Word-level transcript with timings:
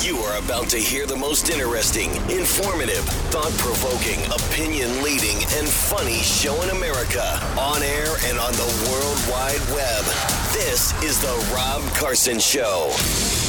You 0.00 0.16
are 0.18 0.38
about 0.38 0.68
to 0.70 0.76
hear 0.76 1.06
the 1.06 1.16
most 1.16 1.50
interesting, 1.50 2.10
informative, 2.30 3.04
thought 3.30 3.50
provoking, 3.58 4.24
opinion 4.26 5.02
leading, 5.02 5.36
and 5.58 5.66
funny 5.68 6.18
show 6.18 6.54
in 6.62 6.70
America 6.70 7.24
on 7.58 7.82
air 7.82 8.06
and 8.26 8.38
on 8.38 8.52
the 8.52 8.88
World 8.88 9.18
Wide 9.28 9.60
Web. 9.74 10.04
This 10.52 10.94
is 11.02 11.20
The 11.20 11.52
Rob 11.52 11.82
Carson 11.96 12.38
Show. 12.38 12.94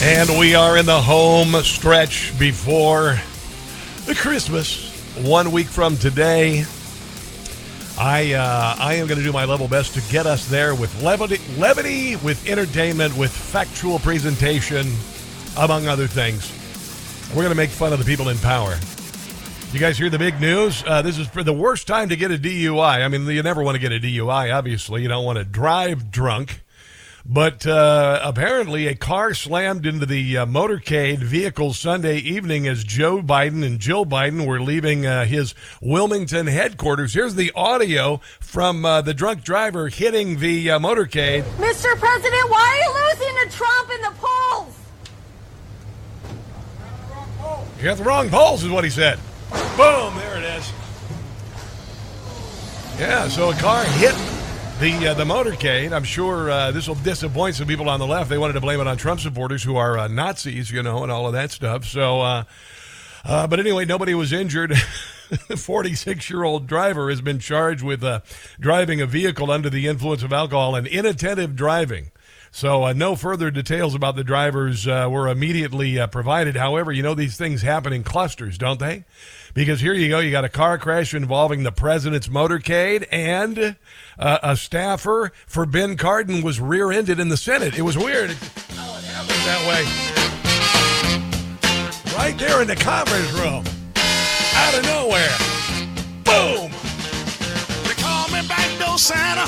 And 0.01 0.39
we 0.39 0.55
are 0.55 0.77
in 0.77 0.87
the 0.87 0.99
home 0.99 1.53
stretch 1.61 2.37
before 2.39 3.19
the 4.07 4.15
Christmas. 4.15 4.89
One 5.19 5.51
week 5.51 5.67
from 5.67 5.97
today, 5.97 6.65
I 7.99 8.33
uh, 8.33 8.75
I 8.79 8.95
am 8.95 9.05
going 9.05 9.19
to 9.19 9.23
do 9.23 9.31
my 9.31 9.45
level 9.45 9.67
best 9.67 9.93
to 9.93 10.11
get 10.11 10.25
us 10.25 10.47
there 10.47 10.73
with 10.73 10.99
levity, 11.03 11.37
levity, 11.59 12.15
with 12.15 12.49
entertainment, 12.49 13.15
with 13.15 13.31
factual 13.31 13.99
presentation, 13.99 14.87
among 15.57 15.87
other 15.87 16.07
things. 16.07 16.51
We're 17.29 17.43
going 17.43 17.49
to 17.49 17.55
make 17.55 17.69
fun 17.69 17.93
of 17.93 17.99
the 17.99 18.05
people 18.05 18.29
in 18.29 18.37
power. 18.39 18.75
You 19.71 19.79
guys 19.79 19.97
hear 19.99 20.09
the 20.09 20.17
big 20.17 20.41
news? 20.41 20.83
Uh, 20.85 21.03
this 21.03 21.19
is 21.19 21.27
for 21.27 21.43
the 21.43 21.53
worst 21.53 21.85
time 21.85 22.09
to 22.09 22.15
get 22.15 22.31
a 22.31 22.37
DUI. 22.37 23.03
I 23.03 23.07
mean, 23.07 23.27
you 23.27 23.43
never 23.43 23.61
want 23.61 23.75
to 23.75 23.79
get 23.79 23.91
a 23.91 23.99
DUI, 23.99 24.51
obviously. 24.51 25.03
You 25.03 25.07
don't 25.07 25.25
want 25.25 25.37
to 25.37 25.43
drive 25.43 26.09
drunk. 26.09 26.63
But 27.23 27.67
uh, 27.67 28.19
apparently, 28.23 28.87
a 28.87 28.95
car 28.95 29.35
slammed 29.35 29.85
into 29.85 30.07
the 30.07 30.39
uh, 30.39 30.45
motorcade 30.47 31.19
vehicle 31.19 31.73
Sunday 31.73 32.17
evening 32.17 32.67
as 32.67 32.83
Joe 32.83 33.21
Biden 33.21 33.63
and 33.63 33.79
Jill 33.79 34.07
Biden 34.07 34.47
were 34.47 34.59
leaving 34.59 35.05
uh, 35.05 35.25
his 35.25 35.53
Wilmington 35.79 36.47
headquarters. 36.47 37.13
Here's 37.13 37.35
the 37.35 37.51
audio 37.53 38.19
from 38.39 38.83
uh, 38.83 39.01
the 39.01 39.13
drunk 39.13 39.43
driver 39.43 39.89
hitting 39.89 40.39
the 40.39 40.71
uh, 40.71 40.79
motorcade. 40.79 41.43
Mr. 41.57 41.95
President, 41.99 42.49
why 42.49 42.59
are 42.59 42.77
you 42.77 43.19
losing 43.19 43.35
to 43.43 43.55
Trump 43.55 43.91
in 43.91 44.01
the 44.01 44.13
polls? 44.17 44.78
You 47.79 47.85
got 47.85 47.97
the 47.97 48.03
wrong 48.03 48.29
polls, 48.29 48.61
is 48.61 48.69
what 48.69 48.83
he 48.83 48.89
said. 48.89 49.17
Boom, 49.77 50.13
there 50.15 50.37
it 50.37 50.43
is. 50.43 50.73
Yeah, 52.99 53.29
so 53.29 53.51
a 53.51 53.53
car 53.53 53.85
hit 53.85 54.13
the 54.81 55.07
uh, 55.07 55.13
the 55.13 55.23
motorcade. 55.23 55.93
I'm 55.93 56.03
sure 56.03 56.51
uh, 56.51 56.71
this 56.71 56.89
will 56.89 56.95
disappoint 56.95 57.55
some 57.55 57.67
people 57.67 57.87
on 57.87 58.01
the 58.01 58.05
left. 58.05 58.29
They 58.29 58.37
wanted 58.37 58.53
to 58.53 58.59
blame 58.59 58.81
it 58.81 58.87
on 58.87 58.97
Trump 58.97 59.21
supporters 59.21 59.63
who 59.63 59.77
are 59.77 59.97
uh, 59.97 60.07
Nazis, 60.09 60.69
you 60.69 60.83
know, 60.83 61.03
and 61.03 61.11
all 61.11 61.25
of 61.25 61.31
that 61.31 61.51
stuff. 61.51 61.85
So, 61.85 62.19
uh, 62.19 62.43
uh, 63.23 63.47
but 63.47 63.61
anyway, 63.61 63.85
nobody 63.85 64.13
was 64.13 64.33
injured. 64.33 64.73
The 65.47 65.57
46 65.57 66.27
year 66.31 66.43
old 66.43 66.65
driver 66.65 67.11
has 67.11 67.21
been 67.21 67.37
charged 67.37 67.83
with 67.83 68.03
uh, 68.03 68.21
driving 68.59 68.99
a 68.99 69.05
vehicle 69.05 69.51
under 69.51 69.69
the 69.69 69.85
influence 69.85 70.23
of 70.23 70.33
alcohol 70.33 70.73
and 70.73 70.87
inattentive 70.87 71.55
driving. 71.55 72.09
So, 72.51 72.85
uh, 72.85 72.93
no 72.93 73.15
further 73.15 73.51
details 73.51 73.93
about 73.93 74.15
the 74.15 74.23
drivers 74.23 74.87
uh, 74.87 75.07
were 75.09 75.27
immediately 75.27 75.99
uh, 75.99 76.07
provided. 76.07 76.55
However, 76.55 76.91
you 76.91 77.03
know, 77.03 77.13
these 77.13 77.37
things 77.37 77.61
happen 77.61 77.93
in 77.93 78.03
clusters, 78.03 78.57
don't 78.57 78.79
they? 78.79 79.05
Because 79.53 79.81
here 79.81 79.93
you 79.93 80.09
go, 80.09 80.19
you 80.19 80.31
got 80.31 80.45
a 80.45 80.49
car 80.49 80.77
crash 80.77 81.13
involving 81.13 81.63
the 81.63 81.71
president's 81.71 82.27
motorcade, 82.27 83.07
and 83.11 83.75
uh, 84.17 84.39
a 84.41 84.57
staffer 84.57 85.31
for 85.45 85.65
Ben 85.65 85.95
Cardin 85.95 86.43
was 86.43 86.59
rear 86.59 86.91
ended 86.91 87.19
in 87.19 87.29
the 87.29 87.37
Senate. 87.37 87.77
It 87.77 87.83
was 87.83 87.97
weird. 87.97 88.31
How 88.31 88.97
it 88.97 89.03
happened 89.05 89.41
that 89.45 89.67
way. 89.67 89.85
Right 92.17 92.37
there 92.37 92.61
in 92.61 92.67
the 92.67 92.75
conference 92.75 93.31
room. 93.33 93.63
Out 94.55 94.77
of 94.77 94.83
nowhere. 94.83 95.35
Boom! 96.25 96.71
They 97.87 97.93
call 98.01 98.27
me 98.29 98.47
backdoor 98.47 98.97
Santa. 98.97 99.45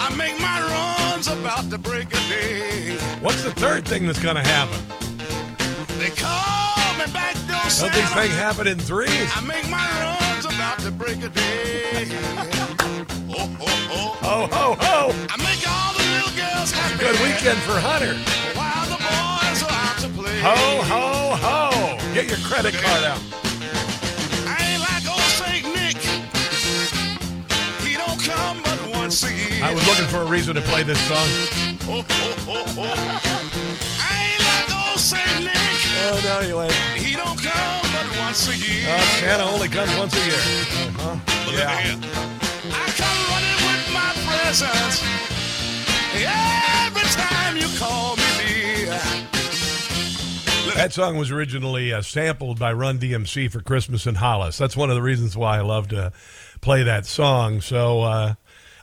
I 0.00 0.14
make 0.16 0.40
my 0.40 0.60
about 1.28 1.68
the 1.70 1.78
break 1.78 2.06
of 2.06 2.20
day. 2.28 2.96
What's 3.20 3.42
the 3.42 3.50
third 3.50 3.86
thing 3.86 4.06
that's 4.06 4.22
going 4.22 4.36
to 4.36 4.42
happen? 4.42 4.78
They 5.98 6.10
call 6.10 6.94
me 6.98 7.12
backdoor 7.12 7.56
Don't 7.56 7.70
Santa. 7.70 7.96
these 7.96 8.12
things 8.14 8.34
happen 8.34 8.66
in 8.66 8.78
three. 8.78 9.06
I 9.08 9.40
make 9.42 9.68
my 9.68 9.84
runs 10.00 10.46
about 10.46 10.78
the 10.78 10.90
break 10.90 11.22
of 11.22 11.34
day. 11.34 12.08
oh, 13.28 13.56
oh, 13.60 13.88
oh. 13.90 14.16
Ho, 14.22 14.46
ho, 14.50 14.76
ho! 14.78 15.26
I 15.28 15.36
make 15.42 15.62
all 15.68 15.92
the 15.92 16.04
little 16.14 16.34
girls 16.36 16.70
happy. 16.70 16.98
Good 16.98 17.18
weekend 17.20 17.58
for 17.60 17.78
Hunter. 17.78 18.14
While 18.56 18.86
the 18.86 18.96
boys 19.02 19.62
are 19.62 19.72
out 19.72 19.98
to 20.00 20.08
play. 20.08 20.40
Ho, 20.40 20.82
ho, 20.82 21.36
ho! 21.36 22.14
Get 22.14 22.28
your 22.28 22.38
credit 22.38 22.74
card 22.74 23.04
out. 23.04 23.39
I 29.62 29.74
was 29.74 29.86
looking 29.86 30.06
for 30.06 30.22
a 30.22 30.24
reason 30.24 30.54
to 30.54 30.60
play 30.62 30.82
this 30.82 31.00
song. 31.06 31.26
Oh, 31.88 32.04
oh, 32.08 32.36
oh, 32.48 32.64
oh. 32.78 33.20
I 34.00 34.32
ain't 34.32 34.40
like 34.40 34.88
old 34.88 34.98
Saint 34.98 35.44
Nick. 35.44 35.52
Oh, 35.54 36.20
no, 36.24 36.40
you 36.48 36.60
ain't. 36.62 36.72
He 36.96 37.14
don't 37.14 37.38
come 37.38 37.80
but 37.92 38.18
once 38.20 38.48
a 38.48 38.56
year. 38.56 38.88
Uh, 38.88 39.00
Santa 39.20 39.44
only 39.44 39.68
comes 39.68 39.94
once 39.98 40.14
a 40.16 40.24
year. 40.24 40.34
Uh-huh. 40.34 41.16
But 41.44 41.54
look. 41.54 41.66
I 41.66 42.88
come 42.96 43.18
running 43.28 43.60
with 43.68 43.84
my 43.92 44.12
presents. 44.24 45.02
Every 46.14 47.08
time 47.20 47.56
you 47.56 47.68
call 47.78 48.16
me 48.16 48.22
dear. 48.38 49.00
That 50.74 50.92
song 50.92 51.18
was 51.18 51.30
originally 51.30 51.92
uh, 51.92 52.00
sampled 52.00 52.58
by 52.58 52.72
Run 52.72 52.98
DMC 52.98 53.50
for 53.52 53.60
Christmas 53.60 54.06
in 54.06 54.14
Hollis. 54.14 54.56
That's 54.56 54.76
one 54.76 54.88
of 54.88 54.96
the 54.96 55.02
reasons 55.02 55.36
why 55.36 55.58
I 55.58 55.60
love 55.60 55.88
to 55.88 56.12
play 56.62 56.84
that 56.84 57.04
song. 57.04 57.60
So, 57.60 58.02
uh, 58.02 58.34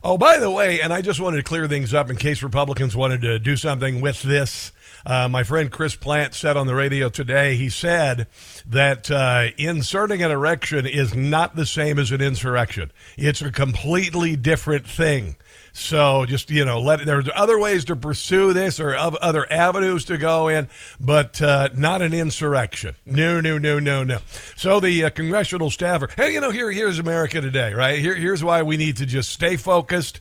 oh, 0.07 0.17
by 0.17 0.39
the 0.39 0.49
way, 0.49 0.79
and 0.79 0.93
I 0.93 1.01
just 1.01 1.19
wanted 1.19 1.37
to 1.37 1.43
clear 1.43 1.67
things 1.67 1.93
up 1.93 2.09
in 2.09 2.15
case 2.15 2.41
Republicans 2.41 2.95
wanted 2.95 3.21
to 3.23 3.39
do 3.39 3.57
something 3.57 3.99
with 3.99 4.21
this. 4.21 4.71
Uh, 5.05 5.27
my 5.27 5.43
friend 5.43 5.69
Chris 5.69 5.95
Plante 5.95 6.33
said 6.33 6.55
on 6.55 6.65
the 6.65 6.73
radio 6.73 7.09
today, 7.09 7.57
he 7.57 7.69
said 7.69 8.27
that 8.65 9.11
uh, 9.11 9.47
inserting 9.57 10.23
an 10.23 10.31
erection 10.31 10.85
is 10.85 11.13
not 11.13 11.57
the 11.57 11.65
same 11.65 11.99
as 11.99 12.11
an 12.11 12.21
insurrection. 12.21 12.89
It's 13.17 13.41
a 13.41 13.51
completely 13.51 14.37
different 14.37 14.87
thing. 14.87 15.35
So 15.77 16.25
just 16.25 16.49
you 16.49 16.65
know, 16.65 16.81
let 16.81 17.05
there's 17.05 17.29
other 17.35 17.59
ways 17.59 17.85
to 17.85 17.95
pursue 17.95 18.51
this 18.51 18.79
or 18.79 18.95
other 18.95 19.49
avenues 19.53 20.05
to 20.05 20.17
go 20.17 20.47
in, 20.47 20.69
but 20.99 21.39
uh, 21.39 21.69
not 21.75 22.01
an 22.01 22.15
insurrection. 22.15 22.95
No, 23.05 23.39
no, 23.39 23.59
no, 23.59 23.77
no, 23.77 24.03
no. 24.03 24.17
So 24.55 24.79
the 24.79 25.03
uh, 25.03 25.09
congressional 25.11 25.69
staffer, 25.69 26.09
hey, 26.17 26.33
you 26.33 26.41
know, 26.41 26.49
here 26.49 26.71
here's 26.71 26.97
America 26.97 27.41
today, 27.41 27.75
right? 27.75 27.99
Here 27.99 28.15
here's 28.15 28.43
why 28.43 28.63
we 28.63 28.75
need 28.75 28.97
to 28.97 29.05
just 29.05 29.29
stay 29.29 29.55
focused 29.55 30.19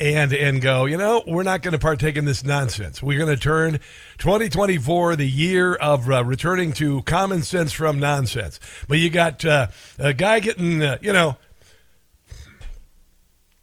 and 0.00 0.32
and 0.32 0.62
go. 0.62 0.86
You 0.86 0.96
know, 0.96 1.22
we're 1.26 1.42
not 1.42 1.60
going 1.60 1.72
to 1.72 1.78
partake 1.78 2.16
in 2.16 2.24
this 2.24 2.42
nonsense. 2.42 3.02
We're 3.02 3.18
going 3.18 3.36
to 3.36 3.40
turn 3.40 3.80
2024 4.16 5.16
the 5.16 5.28
year 5.28 5.74
of 5.74 6.10
uh, 6.10 6.24
returning 6.24 6.72
to 6.72 7.02
common 7.02 7.42
sense 7.42 7.72
from 7.72 8.00
nonsense. 8.00 8.58
But 8.88 9.00
you 9.00 9.10
got 9.10 9.44
uh, 9.44 9.66
a 9.98 10.14
guy 10.14 10.40
getting, 10.40 10.82
uh, 10.82 10.96
you 11.02 11.12
know, 11.12 11.36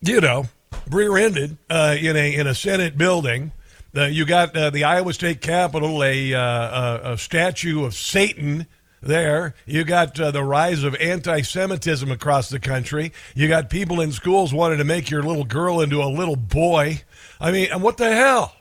you 0.02 0.22
know, 0.22 0.46
rear-ended 0.90 1.58
uh, 1.70 1.96
in 2.00 2.16
a 2.16 2.36
in 2.36 2.48
a 2.48 2.56
Senate 2.56 2.98
building. 2.98 3.52
Uh, 3.96 4.06
you 4.06 4.26
got 4.26 4.56
uh, 4.56 4.70
the 4.70 4.86
Iowa 4.86 5.14
State 5.14 5.42
Capitol, 5.42 6.02
a, 6.02 6.34
uh, 6.34 6.40
a, 6.40 7.14
a 7.14 7.18
statue 7.18 7.84
of 7.84 7.94
Satan 7.94 8.68
there. 9.02 9.54
You 9.66 9.84
got 9.84 10.18
uh, 10.18 10.32
the 10.32 10.44
rise 10.44 10.84
of 10.84 10.96
anti-Semitism 10.96 12.10
across 12.10 12.50
the 12.50 12.60
country. 12.60 13.12
You 13.36 13.50
got 13.50 13.70
people 13.70 14.00
in 14.00 14.14
schools 14.14 14.54
wanting 14.54 14.78
to 14.78 14.86
make 14.86 15.10
your 15.10 15.24
little 15.24 15.44
girl 15.44 15.82
into 15.82 16.02
a 16.02 16.08
little 16.08 16.38
boy. 16.38 17.02
I 17.40 17.52
mean, 17.52 17.68
and 17.72 17.84
what 17.84 17.98
the 17.98 18.16
hell? 18.16 18.56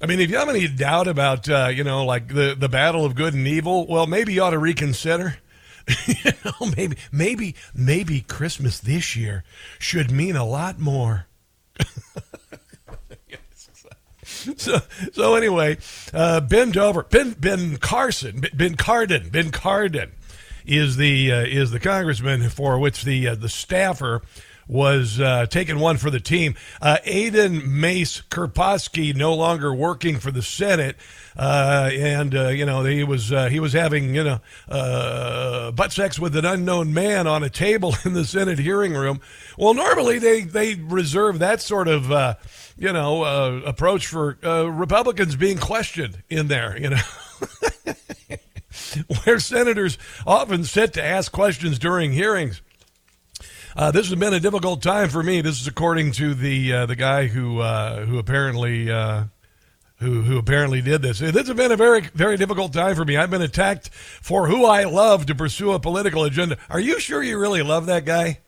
I 0.00 0.06
mean, 0.06 0.20
if 0.20 0.30
you 0.30 0.36
have 0.36 0.48
any 0.48 0.66
doubt 0.68 1.06
about, 1.06 1.48
uh, 1.48 1.70
you 1.72 1.84
know, 1.84 2.04
like 2.04 2.28
the, 2.28 2.56
the 2.58 2.68
battle 2.68 3.04
of 3.04 3.14
good 3.14 3.34
and 3.34 3.46
evil, 3.46 3.86
well, 3.86 4.06
maybe 4.06 4.32
you 4.32 4.42
ought 4.42 4.50
to 4.50 4.58
reconsider. 4.58 5.38
you 6.06 6.32
know, 6.44 6.72
maybe, 6.76 6.96
maybe, 7.10 7.54
maybe 7.74 8.20
Christmas 8.20 8.80
this 8.80 9.16
year 9.16 9.44
should 9.78 10.10
mean 10.10 10.34
a 10.34 10.44
lot 10.44 10.78
more. 10.78 11.26
so, 14.56 14.78
so 15.12 15.34
anyway, 15.34 15.78
uh, 16.12 16.40
Ben 16.40 16.70
Dover, 16.70 17.04
Ben 17.04 17.32
Ben 17.32 17.76
Carson, 17.76 18.42
Ben 18.54 18.76
Cardin, 18.76 19.30
Ben 19.30 19.50
Cardin 19.50 20.10
is 20.66 20.96
the 20.96 21.32
uh, 21.32 21.40
is 21.40 21.70
the 21.70 21.80
congressman 21.80 22.48
for 22.48 22.78
which 22.78 23.04
the 23.04 23.28
uh, 23.28 23.34
the 23.34 23.48
staffer 23.48 24.22
was 24.72 25.20
uh, 25.20 25.44
taking 25.46 25.78
one 25.78 25.98
for 25.98 26.10
the 26.10 26.18
team. 26.18 26.54
Uh, 26.80 26.96
Aiden 27.04 27.66
Mace 27.66 28.22
Kerposky 28.30 29.14
no 29.14 29.34
longer 29.34 29.74
working 29.74 30.18
for 30.18 30.30
the 30.30 30.40
Senate, 30.40 30.96
uh, 31.36 31.90
and 31.92 32.34
uh, 32.34 32.48
you 32.48 32.64
know 32.64 32.82
he 32.82 33.04
was 33.04 33.30
uh, 33.30 33.50
he 33.50 33.60
was 33.60 33.74
having 33.74 34.14
you 34.14 34.24
know 34.24 34.40
uh, 34.70 35.70
butt 35.72 35.92
sex 35.92 36.18
with 36.18 36.34
an 36.36 36.46
unknown 36.46 36.94
man 36.94 37.26
on 37.26 37.42
a 37.42 37.50
table 37.50 37.94
in 38.06 38.14
the 38.14 38.24
Senate 38.24 38.58
hearing 38.58 38.94
room. 38.94 39.20
Well, 39.58 39.74
normally 39.74 40.18
they 40.18 40.40
they 40.40 40.76
reserve 40.76 41.38
that 41.40 41.60
sort 41.60 41.88
of 41.88 42.38
you 42.78 42.92
know 42.92 43.62
approach 43.64 44.06
for 44.06 44.38
Republicans 44.42 45.36
being 45.36 45.58
questioned 45.58 46.22
in 46.30 46.48
there. 46.48 46.80
You 46.80 46.90
know. 46.90 47.02
Where 49.24 49.38
senators 49.38 49.98
often 50.26 50.64
sit 50.64 50.94
to 50.94 51.04
ask 51.04 51.30
questions 51.30 51.78
during 51.78 52.12
hearings. 52.12 52.62
Uh, 53.74 53.90
this 53.90 54.08
has 54.08 54.18
been 54.18 54.34
a 54.34 54.40
difficult 54.40 54.82
time 54.82 55.08
for 55.08 55.22
me. 55.22 55.40
This 55.40 55.60
is 55.60 55.66
according 55.66 56.12
to 56.12 56.34
the 56.34 56.72
uh, 56.72 56.86
the 56.86 56.96
guy 56.96 57.26
who 57.26 57.60
uh, 57.60 58.04
who 58.04 58.18
apparently 58.18 58.90
uh, 58.90 59.24
who 59.96 60.20
who 60.22 60.36
apparently 60.36 60.82
did 60.82 61.00
this. 61.00 61.20
This 61.20 61.46
has 61.46 61.56
been 61.56 61.72
a 61.72 61.76
very 61.76 62.02
very 62.14 62.36
difficult 62.36 62.72
time 62.72 62.94
for 62.94 63.04
me. 63.04 63.16
I've 63.16 63.30
been 63.30 63.42
attacked 63.42 63.88
for 63.88 64.46
who 64.46 64.66
I 64.66 64.84
love 64.84 65.26
to 65.26 65.34
pursue 65.34 65.72
a 65.72 65.80
political 65.80 66.24
agenda. 66.24 66.58
Are 66.68 66.80
you 66.80 67.00
sure 67.00 67.22
you 67.22 67.38
really 67.38 67.62
love 67.62 67.86
that 67.86 68.04
guy? 68.04 68.40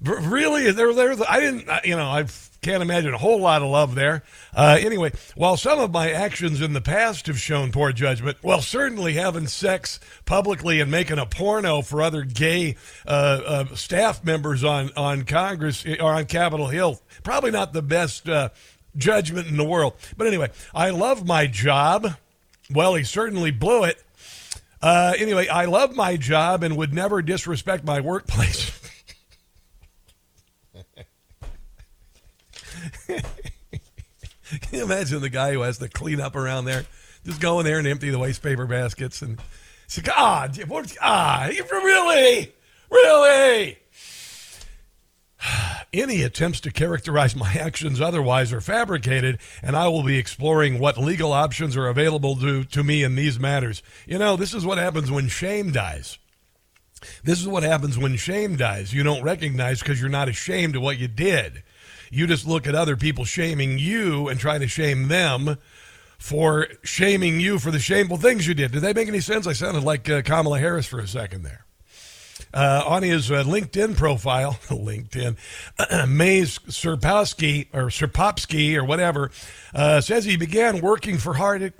Really? 0.00 0.70
There, 0.70 0.94
there. 0.94 1.14
I 1.28 1.40
didn't. 1.40 1.68
You 1.84 1.96
know, 1.96 2.08
I've 2.08 2.49
can't 2.62 2.82
imagine 2.82 3.14
a 3.14 3.18
whole 3.18 3.40
lot 3.40 3.62
of 3.62 3.68
love 3.68 3.94
there. 3.94 4.22
Uh, 4.54 4.76
anyway, 4.80 5.12
while 5.34 5.56
some 5.56 5.78
of 5.78 5.90
my 5.90 6.10
actions 6.10 6.60
in 6.60 6.74
the 6.74 6.80
past 6.80 7.26
have 7.26 7.38
shown 7.38 7.72
poor 7.72 7.92
judgment, 7.92 8.36
well, 8.42 8.60
certainly 8.60 9.14
having 9.14 9.46
sex 9.46 9.98
publicly 10.26 10.80
and 10.80 10.90
making 10.90 11.18
a 11.18 11.26
porno 11.26 11.80
for 11.80 12.02
other 12.02 12.22
gay 12.22 12.76
uh, 13.06 13.40
uh, 13.46 13.74
staff 13.74 14.22
members 14.24 14.62
on, 14.62 14.90
on 14.96 15.24
Congress 15.24 15.86
or 15.86 16.12
on 16.12 16.26
Capitol 16.26 16.68
Hill, 16.68 17.00
probably 17.22 17.50
not 17.50 17.72
the 17.72 17.82
best 17.82 18.28
uh, 18.28 18.50
judgment 18.96 19.48
in 19.48 19.56
the 19.56 19.64
world. 19.64 19.94
But 20.16 20.26
anyway, 20.26 20.50
I 20.74 20.90
love 20.90 21.26
my 21.26 21.46
job. 21.46 22.14
Well, 22.70 22.94
he 22.94 23.04
certainly 23.04 23.50
blew 23.50 23.84
it. 23.84 24.02
Uh, 24.82 25.14
anyway, 25.18 25.48
I 25.48 25.66
love 25.66 25.94
my 25.94 26.16
job 26.16 26.62
and 26.62 26.76
would 26.76 26.92
never 26.92 27.22
disrespect 27.22 27.84
my 27.84 28.00
workplace. 28.00 28.78
Can 34.60 34.78
you 34.78 34.84
imagine 34.84 35.20
the 35.20 35.28
guy 35.28 35.52
who 35.52 35.60
has 35.62 35.78
to 35.78 35.88
clean 35.88 36.20
up 36.20 36.34
around 36.36 36.64
there? 36.64 36.84
Just 37.24 37.40
go 37.40 37.60
in 37.60 37.66
there 37.66 37.78
and 37.78 37.86
empty 37.86 38.10
the 38.10 38.18
waste 38.18 38.42
paper 38.42 38.66
baskets 38.66 39.22
and 39.22 39.38
say, 39.86 40.02
God, 40.02 40.56
what, 40.68 40.96
ah, 41.00 41.48
really? 41.70 42.52
Really? 42.90 43.78
Any 45.92 46.22
attempts 46.22 46.60
to 46.60 46.70
characterize 46.70 47.34
my 47.36 47.52
actions 47.52 48.00
otherwise 48.00 48.52
are 48.52 48.60
fabricated, 48.60 49.38
and 49.62 49.76
I 49.76 49.88
will 49.88 50.02
be 50.02 50.18
exploring 50.18 50.78
what 50.78 50.98
legal 50.98 51.32
options 51.32 51.76
are 51.76 51.88
available 51.88 52.36
to, 52.36 52.64
to 52.64 52.84
me 52.84 53.02
in 53.02 53.16
these 53.16 53.38
matters. 53.38 53.82
You 54.06 54.18
know, 54.18 54.36
this 54.36 54.54
is 54.54 54.64
what 54.64 54.78
happens 54.78 55.10
when 55.10 55.28
shame 55.28 55.72
dies. 55.72 56.18
This 57.24 57.40
is 57.40 57.48
what 57.48 57.62
happens 57.62 57.98
when 57.98 58.16
shame 58.16 58.56
dies. 58.56 58.92
You 58.92 59.02
don't 59.02 59.22
recognize 59.22 59.80
because 59.80 60.00
you're 60.00 60.10
not 60.10 60.28
ashamed 60.28 60.76
of 60.76 60.82
what 60.82 60.98
you 60.98 61.08
did. 61.08 61.62
You 62.10 62.26
just 62.26 62.46
look 62.46 62.66
at 62.66 62.74
other 62.74 62.96
people 62.96 63.24
shaming 63.24 63.78
you 63.78 64.28
and 64.28 64.38
try 64.38 64.58
to 64.58 64.66
shame 64.66 65.08
them 65.08 65.56
for 66.18 66.66
shaming 66.82 67.40
you 67.40 67.58
for 67.58 67.70
the 67.70 67.78
shameful 67.78 68.18
things 68.18 68.46
you 68.46 68.52
did. 68.52 68.72
Did 68.72 68.82
that 68.82 68.96
make 68.96 69.08
any 69.08 69.20
sense? 69.20 69.46
I 69.46 69.54
sounded 69.54 69.84
like 69.84 70.08
uh, 70.10 70.22
Kamala 70.22 70.58
Harris 70.58 70.86
for 70.86 70.98
a 70.98 71.08
second 71.08 71.44
there. 71.44 71.64
Uh, 72.52 72.82
on 72.84 73.04
his 73.04 73.30
uh, 73.30 73.44
LinkedIn 73.44 73.96
profile, 73.96 74.54
LinkedIn, 74.68 75.36
Mays 76.08 76.58
Serpowski 76.58 77.68
or 77.72 77.84
Serpopsky 77.86 78.76
or 78.76 78.84
whatever 78.84 79.30
uh, 79.72 80.00
says 80.00 80.24
he 80.24 80.36
began 80.36 80.80
working 80.80 81.16
for 81.16 81.34
Hard- 81.34 81.74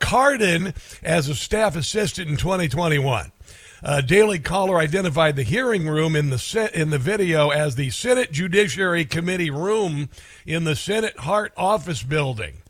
Cardin 0.00 0.74
as 1.02 1.28
a 1.28 1.34
staff 1.34 1.76
assistant 1.76 2.30
in 2.30 2.36
2021. 2.38 3.30
Uh, 3.82 4.00
Daily 4.00 4.38
Caller 4.38 4.78
identified 4.78 5.36
the 5.36 5.42
hearing 5.42 5.86
room 5.88 6.16
in 6.16 6.30
the 6.30 6.70
in 6.74 6.90
the 6.90 6.98
video 6.98 7.50
as 7.50 7.74
the 7.74 7.90
Senate 7.90 8.32
Judiciary 8.32 9.04
Committee 9.04 9.50
room 9.50 10.08
in 10.46 10.64
the 10.64 10.76
Senate 10.76 11.18
Hart 11.18 11.52
Office 11.56 12.02
Building. 12.02 12.62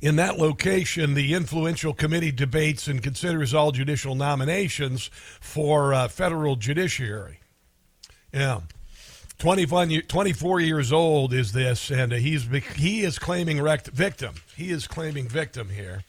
In 0.00 0.16
that 0.16 0.38
location, 0.38 1.14
the 1.14 1.32
influential 1.32 1.94
committee 1.94 2.32
debates 2.32 2.88
and 2.88 3.02
considers 3.02 3.54
all 3.54 3.72
judicial 3.72 4.14
nominations 4.14 5.10
for 5.40 5.94
uh, 5.94 6.08
federal 6.08 6.56
judiciary. 6.56 7.38
Yeah. 8.32 8.60
24 9.38 10.60
years 10.60 10.92
old 10.92 11.32
is 11.32 11.52
this, 11.52 11.90
and 11.90 12.12
he's 12.12 12.44
he 12.76 13.02
is 13.02 13.18
claiming 13.18 13.62
victim. 13.92 14.34
He 14.56 14.70
is 14.70 14.86
claiming 14.86 15.28
victim 15.28 15.70
here. 15.70 16.04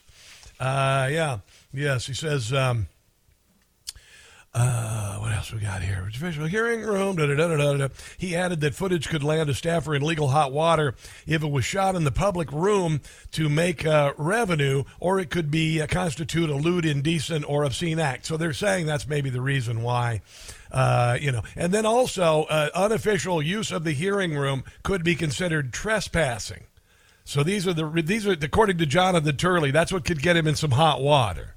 Uh, 0.58 1.08
yeah, 1.10 1.38
yes, 1.72 2.06
he 2.06 2.14
says. 2.14 2.52
Um, 2.52 2.86
uh, 4.58 5.16
what 5.18 5.32
else 5.32 5.52
we 5.52 5.60
got 5.60 5.82
here? 5.82 6.08
Official 6.08 6.46
hearing 6.46 6.80
room. 6.80 7.16
Da, 7.16 7.26
da, 7.26 7.34
da, 7.34 7.76
da, 7.76 7.88
He 8.16 8.34
added 8.34 8.62
that 8.62 8.74
footage 8.74 9.06
could 9.10 9.22
land 9.22 9.50
a 9.50 9.54
staffer 9.54 9.94
in 9.94 10.00
legal 10.00 10.28
hot 10.28 10.50
water 10.50 10.94
if 11.26 11.42
it 11.42 11.50
was 11.50 11.66
shot 11.66 11.94
in 11.94 12.04
the 12.04 12.10
public 12.10 12.50
room 12.50 13.02
to 13.32 13.50
make 13.50 13.84
uh, 13.84 14.14
revenue, 14.16 14.84
or 14.98 15.20
it 15.20 15.28
could 15.28 15.50
be 15.50 15.82
uh, 15.82 15.86
constitute 15.86 16.48
a 16.48 16.54
lewd, 16.54 16.86
indecent, 16.86 17.44
or 17.46 17.64
obscene 17.64 17.98
act. 17.98 18.24
So 18.24 18.38
they're 18.38 18.54
saying 18.54 18.86
that's 18.86 19.06
maybe 19.06 19.28
the 19.28 19.42
reason 19.42 19.82
why. 19.82 20.22
Uh, 20.72 21.18
you 21.20 21.30
know, 21.30 21.42
and 21.54 21.70
then 21.70 21.84
also 21.84 22.44
uh, 22.44 22.70
unofficial 22.74 23.42
use 23.42 23.70
of 23.70 23.84
the 23.84 23.92
hearing 23.92 24.34
room 24.34 24.64
could 24.82 25.04
be 25.04 25.14
considered 25.14 25.70
trespassing. 25.70 26.64
So 27.24 27.42
these 27.42 27.66
are 27.66 27.74
the 27.74 27.86
these 28.02 28.26
are 28.26 28.32
according 28.32 28.78
to 28.78 28.86
Jonathan 28.86 29.36
Turley. 29.36 29.70
That's 29.70 29.92
what 29.92 30.06
could 30.06 30.22
get 30.22 30.34
him 30.34 30.46
in 30.46 30.54
some 30.54 30.70
hot 30.70 31.02
water. 31.02 31.55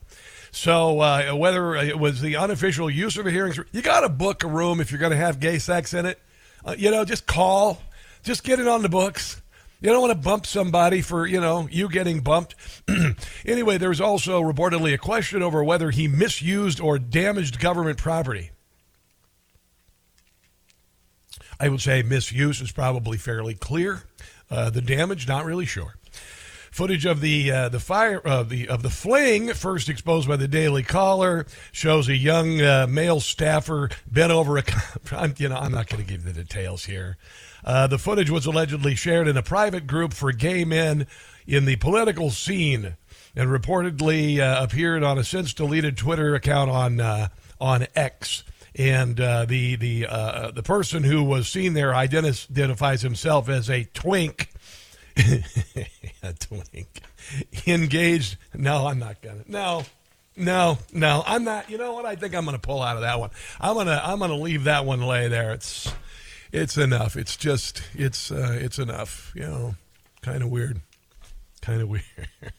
So 0.52 1.00
uh, 1.00 1.36
whether 1.36 1.76
it 1.76 2.00
was 2.00 2.22
the 2.22 2.36
unofficial 2.36 2.90
use 2.90 3.18
of 3.18 3.26
a 3.26 3.32
hearing, 3.32 3.54
you 3.72 3.82
got 3.82 4.02
to 4.02 4.10
book 4.10 4.44
a 4.44 4.48
room 4.48 4.82
if 4.82 4.92
you're 4.92 5.00
going 5.00 5.12
to 5.12 5.18
have 5.18 5.40
gay 5.40 5.60
sex 5.60 5.94
in 5.94 6.06
it. 6.06 6.20
Uh, 6.66 6.76
you 6.78 6.92
know, 6.92 7.06
just 7.06 7.26
call, 7.26 7.82
just 8.24 8.44
get 8.44 8.60
it 8.60 8.68
on 8.68 8.82
the 8.82 8.90
books. 8.90 9.42
You 9.82 9.92
don't 9.92 10.02
want 10.02 10.12
to 10.12 10.20
bump 10.20 10.46
somebody 10.46 11.02
for, 11.02 11.26
you 11.26 11.40
know, 11.40 11.68
you 11.72 11.88
getting 11.88 12.20
bumped. 12.20 12.56
anyway, 13.46 13.78
there's 13.78 14.02
also 14.02 14.42
reportedly 14.42 14.94
a 14.94 14.98
question 14.98 15.42
over 15.42 15.64
whether 15.64 15.92
he 15.92 16.08
misused 16.08 16.82
or 16.82 17.00
damaged 17.00 17.60
government 17.60 17.98
property. 17.98 18.52
I 21.60 21.70
would 21.70 21.82
say 21.82 22.02
misuse 22.02 22.62
is 22.62 22.72
probably 22.72 23.18
fairly 23.18 23.54
clear. 23.54 24.04
Uh, 24.50 24.70
the 24.70 24.82
damage, 24.82 25.28
not 25.28 25.46
really 25.46 25.66
sure. 25.66 25.96
Footage 26.72 27.06
of 27.06 27.22
the 27.22 27.52
uh, 27.52 27.70
the 27.70 27.80
fire 27.80 28.20
of 28.20 28.26
uh, 28.26 28.44
the 28.44 28.68
of 28.68 28.84
the 28.84 28.90
fling, 28.90 29.54
first 29.54 29.90
exposed 29.90 30.28
by 30.28 30.36
the 30.36 30.48
Daily 30.48 30.84
Caller, 30.84 31.46
shows 31.72 32.08
a 32.08 32.16
young 32.16 32.62
uh, 32.62 32.88
male 32.90 33.20
staffer 33.20 33.90
bent 34.06 34.32
over 34.32 34.58
a. 34.58 34.64
I'm, 35.12 35.34
you 35.38 35.50
know, 35.50 35.56
I'm 35.56 35.72
not 35.72 35.88
going 35.88 36.04
to 36.04 36.10
give 36.10 36.24
the 36.24 36.34
details 36.34 36.86
here. 36.86 37.18
Uh, 37.64 37.88
the 37.88 37.98
footage 37.98 38.30
was 38.30 38.46
allegedly 38.46 38.96
shared 38.96 39.28
in 39.28 39.36
a 39.36 39.44
private 39.44 39.88
group 39.88 40.14
for 40.14 40.32
gay 40.32 40.64
men 40.64 41.08
in 41.46 41.66
the 41.66 41.76
political 41.78 42.30
scene, 42.30 42.96
and 43.36 43.50
reportedly 43.50 44.40
uh, 44.40 44.64
appeared 44.64 45.04
on 45.04 45.18
a 45.18 45.24
since 45.24 45.54
deleted 45.54 45.98
Twitter 45.98 46.36
account 46.36 46.70
on 46.70 47.02
uh, 47.02 47.30
on 47.60 47.88
X 47.96 48.44
and 48.76 49.20
uh, 49.20 49.46
the 49.46 49.76
the 49.76 50.08
uh, 50.08 50.52
the 50.52 50.64
person 50.64 51.04
who 51.04 51.24
was 51.24 51.48
seen 51.48 51.74
there 51.74 51.94
identifies 51.94 53.02
himself 53.02 53.50
as 53.50 53.70
a 53.70 53.84
twink 53.94 54.50
a 56.24 56.34
twink. 56.34 57.02
Engaged. 57.68 58.38
No, 58.54 58.88
I'm 58.88 59.00
not 59.00 59.22
gonna. 59.22 59.44
No, 59.48 59.84
no, 60.36 60.78
no. 60.94 61.24
I'm 61.26 61.44
not. 61.44 61.70
You 61.70 61.78
know 61.78 61.94
what? 61.94 62.06
I 62.06 62.16
think 62.16 62.36
I'm 62.36 62.46
gonna 62.46 62.60
pull 62.60 62.82
out 62.82 62.96
of 62.96 63.02
that 63.02 63.20
one. 63.20 63.30
I'm 63.60 63.76
gonna. 63.76 64.02
I'm 64.04 64.20
gonna 64.20 64.36
leave 64.36 64.66
that 64.66 64.86
one 64.86 65.02
lay 65.02 65.28
there. 65.28 65.54
It's. 65.54 65.92
It's 66.52 66.78
enough. 66.78 67.16
It's 67.16 67.36
just. 67.36 67.84
It's. 67.94 68.32
Uh, 68.32 68.58
it's 68.60 68.80
enough. 68.80 69.32
You 69.36 69.44
know. 69.44 69.76
Kind 70.22 70.44
of 70.44 70.50
weird. 70.50 70.82
Kind 71.62 71.82
of 71.82 71.90
weird. 71.90 72.04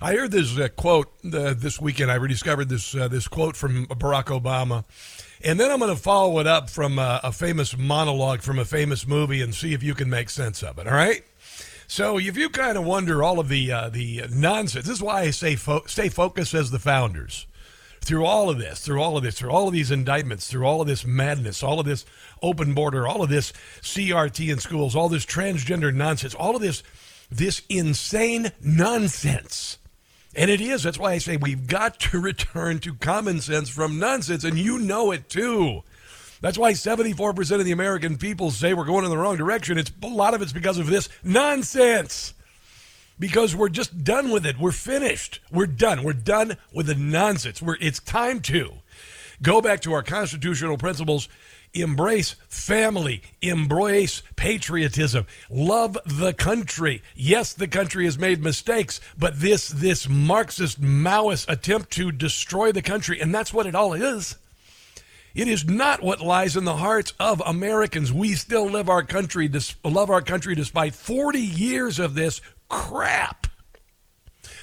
I 0.00 0.14
heard 0.14 0.30
this 0.30 0.58
uh, 0.58 0.68
quote 0.68 1.08
uh, 1.24 1.54
this 1.54 1.80
weekend. 1.80 2.10
I 2.12 2.16
rediscovered 2.16 2.68
this 2.68 2.94
uh, 2.94 3.08
this 3.08 3.28
quote 3.28 3.56
from 3.56 3.86
Barack 3.86 4.26
Obama 4.26 4.84
and 5.44 5.60
then 5.60 5.70
I'm 5.70 5.78
going 5.78 5.94
to 5.94 6.00
follow 6.00 6.38
it 6.38 6.46
up 6.46 6.70
from 6.70 6.98
a, 6.98 7.20
a, 7.22 7.32
famous 7.32 7.76
monologue 7.76 8.42
from 8.42 8.58
a 8.58 8.64
famous 8.64 9.06
movie 9.06 9.42
and 9.42 9.54
see 9.54 9.74
if 9.74 9.82
you 9.82 9.94
can 9.94 10.08
make 10.08 10.30
sense 10.30 10.62
of 10.62 10.78
it. 10.78 10.86
All 10.86 10.94
right? 10.94 11.22
So 11.88 12.18
if 12.18 12.36
you 12.36 12.48
kind 12.48 12.76
of 12.76 12.84
wonder 12.84 13.22
all 13.22 13.38
of 13.38 13.48
the 13.48 13.70
uh, 13.70 13.88
the 13.90 14.24
nonsense, 14.30 14.86
this 14.86 14.96
is 14.96 15.02
why 15.02 15.22
I 15.22 15.30
say 15.30 15.54
fo- 15.54 15.84
stay 15.86 16.08
focused 16.08 16.54
as 16.54 16.70
the 16.70 16.78
founders. 16.78 17.46
Through 18.00 18.24
all 18.24 18.50
of 18.50 18.58
this, 18.58 18.80
through 18.80 19.02
all 19.02 19.16
of 19.16 19.24
this, 19.24 19.38
through 19.38 19.50
all 19.50 19.66
of 19.66 19.72
these 19.72 19.90
indictments, 19.90 20.48
through 20.48 20.64
all 20.64 20.80
of 20.80 20.86
this 20.86 21.04
madness, 21.04 21.62
all 21.62 21.80
of 21.80 21.86
this 21.86 22.04
open 22.40 22.72
border, 22.72 23.06
all 23.06 23.22
of 23.22 23.30
this 23.30 23.52
CRT 23.82 24.52
in 24.52 24.58
schools, 24.58 24.94
all 24.94 25.08
this 25.08 25.26
transgender 25.26 25.92
nonsense, 25.92 26.34
all 26.34 26.54
of 26.54 26.62
this 26.62 26.82
this 27.30 27.62
insane 27.68 28.52
nonsense. 28.60 29.78
And 30.36 30.50
it 30.50 30.60
is. 30.60 30.82
That's 30.82 30.98
why 30.98 31.12
I 31.12 31.18
say 31.18 31.38
we've 31.38 31.66
got 31.66 31.98
to 32.00 32.20
return 32.20 32.78
to 32.80 32.94
common 32.94 33.40
sense 33.40 33.70
from 33.70 33.98
nonsense, 33.98 34.44
and 34.44 34.58
you 34.58 34.78
know 34.78 35.10
it 35.10 35.30
too. 35.30 35.82
That's 36.42 36.58
why 36.58 36.72
74% 36.72 37.58
of 37.58 37.64
the 37.64 37.72
American 37.72 38.18
people 38.18 38.50
say 38.50 38.74
we're 38.74 38.84
going 38.84 39.04
in 39.04 39.10
the 39.10 39.16
wrong 39.16 39.38
direction. 39.38 39.78
It's 39.78 39.90
a 40.02 40.06
lot 40.06 40.34
of 40.34 40.42
it's 40.42 40.52
because 40.52 40.76
of 40.76 40.88
this 40.88 41.08
nonsense. 41.24 42.34
Because 43.18 43.56
we're 43.56 43.70
just 43.70 44.04
done 44.04 44.30
with 44.30 44.44
it. 44.44 44.58
We're 44.58 44.72
finished. 44.72 45.40
We're 45.50 45.66
done. 45.66 46.02
We're 46.02 46.12
done 46.12 46.58
with 46.70 46.88
the 46.88 46.94
nonsense. 46.94 47.62
We're, 47.62 47.78
it's 47.80 47.98
time 47.98 48.40
to 48.40 48.74
go 49.40 49.62
back 49.62 49.80
to 49.80 49.94
our 49.94 50.02
constitutional 50.02 50.76
principles 50.76 51.30
embrace 51.80 52.34
family, 52.48 53.22
embrace 53.42 54.22
patriotism, 54.36 55.26
love 55.50 55.98
the 56.04 56.32
country. 56.32 57.02
Yes, 57.14 57.52
the 57.52 57.68
country 57.68 58.04
has 58.04 58.18
made 58.18 58.42
mistakes, 58.42 59.00
but 59.18 59.40
this 59.40 59.68
this 59.68 60.08
Marxist 60.08 60.80
Maoist 60.80 61.48
attempt 61.48 61.90
to 61.92 62.12
destroy 62.12 62.72
the 62.72 62.82
country, 62.82 63.20
and 63.20 63.34
that's 63.34 63.52
what 63.52 63.66
it 63.66 63.74
all 63.74 63.92
is. 63.92 64.36
It 65.34 65.48
is 65.48 65.66
not 65.66 66.02
what 66.02 66.22
lies 66.22 66.56
in 66.56 66.64
the 66.64 66.76
hearts 66.76 67.12
of 67.20 67.42
Americans. 67.44 68.10
We 68.10 68.32
still 68.34 68.70
live 68.70 68.88
our 68.88 69.02
country, 69.02 69.50
love 69.84 70.08
our 70.08 70.22
country 70.22 70.54
despite 70.54 70.94
40 70.94 71.38
years 71.38 71.98
of 71.98 72.14
this 72.14 72.40
crap. 72.70 73.46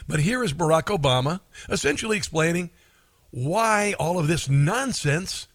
But 0.08 0.20
here 0.20 0.44
is 0.44 0.52
Barack 0.52 0.86
Obama 0.86 1.42
essentially 1.70 2.18
explaining 2.18 2.72
why 3.30 3.94
all 4.00 4.20
of 4.20 4.28
this 4.28 4.50
nonsense 4.50 5.48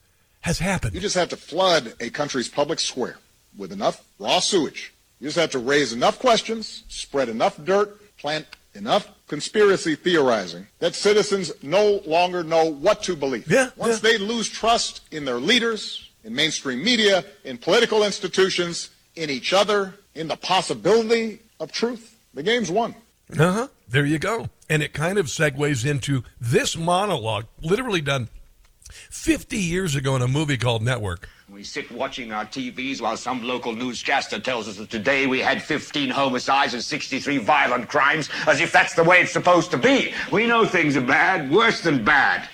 has 0.49 0.59
happened. 0.59 0.95
You 0.95 1.01
just 1.01 1.15
have 1.15 1.29
to 1.29 1.37
flood 1.37 1.93
a 2.01 2.09
country's 2.09 2.49
public 2.49 2.81
square 2.81 3.19
with 3.57 3.71
enough 3.71 4.03
raw 4.19 4.41
sewage. 4.41 4.95
You 5.21 5.29
just 5.29 5.37
have 5.37 5.51
to 5.51 5.59
raise 5.59 5.93
enough 5.93 6.19
questions, 6.19 6.85
spread 6.89 7.29
enough 7.29 7.63
dirt, 7.65 8.17
plant 8.17 8.47
enough 8.75 9.09
conspiracy 9.27 9.95
theorizing 9.95 10.67
that 10.79 10.95
citizens 10.95 11.53
no 11.63 12.01
longer 12.07 12.43
know 12.43 12.65
what 12.65 13.03
to 13.03 13.15
believe. 13.15 13.51
Yeah, 13.51 13.71
Once 13.77 14.03
yeah. 14.03 14.11
they 14.11 14.19
lose 14.19 14.49
trust 14.49 15.03
in 15.11 15.27
their 15.27 15.39
leaders, 15.39 16.09
in 16.25 16.35
mainstream 16.35 16.83
media, 16.83 17.25
in 17.45 17.59
political 17.59 18.03
institutions, 18.03 18.89
in 19.17 19.29
each 19.29 19.53
other, 19.53 19.95
in 20.15 20.29
the 20.29 20.37
possibility 20.37 21.41
of 21.61 21.73
truth, 21.73 22.19
the 22.33 22.43
game's 22.43 22.71
won. 22.71 22.95
Uh 23.39 23.53
huh. 23.53 23.69
There 23.87 24.07
you 24.07 24.19
go. 24.19 24.49
And 24.71 24.83
it 24.83 24.95
kind 24.95 25.19
of 25.19 25.27
segues 25.27 25.85
into 25.85 26.25
this 26.41 26.75
monologue, 26.77 27.47
literally 27.61 28.01
done 28.01 28.29
50 29.11 29.57
years 29.57 29.95
ago 29.95 30.17
in 30.17 30.23
a 30.23 30.29
movie 30.29 30.57
called 30.57 30.83
Network. 30.83 31.29
We 31.51 31.65
sit 31.65 31.91
watching 31.91 32.31
our 32.31 32.45
TVs 32.45 33.01
while 33.01 33.17
some 33.17 33.43
local 33.43 33.75
newscaster 33.75 34.39
tells 34.39 34.69
us 34.69 34.77
that 34.77 34.91
today 34.91 35.27
we 35.27 35.41
had 35.41 35.63
15 35.63 36.11
homicides 36.11 36.75
and 36.75 36.83
63 36.83 37.39
violent 37.39 37.89
crimes, 37.89 38.29
as 38.47 38.61
if 38.61 38.71
that's 38.71 38.95
the 38.95 39.03
way 39.03 39.21
it's 39.23 39.33
supposed 39.33 39.71
to 39.71 39.79
be. 39.79 40.13
We 40.31 40.47
know 40.47 40.67
things 40.67 40.97
are 40.97 41.01
bad, 41.01 41.51
worse 41.51 41.81
than 41.81 42.05
bad. 42.05 42.49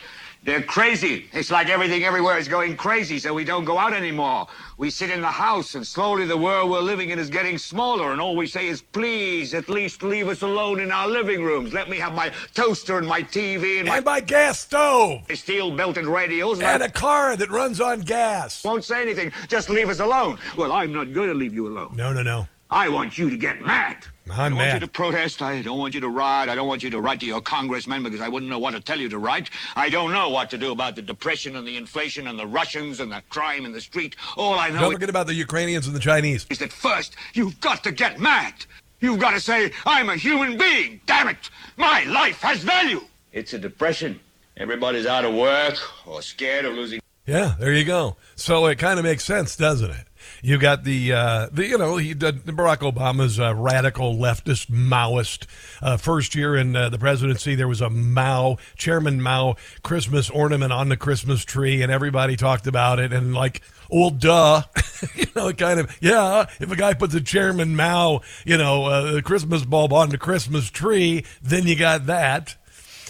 They're 0.45 0.63
crazy. 0.63 1.27
It's 1.33 1.51
like 1.51 1.71
everything 1.71 2.05
everywhere 2.05 2.37
is 2.37 2.49
going 2.49 2.77
crazy, 2.77 3.19
so 3.19 3.33
we 3.33 3.45
don't 3.45 3.65
go 3.65 3.79
out 3.79 3.95
anymore. 3.95 4.47
We 4.77 4.91
sit 4.91 5.11
in 5.11 5.23
the 5.23 5.31
house, 5.31 5.75
and 5.75 5.87
slowly 5.87 6.27
the 6.27 6.37
world 6.37 6.71
we're 6.71 6.81
living 6.81 7.09
in 7.09 7.19
is 7.19 7.31
getting 7.31 7.57
smaller, 7.57 8.13
and 8.13 8.21
all 8.21 8.37
we 8.37 8.47
say 8.47 8.67
is, 8.69 8.83
please, 8.83 9.55
at 9.55 9.71
least 9.71 10.03
leave 10.03 10.29
us 10.29 10.43
alone 10.43 10.81
in 10.81 10.93
our 10.93 11.09
living 11.09 11.43
rooms. 11.43 11.73
Let 11.73 11.89
me 11.89 11.97
have 11.97 12.15
my 12.15 12.31
toaster 12.55 12.99
and 12.99 13.07
my 13.09 13.23
TV 13.23 13.79
and 13.79 13.89
my 13.89 13.97
And 13.97 14.05
my 14.05 14.21
gas 14.21 14.61
stove. 14.61 15.23
steel 15.35 15.75
belted 15.75 16.05
radios. 16.05 16.61
And 16.61 16.83
a 16.83 16.91
car 16.91 17.37
that 17.37 17.51
runs 17.51 17.81
on 17.81 18.01
gas. 18.01 18.63
won't 18.65 18.85
say 18.85 19.01
anything. 19.01 19.33
Just 19.49 19.71
leave 19.71 19.89
us 19.89 20.01
alone. 20.01 20.39
Well, 20.59 20.73
I'm 20.73 20.93
not 20.93 21.15
going 21.15 21.29
to 21.29 21.35
leave 21.35 21.55
you 21.55 21.69
alone. 21.69 21.95
No, 21.97 22.13
no, 22.13 22.23
no. 22.23 22.47
I 22.71 22.91
want 22.91 23.17
you 23.17 23.31
to 23.31 23.37
get 23.39 23.63
mad. 23.63 23.97
I'm 24.31 24.55
I 24.55 24.57
want 24.57 24.75
you 24.75 24.81
to 24.81 24.89
protest. 24.89 25.43
I 25.43 25.61
don't 25.61 25.79
want 25.79 25.95
you 25.95 26.01
to 26.01 26.09
riot. 26.09 26.49
I 26.49 26.55
don't 26.55 26.67
want 26.67 26.83
you 26.83 26.91
to 26.91 27.01
write 27.01 27.21
to 27.21 27.27
your 27.27 27.43
congressman 27.43 28.03
because 28.03 28.23
I 28.23 28.29
wouldn't 28.29 28.51
know 28.51 28.59
what 28.59 28.71
to 28.71 28.81
tell 28.81 28.99
you 28.99 29.09
to 29.11 29.19
write. 29.19 29.51
I 29.77 29.91
don't 29.91 30.13
know 30.13 30.31
what 30.31 30.49
to 30.51 30.59
do 30.59 30.73
about 30.73 30.97
the 30.97 31.03
depression 31.03 31.57
and 31.57 31.67
the 31.67 31.77
inflation 31.77 32.27
and 32.27 32.39
the 32.39 32.47
Russians 32.47 33.01
and 33.01 33.13
the 33.13 33.23
crime 33.29 33.67
in 33.67 33.73
the 33.73 33.81
street. 33.83 34.17
All 34.37 34.59
I 34.59 34.71
know 34.71 34.81
Don't 34.81 34.93
forget 34.95 35.11
about 35.11 35.27
the 35.27 35.35
Ukrainians 35.35 35.87
and 35.87 35.95
the 35.95 36.01
Chinese. 36.01 36.47
Is 36.49 36.59
that 36.59 36.73
first 36.73 37.17
you've 37.35 37.61
got 37.61 37.85
to 37.85 37.93
get 37.93 38.19
mad. 38.19 38.55
You've 39.01 39.21
got 39.21 39.33
to 39.33 39.41
say, 39.41 39.73
I'm 39.85 40.09
a 40.09 40.17
human 40.17 40.57
being. 40.57 41.01
Damn 41.05 41.29
it. 41.29 41.51
My 41.77 42.05
life 42.05 42.41
has 42.41 42.61
value. 42.61 43.03
It's 43.33 43.53
a 43.53 43.59
depression. 43.59 44.21
Everybody's 44.57 45.05
out 45.05 45.25
of 45.27 45.35
work 45.35 45.77
or 46.07 46.23
scared 46.23 46.65
of 46.65 46.75
losing 46.75 47.01
Yeah, 47.27 47.57
there 47.59 47.75
you 47.75 47.85
go. 47.85 48.17
So 48.37 48.67
it 48.67 48.79
kind 48.79 48.99
of 48.99 49.05
makes 49.05 49.25
sense, 49.25 49.57
doesn't 49.57 49.91
it? 49.91 50.07
You 50.43 50.59
got 50.59 50.85
the, 50.85 51.13
uh, 51.13 51.49
the 51.51 51.67
you 51.67 51.79
know, 51.79 51.97
he, 51.97 52.13
the, 52.13 52.33
Barack 52.33 52.79
Obama's 52.79 53.39
radical 53.39 54.15
leftist 54.15 54.67
Maoist. 54.67 55.47
Uh, 55.83 55.97
first 55.97 56.35
year 56.35 56.57
in 56.57 56.77
uh, 56.77 56.89
the 56.89 56.99
presidency, 56.99 57.55
there 57.55 57.69
was 57.69 57.81
a 57.81 57.91
Mao, 57.91 58.59
Chairman 58.77 59.21
Mao, 59.21 59.57
Christmas 59.83 60.31
ornament 60.31 60.73
on 60.73 60.89
the 60.89 60.97
Christmas 60.97 61.45
tree, 61.45 61.83
and 61.83 61.91
everybody 61.91 62.37
talked 62.37 62.67
about 62.67 62.99
it. 62.99 63.13
And 63.13 63.35
like, 63.35 63.63
well, 63.91 64.11
duh, 64.11 64.63
you 65.15 65.27
know, 65.35 65.53
kind 65.53 65.81
of, 65.81 65.97
yeah. 66.01 66.47
If 66.61 66.71
a 66.71 66.77
guy 66.77 66.95
puts 66.95 67.15
a 67.15 67.21
Chairman 67.21 67.77
Mao, 67.77 68.21
you 68.45 68.57
know, 68.57 68.85
uh, 68.87 69.21
Christmas 69.23 69.65
bulb 69.65 69.93
on 69.93 70.11
the 70.11 70.19
Christmas 70.19 70.71
tree, 70.71 71.25
then 71.43 71.67
you 71.67 71.77
got 71.77 72.07
that 72.07 72.57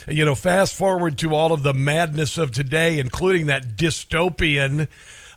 you 0.08 0.24
know, 0.24 0.34
fast 0.34 0.74
forward 0.74 1.18
to 1.18 1.34
all 1.34 1.52
of 1.52 1.62
the 1.62 1.72
madness 1.72 2.36
of 2.36 2.50
today, 2.50 2.98
including 2.98 3.46
that 3.46 3.76
dystopian 3.76 4.88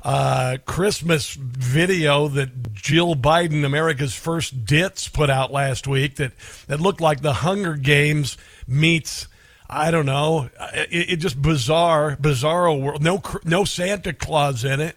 uh, 0.08 0.58
Christmas 0.66 1.34
video 1.34 2.30
that 2.30 2.72
Jill 2.74 3.14
Biden, 3.14 3.66
America's 3.66 4.14
first 4.14 4.66
ditz, 4.66 5.10
put 5.10 5.30
out 5.30 5.52
last 5.52 5.86
week 5.86 6.16
that, 6.16 6.32
that 6.68 6.80
looked 6.80 7.02
like 7.02 7.22
the 7.22 7.34
Hunger 7.34 7.76
Games 7.76 8.38
meets. 8.66 9.28
I 9.70 9.92
don't 9.92 10.06
know. 10.06 10.50
It, 10.74 11.10
it 11.10 11.16
just 11.18 11.42
bizarre, 11.42 12.16
bizarro 12.16 12.82
world. 12.82 13.04
No, 13.04 13.22
no 13.44 13.66
Santa 13.66 14.14
Claus 14.14 14.64
in 14.64 14.80
it. 14.80 14.96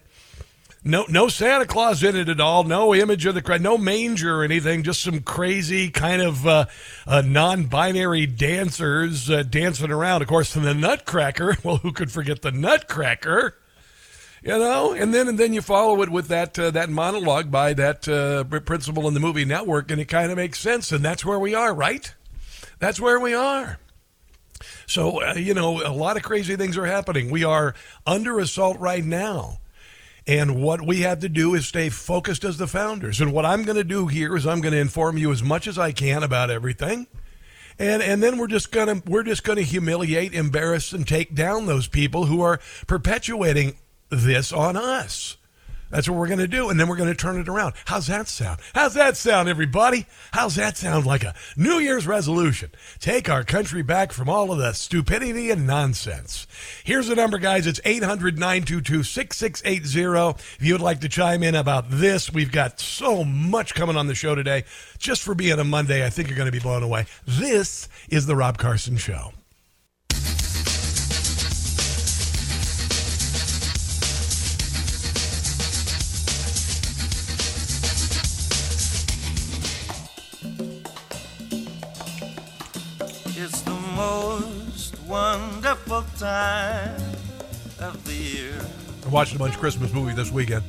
No, 0.84 1.06
no 1.08 1.26
Santa 1.26 1.66
Claus 1.66 2.04
in 2.04 2.14
it 2.14 2.28
at 2.28 2.40
all. 2.40 2.62
No 2.62 2.94
image 2.94 3.26
of 3.26 3.34
the 3.34 3.42
Christ. 3.42 3.62
No 3.62 3.76
manger 3.76 4.42
or 4.42 4.44
anything. 4.44 4.84
Just 4.84 5.02
some 5.02 5.22
crazy 5.22 5.90
kind 5.90 6.22
of 6.22 6.46
uh, 6.46 6.66
uh, 7.08 7.22
non-binary 7.26 8.26
dancers 8.26 9.28
uh, 9.28 9.42
dancing 9.42 9.90
around. 9.90 10.22
Of 10.22 10.28
course, 10.28 10.52
from 10.52 10.62
the 10.62 10.74
Nutcracker. 10.74 11.56
Well, 11.64 11.78
who 11.78 11.90
could 11.90 12.12
forget 12.12 12.42
the 12.42 12.52
Nutcracker? 12.52 13.56
You 14.42 14.58
know, 14.58 14.92
and 14.92 15.12
then 15.12 15.28
and 15.28 15.38
then 15.38 15.52
you 15.52 15.60
follow 15.60 16.00
it 16.02 16.08
with 16.08 16.28
that 16.28 16.58
uh, 16.58 16.70
that 16.70 16.88
monologue 16.88 17.50
by 17.50 17.74
that 17.74 18.08
uh, 18.08 18.44
principal 18.60 19.06
in 19.06 19.12
the 19.12 19.20
movie 19.20 19.44
network, 19.44 19.90
and 19.90 20.00
it 20.00 20.06
kind 20.06 20.30
of 20.30 20.38
makes 20.38 20.58
sense. 20.58 20.92
And 20.92 21.04
that's 21.04 21.24
where 21.24 21.38
we 21.38 21.54
are, 21.54 21.74
right? 21.74 22.14
That's 22.78 22.98
where 22.98 23.20
we 23.20 23.34
are. 23.34 23.78
So 24.86 25.22
uh, 25.22 25.34
you 25.34 25.52
know, 25.52 25.82
a 25.86 25.92
lot 25.92 26.16
of 26.16 26.22
crazy 26.22 26.56
things 26.56 26.78
are 26.78 26.86
happening. 26.86 27.30
We 27.30 27.44
are 27.44 27.74
under 28.06 28.38
assault 28.38 28.78
right 28.78 29.04
now. 29.04 29.58
And 30.26 30.62
what 30.62 30.86
we 30.86 31.00
have 31.00 31.20
to 31.20 31.28
do 31.28 31.54
is 31.54 31.66
stay 31.66 31.88
focused 31.88 32.44
as 32.44 32.56
the 32.56 32.66
founders. 32.66 33.20
And 33.20 33.32
what 33.32 33.46
I'm 33.46 33.64
going 33.64 33.76
to 33.76 33.84
do 33.84 34.06
here 34.06 34.36
is 34.36 34.46
I'm 34.46 34.60
going 34.60 34.74
to 34.74 34.80
inform 34.80 35.18
you 35.18 35.32
as 35.32 35.42
much 35.42 35.66
as 35.66 35.78
I 35.78 35.92
can 35.92 36.22
about 36.22 36.50
everything. 36.50 37.06
And 37.78 38.02
and 38.02 38.22
then 38.22 38.38
we're 38.38 38.46
just 38.46 38.72
to 38.72 39.02
we're 39.06 39.22
just 39.22 39.44
to 39.44 39.62
humiliate, 39.62 40.34
embarrass 40.34 40.92
and 40.92 41.08
take 41.08 41.34
down 41.34 41.66
those 41.66 41.88
people 41.88 42.26
who 42.26 42.42
are 42.42 42.60
perpetuating 42.86 43.76
this 44.10 44.52
on 44.52 44.76
us. 44.76 45.36
That's 45.90 46.08
what 46.08 46.16
we're 46.16 46.28
going 46.28 46.38
to 46.38 46.48
do. 46.48 46.70
And 46.70 46.78
then 46.78 46.88
we're 46.88 46.96
going 46.96 47.08
to 47.10 47.16
turn 47.16 47.38
it 47.40 47.48
around. 47.48 47.74
How's 47.84 48.06
that 48.06 48.28
sound? 48.28 48.60
How's 48.74 48.94
that 48.94 49.16
sound, 49.16 49.48
everybody? 49.48 50.06
How's 50.32 50.54
that 50.54 50.76
sound 50.76 51.04
like 51.04 51.24
a 51.24 51.34
New 51.56 51.78
Year's 51.78 52.06
resolution? 52.06 52.70
Take 53.00 53.28
our 53.28 53.42
country 53.42 53.82
back 53.82 54.12
from 54.12 54.28
all 54.28 54.52
of 54.52 54.58
the 54.58 54.72
stupidity 54.72 55.50
and 55.50 55.66
nonsense. 55.66 56.46
Here's 56.84 57.08
the 57.08 57.16
number, 57.16 57.38
guys. 57.38 57.66
It's 57.66 57.80
800 57.84 58.38
922 58.38 59.02
6680. 59.02 60.42
If 60.58 60.58
you 60.60 60.74
would 60.74 60.80
like 60.80 61.00
to 61.00 61.08
chime 61.08 61.42
in 61.42 61.56
about 61.56 61.90
this, 61.90 62.32
we've 62.32 62.52
got 62.52 62.78
so 62.78 63.24
much 63.24 63.74
coming 63.74 63.96
on 63.96 64.06
the 64.06 64.14
show 64.14 64.36
today. 64.36 64.64
Just 64.98 65.22
for 65.22 65.34
being 65.34 65.58
a 65.58 65.64
Monday, 65.64 66.06
I 66.06 66.10
think 66.10 66.28
you're 66.28 66.36
going 66.36 66.46
to 66.46 66.52
be 66.52 66.60
blown 66.60 66.84
away. 66.84 67.06
This 67.26 67.88
is 68.08 68.26
The 68.26 68.36
Rob 68.36 68.58
Carson 68.58 68.96
Show. 68.96 69.32
Wonderful 85.90 86.18
time 86.18 87.00
of 87.80 88.04
the 88.04 88.14
year. 88.14 88.54
I 89.04 89.08
watched 89.08 89.34
a 89.34 89.38
bunch 89.38 89.54
of 89.54 89.60
Christmas 89.60 89.92
movies 89.92 90.14
this 90.14 90.30
weekend. 90.30 90.62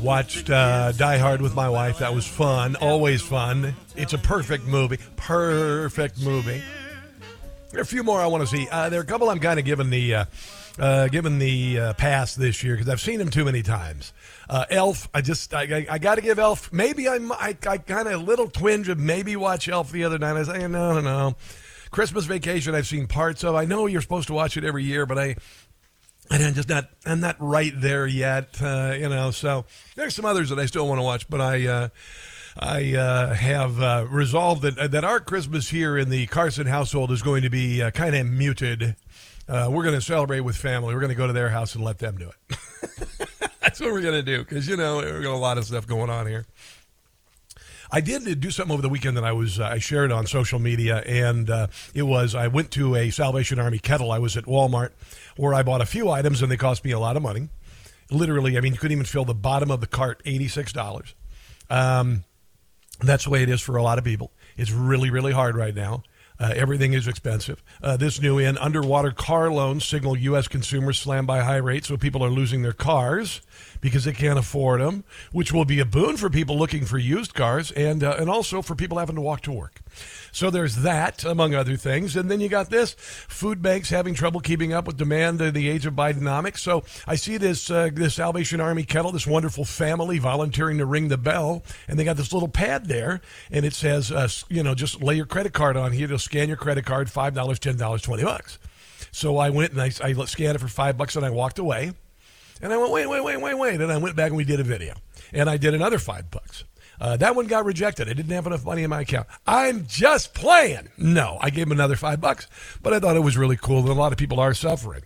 Watched 0.00 0.50
uh, 0.50 0.92
Die 0.92 1.18
Hard 1.18 1.42
with 1.42 1.54
my 1.54 1.68
wife. 1.68 1.98
That 1.98 2.14
was 2.14 2.26
fun. 2.26 2.76
Always 2.76 3.22
fun. 3.22 3.74
It's 3.96 4.12
a 4.12 4.18
perfect 4.18 4.66
movie. 4.66 4.98
Perfect 5.16 6.20
movie. 6.22 6.62
There 7.70 7.80
are 7.80 7.82
a 7.82 7.86
few 7.86 8.04
more 8.04 8.20
I 8.20 8.26
want 8.26 8.46
to 8.48 8.56
see. 8.56 8.68
Uh, 8.70 8.88
there 8.88 9.00
are 9.00 9.02
a 9.02 9.06
couple 9.06 9.30
I'm 9.30 9.40
kind 9.40 9.58
of 9.58 9.64
giving 9.64 9.90
the 9.90 10.14
uh, 10.14 10.24
uh, 10.78 11.08
given 11.08 11.38
the 11.38 11.78
uh, 11.78 11.92
pass 11.94 12.34
this 12.34 12.62
year 12.62 12.74
because 12.74 12.88
I've 12.88 13.00
seen 13.00 13.18
them 13.18 13.30
too 13.30 13.44
many 13.44 13.62
times. 13.62 14.12
Uh, 14.48 14.64
Elf, 14.70 15.08
I 15.12 15.22
just 15.22 15.54
I, 15.54 15.62
I, 15.62 15.86
I 15.90 15.98
got 15.98 16.16
to 16.16 16.20
give 16.20 16.38
Elf. 16.38 16.72
Maybe 16.72 17.08
I'm 17.08 17.32
I, 17.32 17.56
I 17.66 17.78
kind 17.78 18.06
of 18.06 18.14
a 18.14 18.24
little 18.24 18.48
twinge 18.48 18.88
of 18.88 18.98
maybe 18.98 19.34
watch 19.34 19.68
Elf 19.68 19.90
the 19.90 20.04
other 20.04 20.18
night. 20.18 20.30
I 20.30 20.38
was 20.38 20.48
like, 20.48 20.60
no, 20.60 20.68
no, 20.68 21.00
no. 21.00 21.36
Christmas 21.92 22.24
Vacation, 22.24 22.74
I've 22.74 22.86
seen 22.86 23.06
parts 23.06 23.44
of. 23.44 23.54
I 23.54 23.66
know 23.66 23.86
you're 23.86 24.00
supposed 24.00 24.26
to 24.28 24.32
watch 24.32 24.56
it 24.56 24.64
every 24.64 24.82
year, 24.82 25.06
but 25.06 25.18
I. 25.18 25.36
And 26.30 26.42
I'm 26.42 26.54
just 26.54 26.68
not, 26.68 26.88
I'm 27.04 27.20
not 27.20 27.36
right 27.40 27.72
there 27.76 28.06
yet, 28.06 28.56
uh, 28.62 28.94
you 28.98 29.08
know. 29.08 29.32
So 29.32 29.66
there's 29.96 30.14
some 30.14 30.24
others 30.24 30.48
that 30.48 30.58
I 30.58 30.64
still 30.66 30.88
want 30.88 30.98
to 30.98 31.02
watch, 31.02 31.28
but 31.28 31.42
I, 31.42 31.66
uh, 31.66 31.88
I 32.58 32.94
uh, 32.94 33.34
have 33.34 33.82
uh, 33.82 34.06
resolved 34.08 34.62
that 34.62 34.92
that 34.92 35.04
our 35.04 35.20
Christmas 35.20 35.68
here 35.68 35.98
in 35.98 36.08
the 36.08 36.26
Carson 36.28 36.66
household 36.66 37.10
is 37.10 37.20
going 37.22 37.42
to 37.42 37.50
be 37.50 37.82
uh, 37.82 37.90
kind 37.90 38.14
of 38.14 38.26
muted. 38.26 38.96
Uh, 39.46 39.68
we're 39.70 39.82
going 39.82 39.96
to 39.96 40.00
celebrate 40.00 40.40
with 40.40 40.56
family. 40.56 40.94
We're 40.94 41.00
going 41.00 41.10
to 41.10 41.16
go 41.16 41.26
to 41.26 41.32
their 41.34 41.50
house 41.50 41.74
and 41.74 41.84
let 41.84 41.98
them 41.98 42.16
do 42.16 42.30
it. 42.30 42.58
That's 43.60 43.80
what 43.80 43.92
we're 43.92 44.00
going 44.00 44.14
to 44.14 44.22
do 44.22 44.38
because 44.38 44.66
you 44.68 44.76
know 44.76 44.98
we've 44.98 45.22
got 45.22 45.34
a 45.34 45.36
lot 45.36 45.58
of 45.58 45.64
stuff 45.64 45.86
going 45.86 46.08
on 46.08 46.26
here. 46.26 46.46
I 47.94 48.00
did 48.00 48.40
do 48.40 48.50
something 48.50 48.72
over 48.72 48.80
the 48.80 48.88
weekend 48.88 49.18
that 49.18 49.24
I 49.24 49.32
was 49.32 49.60
uh, 49.60 49.64
I 49.64 49.78
shared 49.78 50.10
on 50.10 50.26
social 50.26 50.58
media, 50.58 51.02
and 51.06 51.50
uh, 51.50 51.66
it 51.92 52.04
was 52.04 52.34
I 52.34 52.46
went 52.46 52.70
to 52.72 52.96
a 52.96 53.10
Salvation 53.10 53.58
Army 53.58 53.78
kettle. 53.78 54.10
I 54.10 54.18
was 54.18 54.34
at 54.34 54.44
Walmart 54.44 54.92
where 55.36 55.52
I 55.52 55.62
bought 55.62 55.82
a 55.82 55.86
few 55.86 56.08
items, 56.08 56.40
and 56.40 56.50
they 56.50 56.56
cost 56.56 56.86
me 56.86 56.92
a 56.92 56.98
lot 56.98 57.18
of 57.18 57.22
money. 57.22 57.50
Literally, 58.10 58.56
I 58.56 58.62
mean, 58.62 58.72
you 58.72 58.78
couldn't 58.78 58.92
even 58.92 59.04
fill 59.04 59.26
the 59.26 59.34
bottom 59.34 59.70
of 59.70 59.82
the 59.82 59.86
cart. 59.86 60.22
Eighty 60.24 60.48
six 60.48 60.72
dollars. 60.72 61.14
Um, 61.68 62.24
that's 63.00 63.24
the 63.24 63.30
way 63.30 63.42
it 63.42 63.50
is 63.50 63.60
for 63.60 63.76
a 63.76 63.82
lot 63.82 63.98
of 63.98 64.04
people. 64.04 64.32
It's 64.56 64.70
really, 64.70 65.10
really 65.10 65.32
hard 65.32 65.54
right 65.54 65.74
now. 65.74 66.02
Uh, 66.40 66.52
everything 66.56 66.94
is 66.94 67.06
expensive. 67.06 67.62
Uh, 67.82 67.96
this 67.96 68.20
new 68.20 68.38
in 68.38 68.56
underwater 68.58 69.10
car 69.10 69.50
loans 69.50 69.84
signal 69.84 70.16
U.S. 70.16 70.48
consumers 70.48 70.98
slammed 70.98 71.26
by 71.26 71.40
high 71.40 71.58
rates, 71.58 71.88
so 71.88 71.96
people 71.98 72.24
are 72.24 72.30
losing 72.30 72.62
their 72.62 72.72
cars 72.72 73.42
because 73.82 74.04
they 74.04 74.12
can't 74.12 74.38
afford 74.38 74.80
them, 74.80 75.04
which 75.32 75.52
will 75.52 75.66
be 75.66 75.80
a 75.80 75.84
boon 75.84 76.16
for 76.16 76.30
people 76.30 76.56
looking 76.56 76.86
for 76.86 76.96
used 76.96 77.34
cars 77.34 77.70
and 77.72 78.02
uh, 78.02 78.16
and 78.18 78.30
also 78.30 78.62
for 78.62 78.74
people 78.74 78.98
having 78.98 79.16
to 79.16 79.20
walk 79.20 79.42
to 79.42 79.52
work. 79.52 79.82
So 80.30 80.48
there's 80.48 80.76
that, 80.76 81.24
among 81.24 81.54
other 81.54 81.76
things. 81.76 82.16
And 82.16 82.30
then 82.30 82.40
you 82.40 82.48
got 82.48 82.70
this 82.70 82.94
food 82.94 83.60
banks 83.60 83.90
having 83.90 84.14
trouble 84.14 84.40
keeping 84.40 84.72
up 84.72 84.86
with 84.86 84.96
demand 84.96 85.42
in 85.42 85.52
the 85.52 85.68
age 85.68 85.84
of 85.84 85.92
Bidenomics. 85.92 86.58
So 86.58 86.84
I 87.06 87.16
see 87.16 87.36
this, 87.36 87.70
uh, 87.70 87.90
this 87.92 88.14
Salvation 88.14 88.58
Army 88.60 88.84
kettle, 88.84 89.12
this 89.12 89.26
wonderful 89.26 89.66
family 89.66 90.18
volunteering 90.18 90.78
to 90.78 90.86
ring 90.86 91.08
the 91.08 91.18
bell. 91.18 91.62
And 91.86 91.98
they 91.98 92.04
got 92.04 92.16
this 92.16 92.32
little 92.32 92.48
pad 92.48 92.86
there. 92.86 93.20
And 93.50 93.66
it 93.66 93.74
says, 93.74 94.10
uh, 94.10 94.28
you 94.48 94.62
know, 94.62 94.74
just 94.74 95.02
lay 95.02 95.16
your 95.16 95.26
credit 95.26 95.52
card 95.52 95.76
on 95.76 95.92
here. 95.92 96.06
They'll 96.06 96.18
scan 96.18 96.48
your 96.48 96.56
credit 96.56 96.86
card, 96.86 97.08
$5, 97.08 97.32
$10, 97.32 98.02
20 98.02 98.24
bucks. 98.24 98.58
So 99.10 99.36
I 99.36 99.50
went 99.50 99.72
and 99.72 99.82
I, 99.82 99.90
I 100.02 100.14
scanned 100.24 100.56
it 100.56 100.60
for 100.60 100.68
five 100.68 100.96
bucks 100.96 101.16
and 101.16 101.26
I 101.26 101.30
walked 101.30 101.58
away. 101.58 101.92
And 102.62 102.72
I 102.72 102.76
went, 102.76 102.92
wait, 102.92 103.08
wait, 103.08 103.22
wait, 103.22 103.40
wait, 103.40 103.58
wait. 103.58 103.80
And 103.80 103.92
I 103.92 103.98
went 103.98 104.14
back 104.14 104.28
and 104.28 104.36
we 104.36 104.44
did 104.44 104.60
a 104.60 104.64
video. 104.64 104.94
And 105.32 105.50
I 105.50 105.56
did 105.56 105.74
another 105.74 105.98
five 105.98 106.30
bucks. 106.30 106.64
Uh, 107.00 107.16
that 107.16 107.34
one 107.34 107.48
got 107.48 107.64
rejected. 107.64 108.08
I 108.08 108.12
didn't 108.12 108.30
have 108.30 108.46
enough 108.46 108.64
money 108.64 108.84
in 108.84 108.90
my 108.90 109.00
account. 109.00 109.26
I'm 109.44 109.86
just 109.86 110.34
playing. 110.34 110.88
No, 110.96 111.36
I 111.40 111.50
gave 111.50 111.66
him 111.66 111.72
another 111.72 111.96
five 111.96 112.20
bucks, 112.20 112.46
but 112.80 112.92
I 112.92 113.00
thought 113.00 113.16
it 113.16 113.20
was 113.24 113.36
really 113.36 113.56
cool 113.56 113.82
that 113.82 113.90
a 113.90 113.94
lot 113.94 114.12
of 114.12 114.18
people 114.18 114.38
are 114.38 114.54
suffering. 114.54 115.02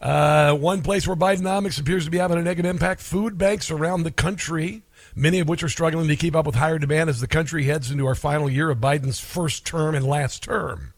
Uh, 0.00 0.54
one 0.54 0.82
place 0.82 1.06
where 1.06 1.16
Bidenomics 1.16 1.80
appears 1.80 2.04
to 2.06 2.10
be 2.10 2.18
having 2.18 2.38
a 2.38 2.42
negative 2.42 2.68
impact 2.68 3.00
food 3.00 3.38
banks 3.38 3.70
around 3.70 4.02
the 4.02 4.10
country, 4.10 4.82
many 5.14 5.38
of 5.38 5.48
which 5.48 5.62
are 5.62 5.68
struggling 5.68 6.08
to 6.08 6.16
keep 6.16 6.34
up 6.34 6.46
with 6.46 6.56
higher 6.56 6.78
demand 6.78 7.08
as 7.08 7.20
the 7.20 7.28
country 7.28 7.64
heads 7.64 7.92
into 7.92 8.06
our 8.06 8.16
final 8.16 8.50
year 8.50 8.70
of 8.70 8.78
Biden's 8.78 9.20
first 9.20 9.64
term 9.64 9.94
and 9.94 10.04
last 10.04 10.42
term. 10.42 10.92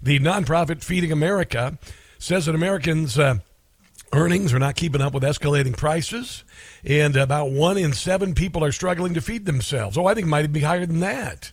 The 0.00 0.18
nonprofit 0.20 0.82
Feeding 0.82 1.12
America 1.12 1.76
says 2.18 2.46
that 2.46 2.54
Americans. 2.54 3.18
Uh, 3.18 3.38
Earnings 4.14 4.52
are 4.52 4.58
not 4.58 4.76
keeping 4.76 5.00
up 5.00 5.14
with 5.14 5.22
escalating 5.22 5.74
prices, 5.74 6.44
and 6.84 7.16
about 7.16 7.50
one 7.50 7.78
in 7.78 7.94
seven 7.94 8.34
people 8.34 8.62
are 8.62 8.70
struggling 8.70 9.14
to 9.14 9.22
feed 9.22 9.46
themselves. 9.46 9.96
Oh, 9.96 10.04
I 10.04 10.12
think 10.12 10.26
it 10.26 10.30
might 10.30 10.52
be 10.52 10.60
higher 10.60 10.84
than 10.84 11.00
that. 11.00 11.50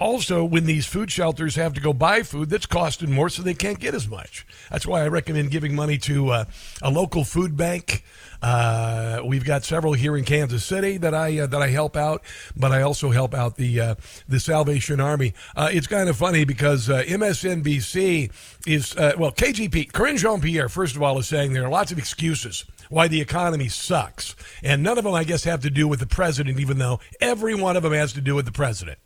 Also, 0.00 0.42
when 0.42 0.64
these 0.64 0.86
food 0.86 1.12
shelters 1.12 1.56
have 1.56 1.74
to 1.74 1.80
go 1.80 1.92
buy 1.92 2.22
food, 2.22 2.48
that's 2.48 2.64
costing 2.64 3.12
more, 3.12 3.28
so 3.28 3.42
they 3.42 3.52
can't 3.52 3.78
get 3.78 3.94
as 3.94 4.08
much. 4.08 4.46
That's 4.70 4.86
why 4.86 5.02
I 5.02 5.08
recommend 5.08 5.50
giving 5.50 5.74
money 5.74 5.98
to 5.98 6.30
uh, 6.30 6.44
a 6.80 6.90
local 6.90 7.22
food 7.22 7.54
bank. 7.54 8.02
Uh, 8.42 9.20
we've 9.22 9.44
got 9.44 9.62
several 9.62 9.92
here 9.92 10.16
in 10.16 10.24
Kansas 10.24 10.64
City 10.64 10.96
that 10.96 11.14
I 11.14 11.40
uh, 11.40 11.46
that 11.48 11.60
I 11.60 11.68
help 11.68 11.96
out, 11.96 12.22
but 12.56 12.72
I 12.72 12.80
also 12.80 13.10
help 13.10 13.34
out 13.34 13.56
the 13.56 13.78
uh, 13.78 13.94
the 14.26 14.40
Salvation 14.40 15.00
Army. 15.00 15.34
Uh, 15.54 15.68
it's 15.70 15.86
kind 15.86 16.08
of 16.08 16.16
funny 16.16 16.44
because 16.44 16.88
uh, 16.88 17.02
MSNBC 17.02 18.32
is 18.66 18.96
uh, 18.96 19.12
well 19.18 19.32
KJP 19.32 19.92
Karine 19.92 20.16
Jean 20.16 20.40
Pierre 20.40 20.70
first 20.70 20.96
of 20.96 21.02
all 21.02 21.18
is 21.18 21.28
saying 21.28 21.52
there 21.52 21.64
are 21.64 21.70
lots 21.70 21.92
of 21.92 21.98
excuses 21.98 22.64
why 22.88 23.06
the 23.06 23.20
economy 23.20 23.68
sucks, 23.68 24.34
and 24.62 24.82
none 24.82 24.96
of 24.96 25.04
them 25.04 25.12
I 25.12 25.24
guess 25.24 25.44
have 25.44 25.60
to 25.60 25.70
do 25.70 25.86
with 25.86 26.00
the 26.00 26.06
president, 26.06 26.58
even 26.58 26.78
though 26.78 27.00
every 27.20 27.54
one 27.54 27.76
of 27.76 27.82
them 27.82 27.92
has 27.92 28.14
to 28.14 28.22
do 28.22 28.34
with 28.34 28.46
the 28.46 28.52
president. 28.52 28.98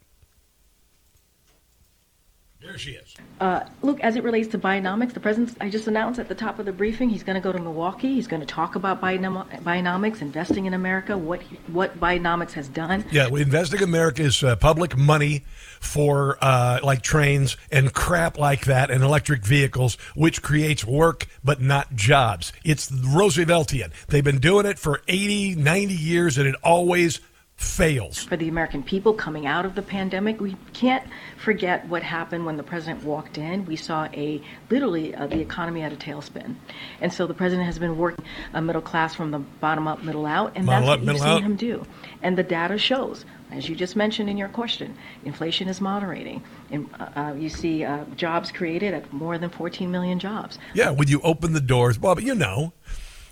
There 2.64 2.78
she 2.78 2.92
is. 2.92 3.14
Uh, 3.40 3.64
look, 3.82 4.00
as 4.00 4.16
it 4.16 4.24
relates 4.24 4.48
to 4.48 4.58
Bidenomics, 4.58 5.12
the 5.12 5.20
president, 5.20 5.54
I 5.60 5.68
just 5.68 5.86
announced 5.86 6.18
at 6.18 6.28
the 6.28 6.34
top 6.34 6.58
of 6.58 6.64
the 6.64 6.72
briefing, 6.72 7.10
he's 7.10 7.22
going 7.22 7.34
to 7.34 7.40
go 7.40 7.52
to 7.52 7.58
Milwaukee. 7.58 8.14
He's 8.14 8.26
going 8.26 8.40
to 8.40 8.46
talk 8.46 8.74
about 8.74 9.02
Bidenom- 9.02 9.62
Bidenomics, 9.62 10.22
investing 10.22 10.64
in 10.64 10.72
America, 10.72 11.18
what 11.18 11.42
what 11.66 12.00
Bidenomics 12.00 12.52
has 12.52 12.66
done. 12.68 13.04
Yeah, 13.10 13.28
well, 13.28 13.42
Investing 13.42 13.82
America 13.82 14.22
is 14.22 14.42
uh, 14.42 14.56
public 14.56 14.96
money 14.96 15.44
for 15.78 16.38
uh, 16.40 16.80
like 16.82 17.02
trains 17.02 17.58
and 17.70 17.92
crap 17.92 18.38
like 18.38 18.64
that 18.64 18.90
and 18.90 19.04
electric 19.04 19.44
vehicles, 19.44 19.96
which 20.14 20.40
creates 20.40 20.86
work 20.86 21.26
but 21.44 21.60
not 21.60 21.94
jobs. 21.94 22.50
It's 22.64 22.90
Rooseveltian. 22.90 23.90
They've 24.08 24.24
been 24.24 24.38
doing 24.38 24.64
it 24.64 24.78
for 24.78 25.02
80, 25.06 25.56
90 25.56 25.94
years 25.94 26.38
and 26.38 26.48
it 26.48 26.54
always 26.64 27.20
fails. 27.56 28.24
For 28.24 28.36
the 28.36 28.48
American 28.48 28.82
people 28.82 29.14
coming 29.14 29.46
out 29.46 29.64
of 29.64 29.74
the 29.74 29.82
pandemic, 29.82 30.40
we 30.40 30.56
can't 30.72 31.04
forget 31.36 31.86
what 31.88 32.02
happened 32.02 32.44
when 32.46 32.56
the 32.56 32.62
president 32.62 33.04
walked 33.04 33.38
in. 33.38 33.64
We 33.64 33.76
saw 33.76 34.06
a 34.12 34.42
literally 34.70 35.14
uh, 35.14 35.26
the 35.28 35.40
economy 35.40 35.82
at 35.82 35.92
a 35.92 35.96
tailspin, 35.96 36.56
and 37.00 37.12
so 37.12 37.26
the 37.26 37.34
president 37.34 37.66
has 37.66 37.78
been 37.78 37.96
working 37.96 38.24
a 38.52 38.60
middle 38.60 38.82
class 38.82 39.14
from 39.14 39.30
the 39.30 39.38
bottom 39.38 39.86
up, 39.86 40.02
middle 40.02 40.26
out, 40.26 40.52
and 40.56 40.66
Bottom 40.66 40.86
that's 40.86 41.00
up, 41.00 41.06
what 41.06 41.12
you've 41.12 41.22
seen 41.22 41.28
out. 41.28 41.42
him 41.42 41.56
do. 41.56 41.86
And 42.22 42.36
the 42.36 42.42
data 42.42 42.76
shows, 42.76 43.24
as 43.50 43.68
you 43.68 43.76
just 43.76 43.94
mentioned 43.96 44.28
in 44.28 44.36
your 44.36 44.48
question, 44.48 44.96
inflation 45.24 45.68
is 45.68 45.80
moderating, 45.80 46.42
and 46.70 46.88
uh, 46.98 47.08
uh, 47.16 47.34
you 47.34 47.48
see 47.48 47.84
uh, 47.84 48.04
jobs 48.16 48.50
created 48.50 48.94
at 48.94 49.12
more 49.12 49.38
than 49.38 49.50
14 49.50 49.90
million 49.90 50.18
jobs. 50.18 50.58
Yeah, 50.74 50.90
when 50.90 51.08
you 51.08 51.20
open 51.22 51.52
the 51.52 51.60
doors, 51.60 51.98
Bob, 51.98 52.20
you 52.20 52.34
know, 52.34 52.72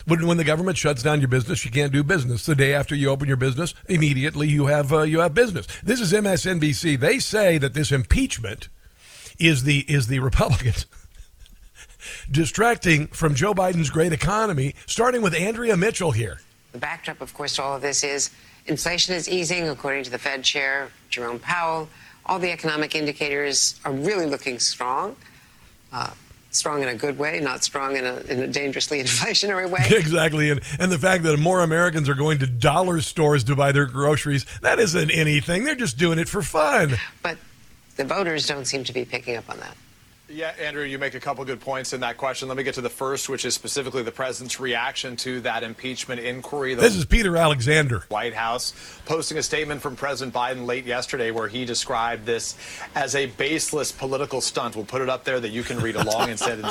when, 0.06 0.26
when 0.26 0.36
the 0.36 0.44
government 0.44 0.76
shuts 0.76 1.02
down 1.02 1.20
your 1.20 1.28
business, 1.28 1.64
you 1.64 1.70
can't 1.70 1.92
do 1.92 2.02
business. 2.02 2.46
The 2.46 2.54
day 2.54 2.74
after 2.74 2.94
you 2.94 3.08
open 3.08 3.28
your 3.28 3.36
business, 3.36 3.74
immediately 3.88 4.48
you 4.48 4.66
have 4.66 4.92
uh, 4.92 5.02
you 5.02 5.20
have 5.20 5.34
business. 5.34 5.66
This 5.82 6.00
is 6.00 6.12
MSNBC. 6.12 6.98
They 6.98 7.18
say 7.18 7.58
that 7.58 7.74
this 7.74 7.92
impeachment 7.92 8.68
is 9.38 9.64
the 9.64 9.80
is 9.88 10.06
the 10.06 10.20
Republicans 10.20 10.86
distracting 12.30 13.08
from 13.08 13.34
Joe 13.34 13.54
Biden's 13.54 13.90
great 13.90 14.12
economy, 14.12 14.74
starting 14.86 15.22
with 15.22 15.34
Andrea 15.34 15.76
Mitchell 15.76 16.12
here. 16.12 16.40
The 16.72 16.78
backdrop, 16.78 17.20
of 17.20 17.34
course, 17.34 17.56
to 17.56 17.62
all 17.62 17.76
of 17.76 17.82
this 17.82 18.02
is 18.02 18.30
inflation 18.66 19.14
is 19.14 19.28
easing, 19.28 19.68
according 19.68 20.04
to 20.04 20.10
the 20.10 20.18
Fed 20.18 20.42
chair, 20.42 20.90
Jerome 21.10 21.38
Powell. 21.38 21.88
All 22.24 22.38
the 22.38 22.52
economic 22.52 22.94
indicators 22.94 23.80
are 23.84 23.92
really 23.92 24.26
looking 24.26 24.58
strong. 24.58 25.16
Uh, 25.92 26.10
strong 26.52 26.82
in 26.82 26.88
a 26.88 26.94
good 26.94 27.18
way, 27.18 27.40
not 27.40 27.64
strong 27.64 27.96
in 27.96 28.04
a, 28.06 28.16
in 28.28 28.40
a 28.40 28.46
dangerously 28.46 28.98
inflationary 29.02 29.68
way. 29.68 29.80
Exactly, 30.02 30.50
and 30.50 30.60
and 30.78 30.90
the 30.92 30.98
fact 30.98 31.22
that 31.24 31.36
more 31.38 31.60
Americans 31.60 32.08
are 32.08 32.14
going 32.14 32.38
to 32.38 32.46
dollar 32.46 33.00
stores 33.00 33.44
to 33.44 33.56
buy 33.56 33.72
their 33.72 33.86
groceries 33.86 34.44
that 34.60 34.78
isn't 34.78 35.10
anything. 35.10 35.64
They're 35.64 35.74
just 35.74 35.96
doing 35.98 36.18
it 36.18 36.28
for 36.28 36.42
fun. 36.42 36.96
But 37.22 37.38
the 37.96 38.04
voters 38.04 38.46
don't 38.46 38.64
seem 38.64 38.84
to 38.84 38.92
be 38.92 39.04
picking 39.04 39.36
up 39.36 39.48
on 39.48 39.58
that. 39.60 39.76
Yeah, 40.34 40.54
Andrea, 40.58 40.86
you 40.86 40.98
make 40.98 41.12
a 41.12 41.20
couple 41.20 41.44
good 41.44 41.60
points 41.60 41.92
in 41.92 42.00
that 42.00 42.16
question. 42.16 42.48
Let 42.48 42.56
me 42.56 42.62
get 42.62 42.72
to 42.76 42.80
the 42.80 42.88
first, 42.88 43.28
which 43.28 43.44
is 43.44 43.52
specifically 43.52 44.02
the 44.02 44.12
president's 44.12 44.58
reaction 44.58 45.14
to 45.16 45.42
that 45.42 45.62
impeachment 45.62 46.22
inquiry. 46.22 46.74
This 46.74 46.96
is 46.96 47.04
Peter 47.04 47.36
Alexander. 47.36 48.04
White 48.08 48.32
House 48.32 48.72
posting 49.04 49.36
a 49.36 49.42
statement 49.42 49.82
from 49.82 49.94
President 49.94 50.34
Biden 50.34 50.64
late 50.64 50.86
yesterday 50.86 51.32
where 51.32 51.48
he 51.48 51.66
described 51.66 52.24
this 52.24 52.56
as 52.94 53.14
a 53.14 53.26
baseless 53.26 53.92
political 53.92 54.40
stunt. 54.40 54.74
We'll 54.74 54.86
put 54.86 55.02
it 55.02 55.10
up 55.10 55.24
there 55.24 55.38
that 55.38 55.50
you 55.50 55.62
can 55.62 55.78
read 55.80 55.96
along. 55.96 56.30
Instead, 56.30 56.64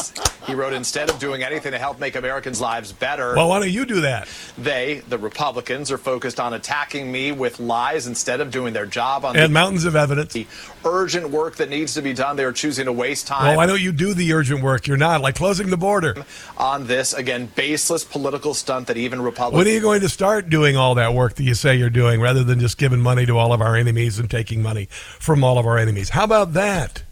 he 0.47 0.55
wrote, 0.55 0.73
instead 0.73 1.11
of 1.11 1.19
doing 1.19 1.43
anything 1.43 1.71
to 1.73 1.77
help 1.77 1.99
make 1.99 2.15
Americans' 2.15 2.61
lives 2.61 2.91
better, 2.91 3.35
Well, 3.35 3.49
why 3.49 3.59
don't 3.59 3.69
you 3.69 3.85
do 3.85 4.01
that? 4.01 4.27
they, 4.57 5.03
the 5.07 5.19
Republicans, 5.19 5.91
are 5.91 5.99
focused 5.99 6.39
on 6.39 6.55
attacking 6.55 7.11
me 7.11 7.31
with 7.31 7.59
lies 7.59 8.07
instead 8.07 8.41
of 8.41 8.49
doing 8.49 8.73
their 8.73 8.87
job 8.87 9.23
on 9.23 9.35
And 9.35 9.45
the 9.45 9.49
mountains 9.53 9.85
of 9.85 9.95
evidence. 9.95 10.33
The 10.33 10.47
urgent 10.83 11.29
work 11.29 11.57
that 11.57 11.69
needs 11.69 11.93
to 11.93 12.01
be 12.01 12.13
done. 12.13 12.37
They 12.37 12.43
are 12.43 12.51
choosing 12.51 12.85
to 12.85 12.91
waste 12.91 13.27
time 13.27 13.50
Oh, 13.57 13.59
I 13.59 13.65
know 13.65 13.75
you 13.75 13.91
do 13.91 14.13
the 14.13 14.33
urgent 14.33 14.61
work. 14.61 14.87
You're 14.87 14.97
not 14.97 15.21
like 15.21 15.35
closing 15.35 15.69
the 15.69 15.77
border. 15.77 16.25
On 16.57 16.87
this 16.87 17.13
again, 17.13 17.51
baseless 17.55 18.03
political 18.03 18.53
stunt 18.53 18.87
that 18.87 18.97
even 18.97 19.21
Republicans. 19.21 19.57
When 19.57 19.67
are 19.67 19.75
you 19.75 19.81
going 19.81 20.01
to 20.01 20.09
start 20.09 20.49
doing 20.49 20.77
all 20.77 20.95
that 20.95 21.13
work 21.13 21.35
that 21.35 21.43
you 21.43 21.55
say 21.55 21.75
you're 21.75 21.89
doing, 21.89 22.21
rather 22.21 22.43
than 22.43 22.59
just 22.59 22.77
giving 22.77 23.01
money 23.01 23.25
to 23.25 23.37
all 23.37 23.53
of 23.53 23.61
our 23.61 23.75
enemies 23.75 24.19
and 24.19 24.29
taking 24.29 24.61
money 24.61 24.87
from 24.91 25.43
all 25.43 25.57
of 25.57 25.65
our 25.65 25.77
enemies? 25.77 26.09
How 26.09 26.23
about 26.23 26.53
that? 26.53 27.03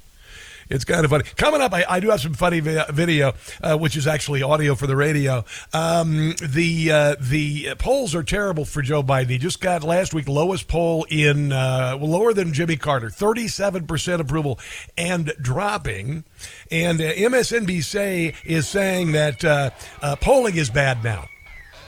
It's 0.70 0.86
kind 0.86 1.04
of 1.04 1.10
funny. 1.10 1.24
Coming 1.36 1.62
up, 1.62 1.74
I, 1.74 1.84
I 1.90 2.00
do 2.00 2.10
have 2.10 2.22
some 2.22 2.34
funny 2.36 2.60
vi- 2.60 2.86
video, 2.92 3.34
uh, 3.62 3.78
which 3.78 3.98
is 3.98 4.06
actually 4.06 4.44
audio 4.44 4.76
for 4.76 4.86
the 4.86 4.96
radio. 4.96 5.44
Um, 5.74 6.36
the 6.42 6.92
uh, 6.92 7.16
the 7.20 7.74
polls 7.80 8.14
are 8.14 8.24
terrible 8.24 8.66
for 8.66 8.82
Joe 8.82 9.02
Biden. 9.02 9.30
He 9.30 9.38
just 9.40 9.62
got 9.62 9.84
last 9.84 10.14
week 10.14 10.28
lowest 10.28 10.68
poll 10.68 11.06
in 11.10 11.52
uh, 11.52 11.98
lower 12.00 12.34
than 12.34 12.54
Jimmy 12.54 12.76
Carter, 12.76 13.10
thirty 13.10 13.48
seven 13.48 13.88
percent 13.88 14.22
approval, 14.22 14.60
and 14.96 15.34
dropping. 15.42 16.24
And 16.70 17.02
uh, 17.02 17.14
MSNBC 17.14 18.36
is 18.46 18.68
saying 18.68 19.14
that 19.14 19.44
uh, 19.44 19.72
uh, 20.02 20.16
polling 20.18 20.56
is 20.56 20.70
bad 20.70 21.04
now. 21.04 21.28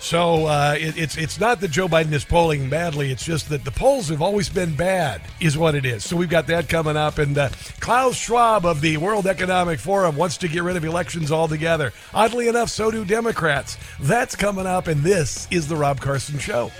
So 0.02 0.48
uh, 0.48 0.76
it, 0.78 0.98
it's 0.98 1.16
it's 1.16 1.40
not 1.40 1.62
that 1.62 1.70
Joe 1.70 1.88
Biden 1.88 2.12
is 2.12 2.26
polling 2.26 2.70
badly. 2.70 3.12
It's 3.12 3.24
just 3.24 3.50
that 3.50 3.64
the 3.64 3.72
polls 3.72 4.10
have 4.10 4.22
always 4.22 4.50
been 4.50 4.76
bad, 4.76 5.22
is 5.40 5.60
what 5.60 5.76
it 5.76 5.86
is. 5.86 6.04
So 6.04 6.18
we've 6.18 6.28
got 6.28 6.48
that 6.48 6.68
coming 6.68 6.98
up, 6.98 7.20
and 7.20 7.38
uh, 7.38 7.50
Klaus 7.80 8.16
Schwab 8.16 8.66
of 8.66 8.82
the 8.82 8.98
World 8.98 9.28
Economic 9.28 9.80
Forum 9.80 10.16
wants 10.16 10.38
to 10.38 10.48
get 10.48 10.64
rid 10.64 10.76
of 10.76 10.84
elections 10.84 11.32
altogether. 11.32 11.94
Oddly 12.16 12.48
enough, 12.48 12.70
so 12.70 12.90
do 12.90 13.06
Democrats. 13.06 13.78
That's 14.00 14.36
coming 14.36 14.66
up, 14.66 14.88
and 14.88 15.02
this 15.02 15.48
is 15.52 15.68
the 15.68 15.76
Rob 15.76 16.02
Carson 16.02 16.40
Show. 16.40 16.72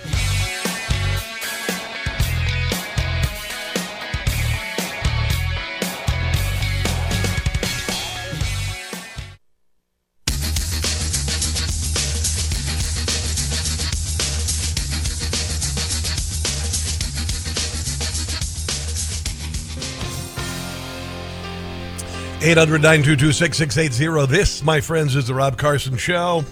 Eight 22.44 22.58
hundred 22.58 22.82
nine 22.82 23.04
two 23.04 23.14
two 23.14 23.30
six 23.30 23.56
six 23.56 23.78
eight 23.78 23.92
zero. 23.92 24.26
This, 24.26 24.64
my 24.64 24.80
friends, 24.80 25.14
is 25.14 25.28
the 25.28 25.34
Rob 25.34 25.56
Carson 25.56 25.96
Show. 25.96 26.44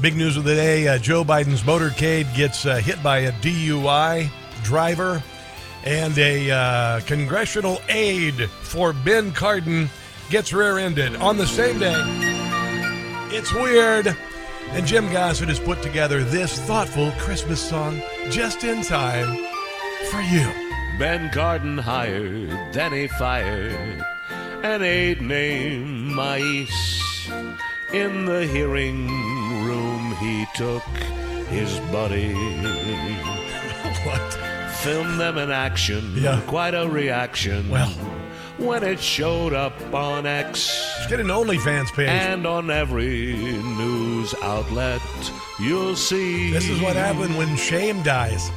Big 0.00 0.14
news 0.14 0.36
of 0.36 0.44
the 0.44 0.54
day 0.54 0.86
uh, 0.86 0.98
Joe 0.98 1.24
Biden's 1.24 1.62
motorcade 1.62 2.32
gets 2.36 2.64
uh, 2.64 2.76
hit 2.76 3.02
by 3.02 3.18
a 3.18 3.32
DUI 3.32 4.30
driver, 4.62 5.20
and 5.84 6.16
a 6.16 6.52
uh, 6.52 7.00
congressional 7.00 7.80
aide 7.88 8.48
for 8.62 8.92
Ben 8.92 9.32
Cardin 9.32 9.88
gets 10.30 10.52
rear 10.52 10.78
ended 10.78 11.16
on 11.16 11.36
the 11.36 11.46
same 11.46 11.80
day. 11.80 11.96
It's 13.36 13.52
weird. 13.52 14.16
And 14.70 14.86
Jim 14.86 15.10
Gossett 15.12 15.48
has 15.48 15.58
put 15.58 15.82
together 15.82 16.22
this 16.22 16.56
thoughtful 16.56 17.10
Christmas 17.18 17.60
song 17.60 18.00
just 18.30 18.62
in 18.62 18.80
time 18.84 19.36
for 20.08 20.20
you. 20.20 20.46
Ben 21.00 21.30
Cardin 21.30 21.80
hired, 21.80 22.72
then 22.72 22.92
he 22.92 23.08
fired 23.08 24.04
an 24.62 24.82
aide 24.82 25.20
named 25.20 26.14
Mais. 26.14 26.70
In 27.92 28.26
the 28.26 28.46
hearing 28.46 29.08
room, 29.64 30.14
he 30.16 30.46
took 30.54 30.82
his 31.48 31.78
buddy. 31.92 32.32
what? 34.04 34.38
Filmed 34.82 35.20
them 35.20 35.38
in 35.38 35.50
action. 35.50 36.12
Yeah. 36.16 36.40
Quite 36.46 36.74
a 36.74 36.88
reaction. 36.88 37.70
Well. 37.70 37.90
When 38.58 38.82
it 38.82 39.00
showed 39.00 39.52
up 39.52 39.78
on 39.94 40.26
X. 40.26 40.96
Let's 40.98 41.10
get 41.10 41.20
an 41.20 41.26
OnlyFans 41.26 41.92
page. 41.92 42.08
And 42.08 42.46
on 42.46 42.70
every 42.70 43.34
news 43.34 44.34
outlet, 44.42 45.02
you'll 45.60 45.96
see. 45.96 46.52
This 46.52 46.68
is 46.68 46.80
what 46.80 46.96
happened 46.96 47.36
when 47.36 47.56
shame 47.56 48.02
dies. 48.02 48.50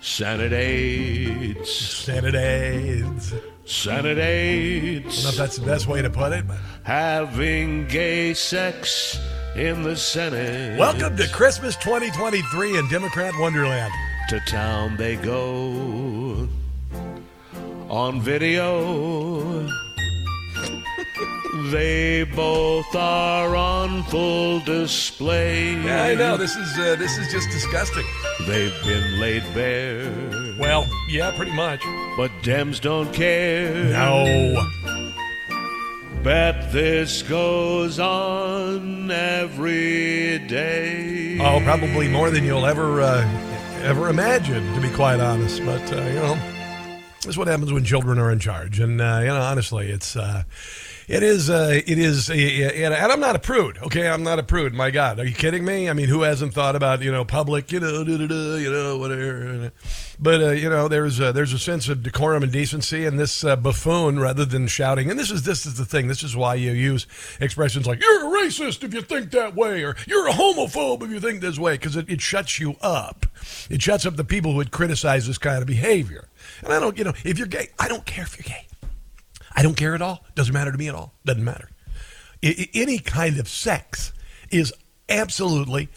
Senate 0.00 0.52
aides. 0.52 1.70
Senate 1.70 2.34
aides. 2.34 3.32
Senate 3.64 4.18
I 4.18 5.02
don't 5.02 5.22
know 5.22 5.28
if 5.28 5.36
that's 5.36 5.56
the 5.56 5.66
best 5.66 5.86
way 5.86 6.02
to 6.02 6.10
put 6.10 6.32
it, 6.32 6.46
but 6.46 6.58
Having 6.82 7.86
gay 7.88 8.34
sex 8.34 9.18
in 9.54 9.82
the 9.82 9.96
Senate. 9.96 10.78
welcome 10.78 11.16
to 11.16 11.28
Christmas 11.28 11.76
2023 11.76 12.78
in 12.78 12.88
Democrat 12.88 13.32
Wonderland. 13.38 13.92
To 14.30 14.40
town 14.40 14.96
they 14.96 15.16
go 15.16 16.48
on 17.88 18.20
video. 18.20 19.68
They 21.68 22.24
both 22.24 22.94
are 22.94 23.54
on 23.54 24.02
full 24.04 24.60
display. 24.60 25.74
Yeah, 25.74 26.04
I 26.04 26.14
know 26.14 26.36
this 26.36 26.56
is 26.56 26.78
uh, 26.78 26.96
this 26.96 27.18
is 27.18 27.30
just 27.30 27.50
disgusting. 27.50 28.06
They've 28.46 28.74
been 28.84 29.20
laid 29.20 29.42
bare. 29.54 30.10
Well, 30.58 30.88
yeah, 31.08 31.30
pretty 31.36 31.52
much. 31.52 31.82
But 32.16 32.30
Dems 32.42 32.80
don't 32.80 33.12
care. 33.12 33.84
No. 33.84 34.66
Bet 36.22 36.70
this 36.70 37.22
goes 37.22 37.98
on 37.98 39.10
every 39.10 40.38
day. 40.46 41.38
Oh, 41.40 41.60
probably 41.64 42.08
more 42.08 42.30
than 42.30 42.44
you'll 42.44 42.66
ever 42.66 43.00
uh, 43.00 43.26
ever 43.82 44.08
imagine, 44.08 44.74
to 44.74 44.80
be 44.80 44.90
quite 44.90 45.20
honest. 45.20 45.64
But 45.64 45.92
uh, 45.92 46.02
you 46.02 46.14
know, 46.14 46.59
this 47.22 47.34
is 47.34 47.38
what 47.38 47.48
happens 47.48 47.70
when 47.70 47.84
children 47.84 48.18
are 48.18 48.30
in 48.30 48.38
charge. 48.38 48.80
And 48.80 49.00
uh, 49.00 49.18
you 49.20 49.26
know, 49.26 49.40
honestly, 49.40 49.90
it's 49.90 50.16
uh, 50.16 50.44
it 51.06 51.22
is 51.22 51.50
uh, 51.50 51.82
it 51.86 51.98
is, 51.98 52.30
uh, 52.30 52.32
and 52.32 52.94
I'm 52.94 53.20
not 53.20 53.36
a 53.36 53.38
prude. 53.38 53.76
Okay, 53.78 54.08
I'm 54.08 54.22
not 54.22 54.38
a 54.38 54.42
prude. 54.42 54.72
My 54.72 54.90
God, 54.90 55.18
are 55.18 55.26
you 55.26 55.34
kidding 55.34 55.64
me? 55.64 55.90
I 55.90 55.92
mean, 55.92 56.08
who 56.08 56.22
hasn't 56.22 56.54
thought 56.54 56.76
about 56.76 57.02
you 57.02 57.12
know 57.12 57.26
public, 57.26 57.72
you 57.72 57.80
know, 57.80 58.04
you 58.04 58.70
know, 58.70 58.96
whatever. 58.96 59.70
But 60.18 60.40
uh, 60.40 60.50
you 60.52 60.70
know, 60.70 60.88
there's 60.88 61.20
a, 61.20 61.30
there's 61.30 61.52
a 61.52 61.58
sense 61.58 61.90
of 61.90 62.02
decorum 62.02 62.42
and 62.42 62.50
decency 62.50 63.04
in 63.04 63.18
this 63.18 63.44
uh, 63.44 63.56
buffoon 63.56 64.18
rather 64.18 64.46
than 64.46 64.66
shouting. 64.66 65.10
And 65.10 65.18
this 65.18 65.30
is 65.30 65.42
this 65.42 65.66
is 65.66 65.74
the 65.74 65.84
thing. 65.84 66.08
This 66.08 66.22
is 66.22 66.34
why 66.34 66.54
you 66.54 66.70
use 66.70 67.06
expressions 67.38 67.86
like 67.86 68.00
"you're 68.00 68.26
a 68.26 68.42
racist 68.46 68.82
if 68.82 68.94
you 68.94 69.02
think 69.02 69.30
that 69.32 69.54
way" 69.54 69.84
or 69.84 69.96
"you're 70.06 70.26
a 70.26 70.32
homophobe 70.32 71.02
if 71.02 71.10
you 71.10 71.20
think 71.20 71.42
this 71.42 71.58
way," 71.58 71.74
because 71.74 71.96
it, 71.96 72.08
it 72.08 72.22
shuts 72.22 72.58
you 72.58 72.76
up. 72.80 73.26
It 73.68 73.82
shuts 73.82 74.06
up 74.06 74.16
the 74.16 74.24
people 74.24 74.52
who 74.52 74.56
would 74.56 74.70
criticize 74.70 75.26
this 75.26 75.36
kind 75.36 75.60
of 75.60 75.66
behavior. 75.66 76.29
And 76.62 76.72
I 76.72 76.80
don't, 76.80 76.96
you 76.96 77.04
know, 77.04 77.14
if 77.24 77.38
you're 77.38 77.46
gay, 77.46 77.68
I 77.78 77.88
don't 77.88 78.04
care 78.04 78.24
if 78.24 78.36
you're 78.38 78.56
gay. 78.56 78.66
I 79.52 79.62
don't 79.62 79.76
care 79.76 79.94
at 79.94 80.02
all. 80.02 80.24
Doesn't 80.34 80.54
matter 80.54 80.72
to 80.72 80.78
me 80.78 80.88
at 80.88 80.94
all. 80.94 81.14
Doesn't 81.24 81.44
matter. 81.44 81.70
I, 82.42 82.68
any 82.74 82.98
kind 82.98 83.38
of 83.38 83.48
sex 83.48 84.12
is 84.50 84.72
absolutely 85.08 85.88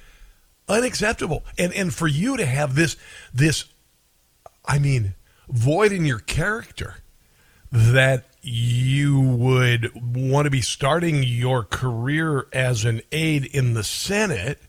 unacceptable. 0.68 1.44
And 1.58 1.74
and 1.74 1.94
for 1.94 2.08
you 2.08 2.38
to 2.38 2.46
have 2.46 2.76
this 2.76 2.98
this 3.34 3.66
I 4.66 4.80
mean 4.80 5.16
void 5.50 5.92
in 5.92 6.06
your 6.06 6.20
character 6.20 6.96
that 7.72 8.26
you 8.42 9.20
would 9.20 9.92
want 9.96 10.46
to 10.46 10.52
be 10.52 10.62
starting 10.62 11.24
your 11.24 11.64
career 11.64 12.48
as 12.54 12.86
an 12.86 13.02
aide 13.12 13.46
in 13.46 13.74
the 13.74 13.84
Senate 13.84 14.62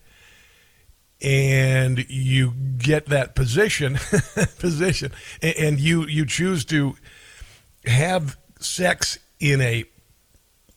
and 1.25 2.05
you 2.07 2.53
get 2.77 3.07
that 3.07 3.33
position 3.33 3.95
position 4.59 5.11
and, 5.41 5.79
you 5.79 6.05
you 6.05 6.23
choose 6.25 6.63
to 6.65 6.95
have 7.85 8.37
sex 8.59 9.17
in 9.39 9.59
a 9.59 9.83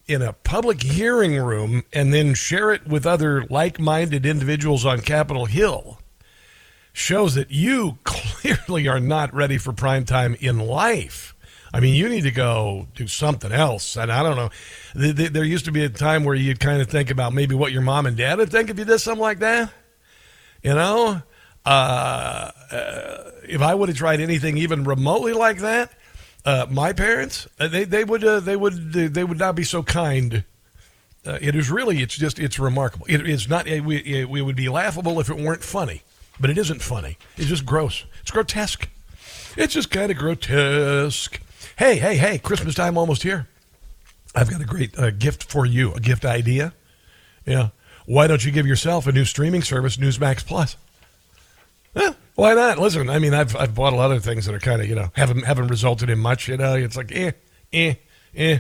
in 0.07 0.23
a 0.23 0.33
public 0.33 0.83
hearing 0.83 1.37
room 1.37 1.83
and 1.93 2.15
then 2.15 2.33
share 2.33 2.73
it 2.73 2.87
with 2.87 3.05
other 3.07 3.45
like-minded 3.51 4.25
individuals 4.25 4.87
on 4.87 5.03
Capitol 5.03 5.45
Hill 5.45 5.99
shows 6.95 7.35
that 7.35 7.51
you 7.51 7.99
clearly 8.05 8.89
are 8.89 9.01
not 9.01 9.33
ready 9.35 9.59
for 9.59 9.75
prime 9.75 10.07
time 10.07 10.35
in 10.41 10.59
life. 10.59 11.35
I 11.75 11.81
mean, 11.81 11.95
you 11.95 12.09
need 12.09 12.23
to 12.23 12.31
go 12.31 12.89
do 12.95 13.07
something 13.07 13.53
else. 13.53 13.97
And 13.99 14.11
I 14.11 14.23
don't 14.23 14.37
know. 14.37 14.49
Th- 14.95 15.15
th- 15.15 15.33
There 15.33 15.45
used 15.45 15.67
to 15.67 15.73
be 15.73 15.85
a 15.85 15.91
time 15.91 16.25
where 16.25 16.35
you'd 16.35 16.59
kind 16.61 16.81
of 16.81 16.89
think 16.89 17.11
about 17.11 17.35
maybe 17.35 17.55
what 17.55 17.73
your 17.73 17.83
mom 17.83 18.07
and 18.07 18.17
dad 18.17 18.39
would 18.39 18.51
think 18.51 18.71
if 18.71 18.79
you 18.79 18.87
did 18.87 18.99
something 19.01 19.21
like 19.21 19.41
that. 19.41 19.71
You 20.63 20.75
know, 20.75 21.23
uh, 21.65 21.69
uh, 21.69 23.31
if 23.45 23.63
I 23.63 23.75
would 23.75 23.89
have 23.89 23.99
tried 23.99 24.21
anything 24.21 24.59
even 24.59 24.85
remotely 24.85 25.33
like 25.33 25.59
that, 25.59 25.93
uh, 26.45 26.67
my 26.71 26.93
parents 26.93 27.47
uh, 27.61 27.69
they 27.69 27.85
they 27.85 28.05
would 28.05 28.25
uh, 28.25 28.41
they 28.41 28.57
would 28.57 28.93
they 28.93 29.25
would 29.25 29.39
not 29.39 29.55
be 29.55 29.65
so 29.65 29.83
kind. 29.83 30.45
Uh, 31.27 31.39
it 31.41 31.55
is 31.55 31.71
really 31.71 32.03
it's 32.03 32.17
just 32.17 32.39
it's 32.39 32.59
remarkable. 32.59 33.07
It 33.09 33.29
is 33.29 33.49
not 33.49 33.67
it, 33.67 33.85
we 33.85 33.99
it, 33.99 34.29
we 34.29 34.41
would 34.43 34.57
be 34.57 34.69
laughable 34.69 35.21
if 35.21 35.29
it 35.29 35.37
weren't 35.37 35.63
funny, 35.63 36.03
but 36.41 36.51
it 36.51 36.59
isn't 36.59 36.83
funny. 36.83 37.19
It's 37.37 37.49
just 37.49 37.67
gross. 37.67 38.05
It's 38.23 38.31
grotesque. 38.31 38.89
It's 39.57 39.75
just 39.75 39.91
kind 39.91 40.11
of 40.11 40.17
grotesque. 40.17 41.41
Hey 41.77 41.97
hey 41.99 42.17
hey! 42.17 42.39
Christmas 42.39 42.75
time 42.75 42.97
almost 42.97 43.23
here. 43.23 43.47
I've 44.35 44.51
got 44.51 44.61
a 44.61 44.65
great 44.65 44.99
uh, 44.99 45.11
gift 45.11 45.45
for 45.45 45.67
you. 45.67 45.93
A 45.95 46.01
gift 46.01 46.25
idea. 46.25 46.73
Yeah. 47.45 47.71
Why 48.09 48.27
don't 48.27 48.43
you 48.43 48.51
give 48.51 48.67
yourself 48.67 49.07
a 49.07 49.13
new 49.13 49.27
streaming 49.27 49.61
service, 49.61 49.99
Newsmax 49.99 50.43
Plus? 50.47 50.79
Eh, 51.95 52.15
why 52.37 52.55
not? 52.55 52.79
Listen, 52.79 53.11
I 53.11 53.19
mean, 53.19 53.35
I've 53.35 53.55
I've 53.55 53.75
bought 53.75 53.93
a 53.93 53.97
lot 53.97 54.13
of 54.13 54.25
things 54.25 54.47
that 54.47 54.55
are 54.55 54.59
kind 54.59 54.81
of 54.81 54.89
you 54.89 54.95
know 54.95 55.11
haven't 55.13 55.45
haven't 55.45 55.67
resulted 55.67 56.09
in 56.09 56.19
much. 56.19 56.49
You 56.49 56.57
know, 56.57 56.75
it's 56.75 56.97
like 56.97 57.13
eh, 57.15 57.33
eh, 57.71 57.97
eh. 58.39 58.59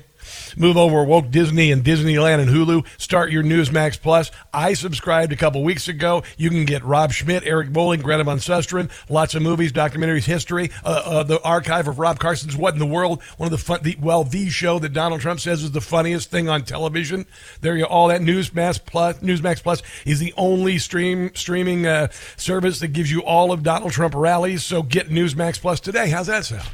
Move 0.56 0.76
over 0.76 1.04
woke 1.04 1.30
Disney 1.30 1.72
and 1.72 1.84
Disneyland 1.84 2.40
and 2.40 2.50
Hulu. 2.50 2.86
Start 2.98 3.30
your 3.30 3.42
Newsmax 3.42 4.00
Plus. 4.00 4.30
I 4.52 4.74
subscribed 4.74 5.32
a 5.32 5.36
couple 5.36 5.62
weeks 5.62 5.88
ago. 5.88 6.22
You 6.36 6.50
can 6.50 6.64
get 6.64 6.84
Rob 6.84 7.12
Schmitt, 7.12 7.44
Eric 7.46 7.72
Bowling, 7.72 8.00
Greta 8.00 8.24
Van 8.24 8.38
Susteren, 8.38 8.90
lots 9.08 9.34
of 9.34 9.42
movies, 9.42 9.72
documentaries, 9.72 10.24
history, 10.24 10.70
uh, 10.84 11.02
uh, 11.04 11.22
the 11.22 11.40
archive 11.42 11.88
of 11.88 11.98
Rob 11.98 12.18
Carson's 12.18 12.56
What 12.56 12.74
in 12.74 12.78
the 12.78 12.86
World, 12.86 13.22
one 13.36 13.46
of 13.46 13.50
the 13.50 13.58
fun, 13.58 13.80
the, 13.82 13.96
well, 14.00 14.24
the 14.24 14.48
show 14.50 14.78
that 14.78 14.92
Donald 14.92 15.20
Trump 15.20 15.40
says 15.40 15.62
is 15.62 15.72
the 15.72 15.80
funniest 15.80 16.30
thing 16.30 16.48
on 16.48 16.64
television. 16.64 17.26
There 17.60 17.76
you 17.76 17.84
all 17.84 18.08
that 18.08 18.20
Newsmax 18.20 18.84
Plus. 18.84 19.18
Newsmax 19.18 19.62
Plus 19.62 19.82
is 20.04 20.18
the 20.18 20.34
only 20.36 20.78
stream 20.78 21.30
streaming 21.34 21.86
uh, 21.86 22.08
service 22.36 22.80
that 22.80 22.88
gives 22.88 23.10
you 23.10 23.22
all 23.22 23.52
of 23.52 23.62
Donald 23.62 23.92
Trump 23.92 24.14
rallies. 24.14 24.64
So 24.64 24.82
get 24.82 25.08
Newsmax 25.08 25.60
Plus 25.60 25.80
today. 25.80 26.10
How's 26.10 26.26
that 26.26 26.44
sound? 26.44 26.68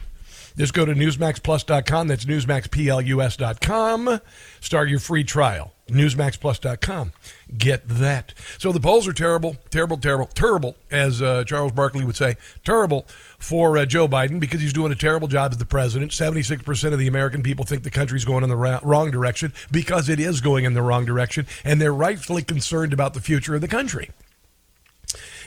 Just 0.57 0.73
go 0.73 0.85
to 0.85 0.95
NewsmaxPlus.com. 0.95 2.09
That's 2.09 2.25
NewsmaxPlus.com. 2.25 4.21
Start 4.61 4.89
your 4.89 5.01
free 5.01 5.25
trial. 5.25 5.73
NewsmaxPlus.com. 5.89 7.13
Get 7.59 7.87
that. 7.89 8.33
So 8.59 8.73
the 8.73 8.81
polls 8.81 9.07
are 9.07 9.13
terrible, 9.13 9.57
terrible, 9.71 9.99
terrible, 9.99 10.27
terrible, 10.27 10.77
as 10.91 11.21
uh, 11.21 11.45
Charles 11.45 11.73
Barkley 11.73 12.05
would 12.05 12.17
say, 12.17 12.37
terrible 12.65 13.07
for 13.39 13.77
uh, 13.77 13.85
Joe 13.85 14.09
Biden 14.09 14.41
because 14.41 14.61
he's 14.61 14.73
doing 14.73 14.93
a 14.93 14.97
terrible 14.97 15.29
job 15.29 15.53
as 15.53 15.59
the 15.59 15.67
president. 15.67 16.13
76% 16.13 16.93
of 16.93 16.99
the 16.99 17.07
American 17.07 17.43
people 17.43 17.65
think 17.65 17.83
the 17.83 17.91
country's 17.91 18.25
going 18.25 18.45
in 18.45 18.49
the 18.49 18.57
ra- 18.57 18.81
wrong 18.83 19.11
direction 19.11 19.53
because 19.71 20.09
it 20.09 20.19
is 20.19 20.41
going 20.41 20.65
in 20.65 20.75
the 20.75 20.83
wrong 20.83 21.05
direction, 21.05 21.47
and 21.65 21.81
they're 21.81 21.93
rightfully 21.93 22.43
concerned 22.43 22.93
about 22.93 23.13
the 23.13 23.21
future 23.21 23.55
of 23.55 23.61
the 23.61 23.69
country. 23.69 24.11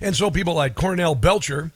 And 0.01 0.15
so 0.15 0.29
people 0.29 0.53
like 0.53 0.75
Cornell 0.75 1.15
Belcher, 1.15 1.71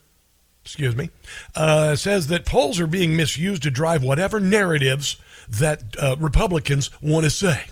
excuse 0.63 0.95
me, 0.95 1.09
uh, 1.55 1.95
says 1.95 2.27
that 2.27 2.45
polls 2.45 2.79
are 2.79 2.87
being 2.87 3.15
misused 3.15 3.63
to 3.63 3.71
drive 3.71 4.03
whatever 4.03 4.39
narratives 4.39 5.17
that 5.49 5.83
uh, 5.99 6.15
Republicans 6.19 6.89
want 7.01 7.23
to 7.23 7.29
say. 7.29 7.63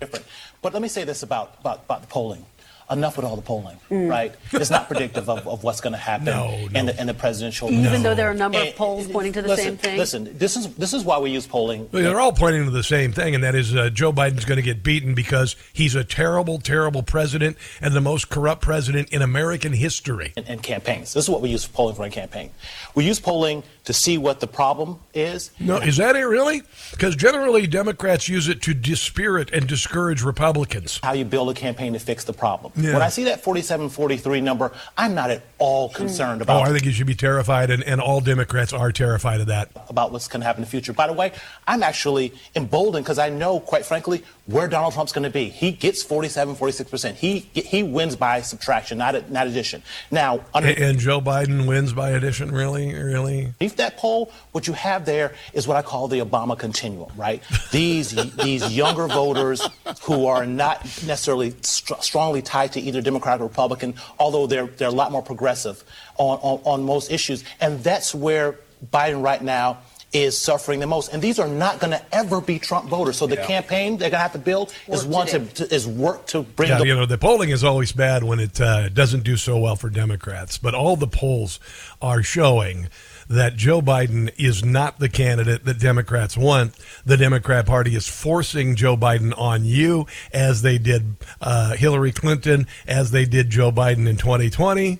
But 0.61 0.73
let 0.73 0.81
me 0.81 0.87
say 0.89 1.03
this 1.03 1.23
about, 1.23 1.55
about, 1.61 1.83
about 1.85 2.01
the 2.01 2.07
polling. 2.07 2.45
Enough 2.91 3.17
with 3.17 3.25
all 3.25 3.35
the 3.35 3.41
polling, 3.43 3.77
right? 3.91 4.33
It's 4.51 4.71
not 4.71 4.87
predictive 4.87 5.29
of, 5.29 5.47
of 5.47 5.63
what's 5.63 5.79
going 5.79 5.93
to 5.93 5.99
happen 5.99 6.25
No, 6.25 6.67
in, 6.73 6.87
the, 6.87 6.99
in 6.99 7.05
the 7.05 7.13
presidential. 7.13 7.69
Even 7.69 8.01
though 8.01 8.15
there 8.15 8.27
are 8.27 8.31
a 8.31 8.35
number 8.35 8.57
And- 8.57 8.69
of 8.69 8.75
polls 8.75 9.07
pointing 9.07 9.33
to 9.33 9.43
the 9.43 9.47
listen, 9.47 9.65
same 9.65 9.77
thing. 9.77 9.97
Listen, 9.97 10.37
this 10.37 10.57
is 10.57 10.73
this 10.75 10.93
is 10.93 11.03
why 11.03 11.19
we 11.19 11.29
use 11.29 11.45
polling. 11.45 11.87
They're 11.91 12.19
all 12.19 12.31
pointing 12.33 12.65
to 12.65 12.71
the 12.71 12.83
same 12.83 13.11
thing, 13.11 13.35
and 13.35 13.43
that 13.43 13.53
is 13.53 13.75
uh, 13.75 13.89
Joe 13.91 14.11
Biden's 14.11 14.45
going 14.45 14.57
to 14.57 14.63
get 14.63 14.81
beaten 14.81 15.13
because 15.13 15.55
he's 15.71 15.93
a 15.93 16.03
terrible, 16.03 16.57
terrible 16.59 17.03
president 17.03 17.57
and 17.79 17.93
the 17.93 18.01
most 18.01 18.29
corrupt 18.29 18.61
president 18.63 19.09
in 19.13 19.21
American 19.21 19.73
history. 19.73 20.33
And, 20.35 20.47
in 20.47 20.59
campaigns. 20.59 21.13
This 21.13 21.25
is 21.25 21.29
what 21.29 21.41
we 21.41 21.49
use 21.49 21.67
polling 21.67 21.95
for 21.95 22.05
in 22.05 22.11
campaign. 22.11 22.49
We 22.95 23.05
use 23.05 23.19
polling 23.19 23.63
to 23.85 23.93
see 23.93 24.17
what 24.17 24.39
the 24.39 24.47
problem 24.47 24.99
is. 25.13 25.51
No, 25.59 25.77
is 25.77 25.97
that 25.97 26.15
it 26.15 26.25
really? 26.25 26.63
Because 26.91 27.15
generally 27.15 27.67
Democrats 27.67 28.27
use 28.27 28.47
it 28.47 28.61
to 28.63 28.73
dispirit 28.73 29.51
and 29.51 29.67
discourage 29.67 30.23
Republicans. 30.23 30.99
How 31.03 31.13
you 31.13 31.25
build 31.25 31.49
a 31.49 31.53
campaign 31.53 31.93
to 31.93 31.99
fix 31.99 32.23
the 32.23 32.33
problem. 32.33 32.71
Yeah. 32.79 32.93
When 32.93 33.01
I 33.01 33.09
see 33.09 33.25
that 33.25 33.43
47-43 33.43 34.41
number, 34.41 34.71
I'm 34.97 35.15
not 35.15 35.29
at 35.29 35.43
all 35.57 35.89
hmm. 35.89 35.95
concerned 35.95 36.41
oh, 36.41 36.43
about 36.43 36.61
Oh, 36.61 36.69
I 36.69 36.71
think 36.71 36.85
you 36.85 36.91
should 36.91 37.07
be 37.07 37.15
terrified, 37.15 37.69
and, 37.69 37.83
and 37.83 38.01
all 38.01 38.21
Democrats 38.21 38.73
are 38.73 38.91
terrified 38.91 39.41
of 39.41 39.47
that. 39.47 39.69
about 39.89 40.11
what's 40.11 40.27
going 40.27 40.41
to 40.41 40.47
happen 40.47 40.63
in 40.63 40.65
the 40.65 40.71
future. 40.71 40.93
By 40.93 41.07
the 41.07 41.13
way, 41.13 41.31
I'm 41.67 41.83
actually 41.83 42.33
emboldened 42.55 43.05
because 43.05 43.19
I 43.19 43.29
know, 43.29 43.59
quite 43.59 43.85
frankly, 43.85 44.23
where 44.49 44.67
Donald 44.67 44.93
Trump's 44.93 45.11
going 45.11 45.23
to 45.23 45.29
be. 45.29 45.49
He 45.49 45.71
gets 45.71 46.01
47, 46.01 46.55
46%. 46.55 47.15
He 47.15 47.39
he 47.53 47.83
wins 47.83 48.15
by 48.15 48.41
subtraction, 48.41 48.97
not 48.97 49.29
not 49.29 49.47
addition. 49.47 49.83
Now, 50.09 50.43
under, 50.53 50.69
And, 50.69 50.77
and 50.79 50.99
Joe 50.99 51.21
Biden 51.21 51.67
wins 51.67 51.93
by 51.93 52.11
addition, 52.11 52.51
really? 52.51 52.93
Really? 52.93 53.45
Underneath 53.45 53.75
that 53.77 53.97
poll, 53.97 54.31
what 54.51 54.67
you 54.67 54.73
have 54.73 55.05
there 55.05 55.33
is 55.53 55.67
what 55.67 55.77
I 55.77 55.83
call 55.83 56.07
the 56.07 56.19
Obama 56.19 56.57
continuum, 56.57 57.11
right? 57.15 57.43
These 57.71 58.11
these 58.35 58.75
younger 58.75 59.07
voters 59.07 59.67
who 60.01 60.25
are 60.25 60.45
not 60.45 60.83
necessarily 61.05 61.53
str- 61.61 61.93
strongly 62.01 62.41
tied 62.41 62.68
to 62.73 62.81
either 62.81 63.01
Democrat 63.01 63.41
or 63.41 63.43
Republican, 63.43 63.95
although 64.17 64.47
they're 64.47 64.67
they're 64.67 64.87
a 64.87 64.91
lot 64.91 65.11
more 65.11 65.23
progressive 65.23 65.83
on, 66.17 66.37
on, 66.41 66.61
on 66.65 66.83
most 66.83 67.11
issues, 67.11 67.43
and 67.59 67.83
that's 67.83 68.13
where 68.13 68.55
Biden 68.91 69.23
right 69.23 69.41
now 69.41 69.79
is 70.11 70.37
suffering 70.37 70.79
the 70.79 70.87
most. 70.87 71.13
And 71.13 71.21
these 71.21 71.39
are 71.39 71.47
not 71.47 71.79
going 71.79 71.91
to 71.91 72.01
ever 72.11 72.41
be 72.41 72.57
Trump 72.59 72.89
voters. 72.89 73.17
So 73.17 73.27
the 73.27 73.37
campaign 73.37 73.97
they're 73.97 74.09
going 74.09 74.17
to 74.17 74.17
have 74.17 74.33
to 74.33 74.39
build 74.39 74.73
is 74.87 75.05
one 75.05 75.27
to, 75.27 75.45
to 75.45 75.73
is 75.73 75.87
work 75.87 76.25
to 76.27 76.43
bring 76.43 76.69
Yeah, 76.69 76.79
the 76.79 76.87
you 76.87 76.95
know, 76.95 77.05
the 77.05 77.17
polling 77.17 77.49
is 77.49 77.63
always 77.63 77.91
bad 77.91 78.23
when 78.23 78.39
it 78.39 78.59
uh, 78.59 78.89
doesn't 78.89 79.23
do 79.23 79.37
so 79.37 79.59
well 79.59 79.75
for 79.75 79.89
Democrats, 79.89 80.57
but 80.57 80.73
all 80.73 80.95
the 80.95 81.07
polls 81.07 81.59
are 82.01 82.23
showing 82.23 82.87
that 83.29 83.55
Joe 83.55 83.81
Biden 83.81 84.33
is 84.37 84.65
not 84.65 84.99
the 84.99 85.07
candidate 85.07 85.63
that 85.65 85.79
Democrats 85.79 86.35
want. 86.35 86.73
The 87.05 87.15
Democrat 87.15 87.65
Party 87.65 87.95
is 87.95 88.07
forcing 88.07 88.75
Joe 88.75 88.97
Biden 88.97 89.37
on 89.37 89.65
you, 89.65 90.07
as 90.33 90.63
they 90.63 90.77
did 90.77 91.15
uh, 91.39 91.75
Hillary 91.75 92.11
Clinton, 92.11 92.67
as 92.87 93.11
they 93.11 93.25
did 93.25 93.49
Joe 93.49 93.71
Biden 93.71 94.07
in 94.07 94.17
2020. 94.17 94.99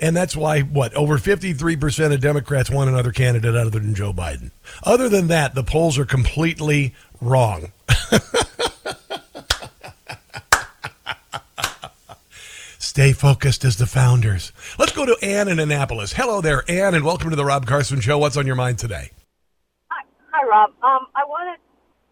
And 0.00 0.16
that's 0.16 0.36
why, 0.36 0.60
what, 0.60 0.94
over 0.94 1.18
53% 1.18 2.12
of 2.12 2.20
Democrats 2.20 2.70
want 2.70 2.90
another 2.90 3.12
candidate 3.12 3.54
other 3.54 3.70
than 3.70 3.94
Joe 3.94 4.12
Biden. 4.12 4.50
Other 4.82 5.08
than 5.08 5.28
that, 5.28 5.54
the 5.54 5.64
polls 5.64 5.98
are 5.98 6.04
completely 6.04 6.94
wrong. 7.20 7.72
Stay 12.96 13.12
focused 13.12 13.60
as 13.68 13.76
the 13.76 13.84
founders. 13.84 14.56
Let's 14.80 14.96
go 14.96 15.04
to 15.04 15.12
Ann 15.20 15.52
in 15.52 15.60
Annapolis. 15.60 16.16
Hello 16.16 16.40
there, 16.40 16.64
Ann, 16.64 16.96
and 16.96 17.04
welcome 17.04 17.28
to 17.28 17.36
the 17.36 17.44
Rob 17.44 17.68
Carson 17.68 18.00
Show. 18.00 18.16
What's 18.16 18.40
on 18.40 18.48
your 18.48 18.56
mind 18.56 18.80
today? 18.80 19.12
Hi, 19.92 20.00
hi, 20.32 20.40
Rob. 20.48 20.72
Um, 20.80 21.04
I 21.12 21.28
want 21.28 21.44
to 21.52 21.60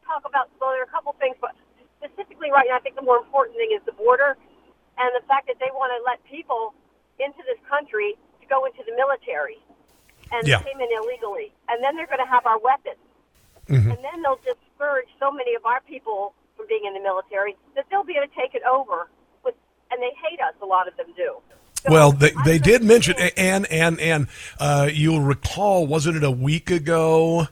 talk 0.04 0.28
about 0.28 0.52
well, 0.60 0.76
there 0.76 0.84
are 0.84 0.84
a 0.84 0.92
couple 0.92 1.16
things, 1.16 1.40
but 1.40 1.56
specifically 1.96 2.52
right 2.52 2.68
now, 2.68 2.76
I 2.76 2.84
think 2.84 3.00
the 3.00 3.06
more 3.08 3.16
important 3.16 3.56
thing 3.56 3.72
is 3.72 3.80
the 3.88 3.96
border 3.96 4.36
and 5.00 5.08
the 5.16 5.24
fact 5.24 5.48
that 5.48 5.56
they 5.56 5.72
want 5.72 5.88
to 5.96 6.04
let 6.04 6.20
people 6.28 6.76
into 7.16 7.40
this 7.48 7.56
country 7.64 8.12
to 8.42 8.46
go 8.52 8.68
into 8.68 8.84
the 8.84 8.92
military, 8.92 9.64
and 10.36 10.44
Yeah. 10.44 10.60
came 10.60 10.76
in 10.84 10.92
illegally, 11.00 11.48
and 11.72 11.80
then 11.80 11.96
they're 11.96 12.12
going 12.12 12.20
to 12.20 12.28
have 12.28 12.44
our 12.44 12.60
weapons, 12.60 13.00
Mm-hmm. 13.72 13.88
and 13.88 14.04
then 14.04 14.20
they'll 14.20 14.36
discourage 14.44 15.08
so 15.16 15.32
many 15.32 15.56
of 15.56 15.64
our 15.64 15.80
people 15.88 16.36
from 16.60 16.68
being 16.68 16.84
in 16.84 16.92
the 16.92 17.00
military 17.00 17.56
that 17.72 17.88
they'll 17.88 18.04
be 18.04 18.20
able 18.20 18.28
to 18.28 18.36
take 18.36 18.52
it 18.52 18.60
over. 18.68 19.08
And 19.90 20.02
they 20.02 20.12
hate 20.28 20.40
us. 20.40 20.54
A 20.62 20.66
lot 20.66 20.88
of 20.88 20.96
them 20.96 21.06
do. 21.16 21.36
Well, 21.88 22.12
they, 22.12 22.32
they 22.44 22.58
did 22.58 22.82
mention, 22.82 23.14
and, 23.36 23.70
and, 23.70 24.00
and 24.00 24.28
uh, 24.58 24.88
you'll 24.90 25.20
recall, 25.20 25.86
wasn't 25.86 26.16
it 26.16 26.24
a 26.24 26.30
week 26.30 26.70
ago 26.70 27.48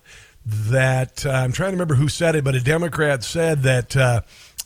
that, 0.47 1.27
uh, 1.27 1.31
I'm 1.31 1.53
trying 1.53 1.71
to 1.71 1.75
remember 1.75 1.97
who 1.97 2.09
said 2.09 2.35
it, 2.35 2.43
but 2.43 2.55
a 2.55 2.61
Democrat 2.61 3.25
said 3.25 3.63
that. 3.63 3.97
Uh, 3.97 4.23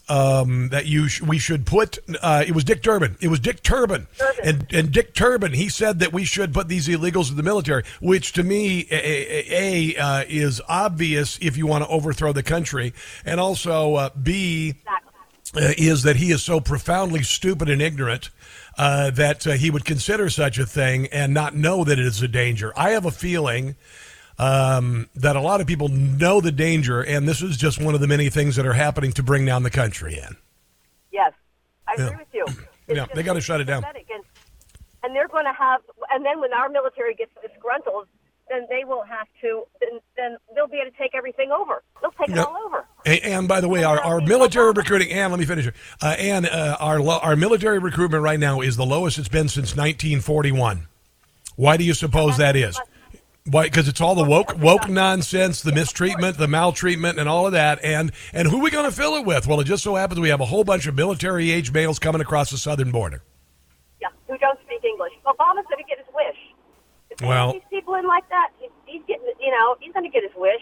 um, 0.09 0.68
that 0.68 0.87
you 0.87 1.09
sh- 1.09 1.22
we 1.22 1.38
should 1.38 1.66
put 1.66 1.98
uh, 2.22 2.44
it 2.46 2.55
was 2.55 2.62
Dick 2.62 2.81
Durbin. 2.81 3.16
It 3.20 3.26
was 3.26 3.40
Dick 3.40 3.62
Durbin, 3.62 4.07
and 4.42 4.64
and 4.70 4.92
Dick 4.92 5.14
Durbin. 5.14 5.52
He 5.52 5.68
said 5.68 5.98
that 5.98 6.12
we 6.12 6.24
should 6.24 6.55
put 6.55 6.68
these 6.68 6.87
illegals 6.87 7.31
in 7.31 7.37
the 7.37 7.42
military, 7.42 7.83
which 8.00 8.33
to 8.35 8.44
me 8.44 8.87
a, 8.90 8.94
a, 8.94 9.94
a, 9.96 9.96
uh, 9.96 10.24
is 10.29 10.62
obvious 10.68 11.38
if 11.42 11.57
you 11.57 11.66
want 11.66 11.83
to 11.85 11.90
overthrow 11.90 12.33
the 12.33 12.44
country, 12.44 12.94
and 13.24 13.40
also 13.40 13.94
uh, 13.94 14.11
b 14.11 14.76
uh, 14.87 15.06
is 15.57 16.03
that 16.03 16.16
he 16.16 16.31
is 16.31 16.42
so 16.42 16.61
profoundly 16.61 17.23
stupid 17.23 17.69
and 17.69 17.81
ignorant 17.81 18.31
uh, 18.79 19.11
that 19.11 19.47
uh, 19.47 19.53
he 19.53 19.71
would 19.71 19.85
consider 19.85 20.29
such 20.29 20.59
a 20.59 20.66
thing 20.66 21.07
and 21.09 21.33
not 21.33 21.55
know 21.55 21.85
that 21.85 21.99
it 21.99 22.05
is 22.07 22.23
a 22.23 22.29
danger. 22.29 22.73
I 22.77 22.90
have 22.90 23.07
a 23.07 23.11
feeling 23.11 23.77
um, 24.38 25.09
that 25.14 25.37
a 25.37 25.40
lot 25.40 25.61
of 25.61 25.66
people 25.66 25.88
know 25.88 26.40
the 26.40 26.53
danger, 26.53 27.01
and 27.01 27.27
this 27.27 27.40
is 27.42 27.57
just 27.57 27.81
one 27.81 27.95
of 27.95 28.01
the 28.01 28.07
many 28.07 28.29
things 28.29 28.57
that 28.57 28.66
are 28.66 28.75
happening 28.75 29.12
to 29.12 29.23
bring 29.23 29.47
down 29.47 29.62
the 29.62 29.71
country 29.71 30.14
in. 30.19 30.37
Yes, 31.11 31.33
I 31.88 31.95
Yeah. 31.97 32.07
agree 32.09 32.16
with 32.16 32.35
you. 32.35 32.47
Yeah, 32.88 33.07
they 33.12 33.25
gotta 33.25 33.40
shut 33.40 33.61
it 33.61 33.64
down. 33.64 33.85
And, 33.85 33.97
and 35.03 35.16
they're 35.16 35.27
going 35.27 35.45
to 35.45 35.53
have, 35.53 35.81
and 36.12 36.25
then 36.25 36.40
when 36.40 36.53
our 36.53 36.69
military 36.69 37.14
gets 37.16 37.33
disgruntled, 37.42 38.07
then 38.49 38.64
they 38.71 38.85
will 38.85 39.03
have 39.03 39.27
to, 39.40 39.64
then, 39.81 39.99
then 40.16 40.37
they'll 40.55 40.69
be 40.69 40.77
able 40.79 40.92
to 40.92 40.97
take 40.97 41.12
everything 41.16 41.51
over. 41.51 41.83
They'll 42.01 42.12
take 42.12 42.29
it 42.31 42.38
all 42.38 42.57
over. 42.64 42.87
And, 43.07 43.21
and 43.25 43.49
by 43.49 43.61
the 43.62 43.69
way, 43.69 43.85
our, 43.85 44.01
our 44.01 44.21
military 44.21 44.73
recruiting, 44.73 45.11
and 45.12 45.33
let 45.33 45.38
me 45.40 45.47
finish. 45.47 45.64
here. 45.64 45.75
Uh, 46.03 46.16
and 46.19 46.47
uh, 46.47 46.77
our 46.81 47.01
lo- 47.01 47.21
our 47.23 47.37
military 47.37 47.79
recruitment 47.79 48.23
right 48.23 48.38
now 48.38 48.61
is 48.61 48.77
the 48.77 48.85
lowest 48.85 49.16
it's 49.19 49.29
been 49.29 49.49
since 49.49 49.77
1941. 49.77 50.88
Why 51.57 51.77
do 51.77 51.85
you 51.85 51.95
suppose 51.95 52.37
that 52.37 52.57
is? 52.57 52.79
Why? 53.49 53.64
Because 53.64 53.87
it's 53.88 54.01
all 54.01 54.14
the 54.16 54.25
woke 54.25 54.59
woke 54.59 54.88
nonsense, 54.88 55.62
the 55.62 55.73
mistreatment, 55.73 56.37
the 56.37 56.49
maltreatment, 56.49 57.19
and 57.19 57.29
all 57.29 57.47
of 57.47 57.53
that. 57.53 57.79
And 57.85 58.11
and 58.33 58.49
who 58.49 58.59
are 58.59 58.62
we 58.62 58.71
going 58.71 58.90
to 58.90 58.95
fill 58.97 59.14
it 59.14 59.25
with? 59.25 59.47
Well, 59.47 59.61
it 59.61 59.64
just 59.64 59.85
so 59.85 59.95
happens 59.95 60.19
we 60.21 60.29
have 60.31 60.40
a 60.40 60.47
whole 60.47 60.64
bunch 60.64 60.87
of 60.88 60.97
military 60.97 61.51
age 61.53 61.73
males 61.73 61.99
coming 62.01 62.21
across 62.21 62.51
the 62.51 62.59
southern 62.59 62.90
border. 62.90 63.23
Yeah, 64.03 64.09
who 64.27 64.37
don't 64.38 64.59
speak 64.66 64.83
English. 64.85 65.12
Obama's 65.25 65.64
going 65.71 65.83
to 65.83 65.88
get 65.88 65.99
his 65.99 66.09
wish. 66.12 66.37
If 67.11 67.21
Well- 67.23 67.53
these 67.53 67.62
people 67.71 67.95
in 67.95 68.07
like 68.07 68.29
that, 68.31 68.51
he, 68.59 68.69
he's 68.85 69.03
getting, 69.07 69.25
you 69.40 69.51
know, 69.53 69.77
he's 69.81 69.92
going 69.92 70.05
to 70.05 70.11
get 70.11 70.25
his 70.25 70.33
wish. 70.37 70.61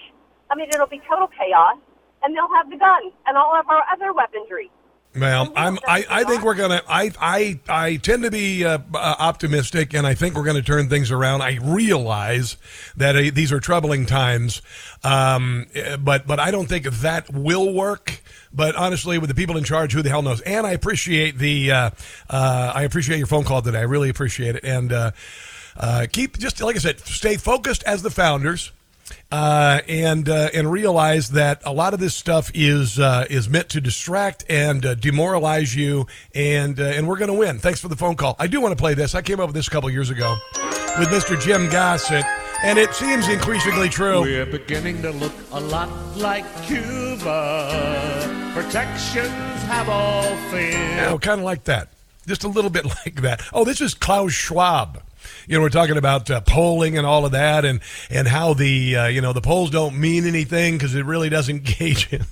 I 0.51 0.55
mean, 0.55 0.69
it'll 0.69 0.87
be 0.87 1.01
total 1.09 1.27
chaos, 1.29 1.79
and 2.25 2.35
they'll 2.35 2.49
have 2.57 2.71
the 2.71 2.77
gun 2.77 3.13
and 3.27 3.37
all 3.37 3.55
of 3.59 3.69
our 3.69 3.83
other 3.93 4.13
weaponry. 4.13 4.71
Well, 5.17 5.53
I'm. 5.55 5.79
I, 5.87 6.05
I 6.11 6.25
think 6.25 6.43
we're 6.43 6.57
gonna. 6.57 6.83
I 6.89 7.13
I 7.21 7.61
I 7.69 7.97
tend 7.97 8.25
to 8.25 8.33
be 8.33 8.65
uh, 8.65 8.79
uh, 8.95 9.15
optimistic, 9.21 9.95
and 9.95 10.05
I 10.09 10.15
think 10.15 10.35
we're 10.35 10.43
going 10.43 10.57
to 10.57 10.63
turn 10.63 10.89
things 10.89 11.13
around. 11.13 11.41
I 11.41 11.59
realize 11.63 12.57
that 12.97 13.15
uh, 13.15 13.31
these 13.33 13.53
are 13.53 13.61
troubling 13.61 14.07
times, 14.07 14.61
um, 15.05 15.67
but 16.01 16.27
but 16.27 16.41
I 16.41 16.51
don't 16.51 16.69
think 16.69 16.87
that 16.87 17.33
will 17.33 17.73
work. 17.73 18.23
But 18.53 18.75
honestly, 18.75 19.19
with 19.19 19.29
the 19.29 19.37
people 19.37 19.57
in 19.57 19.63
charge, 19.63 19.93
who 19.93 20.03
the 20.03 20.11
hell 20.11 20.23
knows? 20.23 20.41
And 20.41 20.67
I 20.67 20.73
appreciate 20.73 21.39
the. 21.39 21.71
Uh, 21.71 21.91
uh, 22.29 22.73
I 22.75 22.83
appreciate 22.83 23.19
your 23.19 23.29
phone 23.29 23.45
call 23.45 23.63
today. 23.63 23.79
I 23.79 23.83
really 23.83 24.09
appreciate 24.09 24.57
it, 24.57 24.65
and 24.65 24.93
uh, 24.93 25.11
uh, 25.77 26.07
keep 26.13 26.39
just 26.39 26.61
like 26.61 26.75
I 26.75 26.81
said, 26.81 26.99
stay 26.99 27.37
focused 27.37 27.85
as 27.85 28.03
the 28.03 28.11
founders 28.11 28.73
uh, 29.31 29.81
and 29.88 30.29
uh, 30.29 30.51
and 30.55 30.71
realize 30.71 31.31
that 31.31 31.61
a 31.64 31.73
lot 31.73 31.95
of 31.95 32.01
this 32.01 32.14
stuff 32.14 32.51
is 32.55 32.99
uh, 32.99 33.27
is 33.31 33.49
meant 33.49 33.69
to 33.71 33.81
distract 33.81 34.45
and 34.49 34.85
uh, 34.87 34.95
demoralize 34.95 35.75
you, 35.75 36.07
and 36.35 36.79
uh, 36.79 36.85
and 36.85 37.09
we're 37.09 37.19
going 37.19 37.29
to 37.29 37.35
win. 37.38 37.59
Thanks 37.59 37.81
for 37.81 37.88
the 37.88 37.97
phone 37.97 38.17
call. 38.17 38.37
I 38.38 38.47
do 38.47 38.61
want 38.61 38.73
to 38.73 38.81
play 38.81 38.95
this. 38.95 39.14
I 39.14 39.23
came 39.23 39.40
up 39.40 39.47
with 39.47 39.57
this 39.57 39.67
a 39.69 39.71
couple 39.71 39.90
years 39.90 40.11
ago 40.11 40.37
with 40.99 41.09
Mr. 41.09 41.40
Jim 41.40 41.69
Gossett, 41.71 42.25
and 42.62 42.79
it 42.79 42.95
seems 42.95 43.29
increasingly 43.29 43.88
true. 43.88 44.23
We're 44.23 44.47
beginning 44.47 45.03
to 45.03 45.11
look 45.11 45.33
a 45.53 45.61
lot 45.61 45.88
like 46.17 46.45
Cuba. 46.62 48.51
Protections 48.55 49.29
have 49.64 49.88
all 49.88 50.23
failed. 50.51 51.23
Kind 51.23 51.40
of 51.40 51.45
like 51.45 51.64
that. 51.64 51.88
Just 52.27 52.45
a 52.45 52.49
little 52.49 52.71
bit 52.71 52.85
like 53.05 53.23
that. 53.23 53.43
Oh, 53.53 53.64
this 53.64 53.81
is 53.81 53.95
Klaus 53.95 54.33
Schwab. 54.33 55.03
You 55.47 55.57
know, 55.57 55.63
we're 55.63 55.69
talking 55.71 55.97
about 55.97 56.31
uh, 56.31 56.41
polling 56.41 56.97
and 56.97 57.07
all 57.07 57.25
of 57.25 57.33
that, 57.33 57.65
and 57.65 57.81
and 58.11 58.29
how 58.29 58.55
the 58.55 58.97
uh, 58.97 59.07
you 59.07 59.21
know 59.21 59.33
the 59.33 59.41
polls 59.41 59.71
don't 59.71 59.99
mean 59.99 60.27
anything 60.27 60.75
because 60.75 60.95
it 60.95 61.05
really 61.05 61.29
doesn't 61.29 61.65
gauge 61.79 62.09
it. 62.13 62.23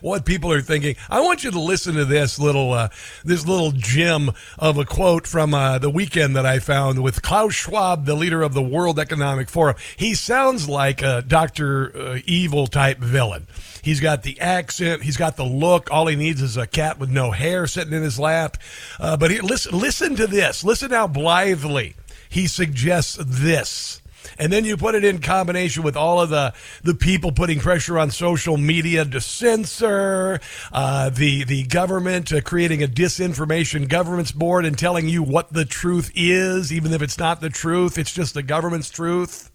What 0.00 0.24
people 0.24 0.52
are 0.52 0.60
thinking. 0.60 0.96
I 1.10 1.20
want 1.20 1.44
you 1.44 1.50
to 1.50 1.60
listen 1.60 1.94
to 1.94 2.04
this 2.04 2.38
little 2.38 2.72
uh, 2.72 2.88
this 3.24 3.46
little 3.46 3.72
gem 3.72 4.32
of 4.58 4.78
a 4.78 4.84
quote 4.84 5.26
from 5.26 5.54
uh, 5.54 5.78
the 5.78 5.90
weekend 5.90 6.36
that 6.36 6.46
I 6.46 6.58
found 6.58 7.02
with 7.02 7.22
Klaus 7.22 7.54
Schwab, 7.54 8.04
the 8.04 8.14
leader 8.14 8.42
of 8.42 8.54
the 8.54 8.62
World 8.62 8.98
Economic 8.98 9.48
Forum. 9.48 9.76
He 9.96 10.14
sounds 10.14 10.68
like 10.68 11.02
a 11.02 11.22
Doctor 11.22 11.96
uh, 11.96 12.18
Evil 12.26 12.66
type 12.66 12.98
villain. 12.98 13.46
He's 13.82 14.00
got 14.00 14.22
the 14.22 14.40
accent. 14.40 15.02
He's 15.02 15.16
got 15.16 15.36
the 15.36 15.44
look. 15.44 15.90
All 15.90 16.06
he 16.06 16.14
needs 16.14 16.40
is 16.40 16.56
a 16.56 16.66
cat 16.66 16.98
with 16.98 17.10
no 17.10 17.32
hair 17.32 17.66
sitting 17.66 17.92
in 17.92 18.02
his 18.02 18.18
lap. 18.18 18.56
Uh, 19.00 19.16
but 19.16 19.30
he, 19.30 19.40
listen, 19.40 19.76
listen 19.76 20.14
to 20.16 20.26
this. 20.28 20.62
Listen 20.62 20.92
how 20.92 21.08
blithely 21.08 21.96
he 22.28 22.46
suggests 22.46 23.18
this. 23.20 24.01
And 24.38 24.52
then 24.52 24.64
you 24.64 24.76
put 24.76 24.94
it 24.94 25.04
in 25.04 25.20
combination 25.20 25.82
with 25.82 25.96
all 25.96 26.20
of 26.20 26.30
the, 26.30 26.54
the 26.82 26.94
people 26.94 27.32
putting 27.32 27.60
pressure 27.60 27.98
on 27.98 28.10
social 28.10 28.56
media 28.56 29.04
to 29.04 29.20
censor, 29.20 30.40
uh, 30.72 31.10
the, 31.10 31.44
the 31.44 31.64
government 31.64 32.32
uh, 32.32 32.40
creating 32.40 32.82
a 32.82 32.88
disinformation 32.88 33.88
governance 33.88 34.32
board 34.32 34.64
and 34.64 34.78
telling 34.78 35.08
you 35.08 35.22
what 35.22 35.52
the 35.52 35.64
truth 35.64 36.10
is, 36.14 36.72
even 36.72 36.92
if 36.92 37.02
it's 37.02 37.18
not 37.18 37.40
the 37.40 37.50
truth, 37.50 37.98
it's 37.98 38.12
just 38.12 38.34
the 38.34 38.42
government's 38.42 38.90
truth. 38.90 39.50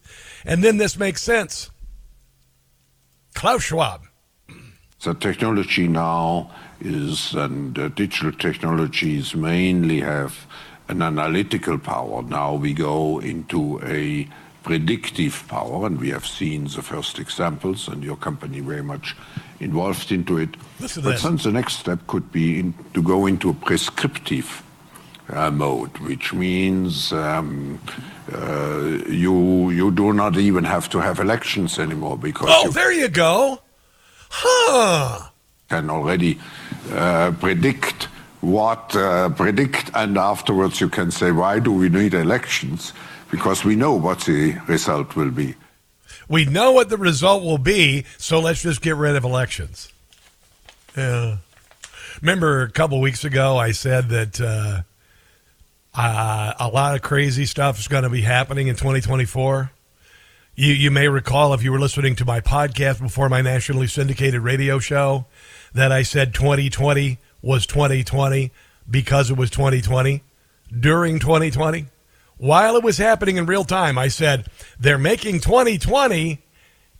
And 0.46 0.64
then 0.64 0.78
this 0.78 0.98
makes 0.98 1.22
sense. 1.22 1.70
Klaus 3.34 3.64
Schwab. 3.64 4.02
The 5.04 5.14
technology 5.14 5.88
now 5.88 6.52
is, 6.80 7.34
and 7.36 7.78
uh, 7.78 7.90
digital 7.90 8.32
technologies 8.32 9.36
mainly 9.36 10.00
have 10.00 10.48
an 10.88 11.02
analytical 11.02 11.78
power. 11.78 12.24
Now 12.24 12.56
we 12.56 12.74
go 12.74 13.20
into 13.20 13.80
a 13.84 14.28
predictive 14.68 15.46
power, 15.48 15.88
and 15.88 15.98
we 15.98 16.10
have 16.10 16.26
seen 16.28 16.66
the 16.66 16.82
first 16.82 17.20
examples, 17.20 17.88
and 17.88 18.04
your 18.04 18.18
company 18.18 18.60
very 18.60 18.84
much 18.84 19.16
involved 19.62 20.12
into 20.12 20.38
it. 20.38 20.50
Listen 20.82 21.04
but 21.04 21.22
then 21.22 21.38
the 21.38 21.52
next 21.52 21.80
step 21.80 22.00
could 22.08 22.30
be 22.34 22.60
in, 22.60 22.74
to 22.94 23.02
go 23.02 23.28
into 23.28 23.50
a 23.50 23.54
prescriptive 23.54 24.62
uh, 25.30 25.50
mode, 25.52 25.98
which 26.00 26.34
means 26.34 27.14
um, 27.14 27.80
uh, 28.34 29.00
you 29.26 29.70
you 29.72 29.90
do 29.92 30.12
not 30.12 30.36
even 30.38 30.66
have 30.66 30.90
to 30.90 31.00
have 31.00 31.20
elections 31.22 31.80
anymore 31.80 32.18
because 32.18 32.50
Oh, 32.52 32.66
you 32.66 32.72
there 32.72 32.92
you 32.92 33.08
go. 33.08 33.60
Huh. 34.30 35.30
can 35.70 35.90
already 35.90 36.38
uh, 36.92 37.32
predict 37.40 38.10
what 38.42 38.94
uh, 38.96 39.30
predict, 39.30 39.92
and 39.94 40.18
afterwards 40.18 40.82
you 40.82 40.90
can 40.90 41.10
say, 41.12 41.32
why 41.32 41.60
do 41.60 41.72
we 41.72 41.88
need 41.90 42.14
elections? 42.14 42.94
Because 43.30 43.64
we 43.64 43.76
know 43.76 43.94
what 43.94 44.22
the 44.22 44.60
result 44.68 45.16
will 45.16 45.32
be. 45.32 45.56
We 46.30 46.46
know 46.46 46.72
what 46.72 46.90
the 46.90 46.98
result 46.98 47.44
will 47.44 47.58
be, 47.58 48.06
so 48.18 48.40
let's 48.40 48.62
just 48.62 48.82
get 48.82 48.96
rid 48.96 49.16
of 49.16 49.24
elections. 49.24 49.92
Yeah. 50.96 51.38
Remember 52.22 52.64
a 52.64 52.72
couple 52.72 53.00
weeks 53.00 53.24
ago, 53.24 53.58
I 53.58 53.72
said 53.72 54.10
that 54.10 54.42
uh, 54.42 54.82
uh, 55.94 56.54
a 56.60 56.68
lot 56.68 56.96
of 56.96 57.02
crazy 57.02 57.46
stuff 57.46 57.80
is 57.80 57.88
going 57.88 58.04
to 58.04 58.10
be 58.10 58.22
happening 58.22 58.68
in 58.68 58.76
2024. 58.76 59.72
You, 60.56 60.74
you 60.74 60.90
may 60.90 61.08
recall 61.08 61.54
if 61.54 61.64
you 61.64 61.72
were 61.72 61.80
listening 61.80 62.16
to 62.16 62.26
my 62.26 62.42
podcast 62.42 63.00
before 63.00 63.30
my 63.30 63.42
nationally 63.42 63.88
syndicated 63.88 64.42
radio 64.42 64.80
show 64.80 65.26
that 65.74 65.92
I 65.92 66.02
said 66.02 66.34
2020 66.34 67.20
was 67.42 67.68
2020 67.68 68.52
because 68.90 69.30
it 69.30 69.38
was 69.38 69.50
2020 69.52 70.24
during 70.80 71.20
2020. 71.20 71.86
While 72.38 72.76
it 72.76 72.84
was 72.84 72.98
happening 72.98 73.38
in 73.38 73.46
real 73.46 73.64
time, 73.64 73.98
I 73.98 74.10
said 74.10 74.48
they're 74.80 74.98
making 74.98 75.40
2020 75.40 76.40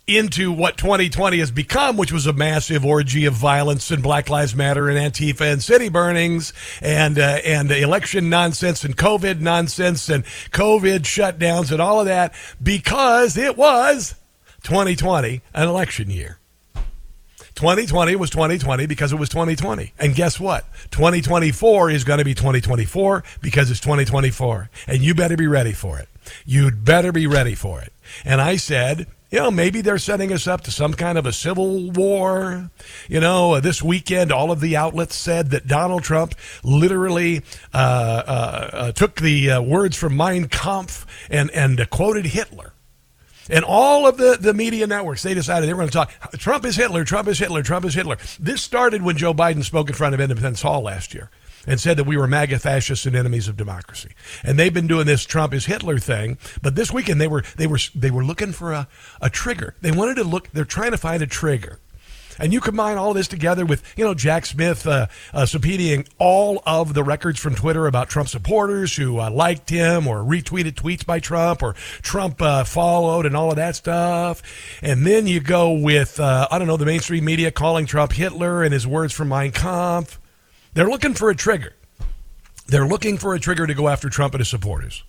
into 0.08 0.50
what 0.50 0.78
2020 0.78 1.38
has 1.38 1.50
become, 1.50 1.96
which 1.96 2.10
was 2.10 2.26
a 2.26 2.32
massive 2.32 2.84
orgy 2.84 3.26
of 3.26 3.34
violence 3.34 3.90
and 3.90 4.02
Black 4.02 4.30
Lives 4.30 4.54
Matter 4.54 4.88
and 4.88 4.98
Antifa 4.98 5.52
and 5.52 5.62
city 5.62 5.90
burnings 5.90 6.52
and 6.80 7.18
uh, 7.18 7.38
and 7.44 7.70
election 7.70 8.30
nonsense 8.30 8.84
and 8.84 8.96
COVID 8.96 9.40
nonsense 9.40 10.08
and 10.08 10.24
COVID 10.50 11.00
shutdowns 11.00 11.70
and 11.70 11.80
all 11.80 12.00
of 12.00 12.06
that 12.06 12.34
because 12.60 13.36
it 13.36 13.56
was 13.56 14.14
2020, 14.64 15.42
an 15.54 15.68
election 15.68 16.10
year. 16.10 16.38
2020 17.58 18.14
was 18.14 18.30
2020 18.30 18.86
because 18.86 19.12
it 19.12 19.16
was 19.16 19.28
2020. 19.30 19.92
And 19.98 20.14
guess 20.14 20.38
what? 20.38 20.64
2024 20.92 21.90
is 21.90 22.04
going 22.04 22.20
to 22.20 22.24
be 22.24 22.32
2024 22.32 23.24
because 23.40 23.68
it's 23.68 23.80
2024. 23.80 24.70
And 24.86 25.02
you 25.02 25.12
better 25.12 25.36
be 25.36 25.48
ready 25.48 25.72
for 25.72 25.98
it. 25.98 26.08
You'd 26.46 26.84
better 26.84 27.10
be 27.10 27.26
ready 27.26 27.56
for 27.56 27.80
it. 27.80 27.92
And 28.24 28.40
I 28.40 28.58
said, 28.58 29.08
you 29.32 29.40
know, 29.40 29.50
maybe 29.50 29.80
they're 29.80 29.98
setting 29.98 30.32
us 30.32 30.46
up 30.46 30.60
to 30.62 30.70
some 30.70 30.94
kind 30.94 31.18
of 31.18 31.26
a 31.26 31.32
civil 31.32 31.90
war. 31.90 32.70
You 33.08 33.18
know, 33.18 33.54
uh, 33.54 33.60
this 33.60 33.82
weekend, 33.82 34.30
all 34.30 34.52
of 34.52 34.60
the 34.60 34.76
outlets 34.76 35.16
said 35.16 35.50
that 35.50 35.66
Donald 35.66 36.04
Trump 36.04 36.36
literally 36.62 37.42
uh, 37.74 37.76
uh, 37.76 38.70
uh, 38.72 38.92
took 38.92 39.16
the 39.16 39.50
uh, 39.50 39.62
words 39.62 39.96
from 39.96 40.16
Mein 40.16 40.46
Kampf 40.46 41.06
and, 41.28 41.50
and 41.50 41.80
uh, 41.80 41.86
quoted 41.86 42.26
Hitler. 42.26 42.72
And 43.48 43.64
all 43.64 44.06
of 44.06 44.16
the, 44.16 44.36
the 44.40 44.54
media 44.54 44.86
networks, 44.86 45.22
they 45.22 45.34
decided 45.34 45.68
they 45.68 45.72
were 45.72 45.78
going 45.78 45.88
to 45.88 45.92
talk 45.92 46.12
Trump 46.32 46.64
is 46.64 46.76
Hitler, 46.76 47.04
Trump 47.04 47.28
is 47.28 47.38
Hitler, 47.38 47.62
Trump 47.62 47.84
is 47.84 47.94
Hitler. 47.94 48.18
This 48.38 48.62
started 48.62 49.02
when 49.02 49.16
Joe 49.16 49.34
Biden 49.34 49.64
spoke 49.64 49.88
in 49.88 49.94
front 49.94 50.14
of 50.14 50.20
Independence 50.20 50.62
Hall 50.62 50.82
last 50.82 51.14
year 51.14 51.30
and 51.66 51.80
said 51.80 51.96
that 51.96 52.04
we 52.04 52.16
were 52.16 52.26
MAGA 52.26 52.58
fascists 52.58 53.06
and 53.06 53.14
enemies 53.14 53.48
of 53.48 53.56
democracy. 53.56 54.10
And 54.42 54.58
they've 54.58 54.72
been 54.72 54.86
doing 54.86 55.06
this 55.06 55.24
Trump 55.24 55.52
is 55.52 55.66
Hitler 55.66 55.98
thing. 55.98 56.38
But 56.62 56.74
this 56.74 56.92
weekend 56.92 57.20
they 57.20 57.28
were 57.28 57.44
they 57.56 57.66
were 57.66 57.78
they 57.94 58.10
were 58.10 58.24
looking 58.24 58.52
for 58.52 58.72
a, 58.72 58.88
a 59.20 59.30
trigger. 59.30 59.74
They 59.80 59.92
wanted 59.92 60.16
to 60.16 60.24
look 60.24 60.50
they're 60.52 60.64
trying 60.64 60.92
to 60.92 60.98
find 60.98 61.22
a 61.22 61.26
trigger. 61.26 61.78
And 62.38 62.52
you 62.52 62.60
combine 62.60 62.98
all 62.98 63.14
this 63.14 63.28
together 63.28 63.66
with, 63.66 63.82
you 63.96 64.04
know, 64.04 64.14
Jack 64.14 64.46
Smith 64.46 64.86
uh, 64.86 65.06
uh, 65.32 65.42
subpoenaing 65.42 66.08
all 66.18 66.62
of 66.66 66.94
the 66.94 67.02
records 67.02 67.40
from 67.40 67.54
Twitter 67.54 67.86
about 67.86 68.08
Trump 68.08 68.28
supporters 68.28 68.94
who 68.94 69.18
uh, 69.18 69.30
liked 69.30 69.70
him 69.70 70.06
or 70.06 70.18
retweeted 70.18 70.74
tweets 70.74 71.04
by 71.04 71.20
Trump 71.20 71.62
or 71.62 71.74
Trump 72.02 72.40
uh, 72.40 72.64
followed 72.64 73.26
and 73.26 73.36
all 73.36 73.50
of 73.50 73.56
that 73.56 73.76
stuff. 73.76 74.42
And 74.82 75.06
then 75.06 75.26
you 75.26 75.40
go 75.40 75.72
with, 75.72 76.20
uh, 76.20 76.48
I 76.50 76.58
don't 76.58 76.68
know, 76.68 76.76
the 76.76 76.86
mainstream 76.86 77.24
media 77.24 77.50
calling 77.50 77.86
Trump 77.86 78.12
Hitler 78.12 78.62
and 78.62 78.72
his 78.72 78.86
words 78.86 79.12
from 79.12 79.28
Mein 79.28 79.52
Kampf. 79.52 80.20
They're 80.74 80.88
looking 80.88 81.14
for 81.14 81.30
a 81.30 81.34
trigger. 81.34 81.74
They're 82.66 82.86
looking 82.86 83.16
for 83.16 83.34
a 83.34 83.40
trigger 83.40 83.66
to 83.66 83.74
go 83.74 83.88
after 83.88 84.08
Trump 84.08 84.34
and 84.34 84.40
his 84.40 84.48
supporters. 84.48 85.02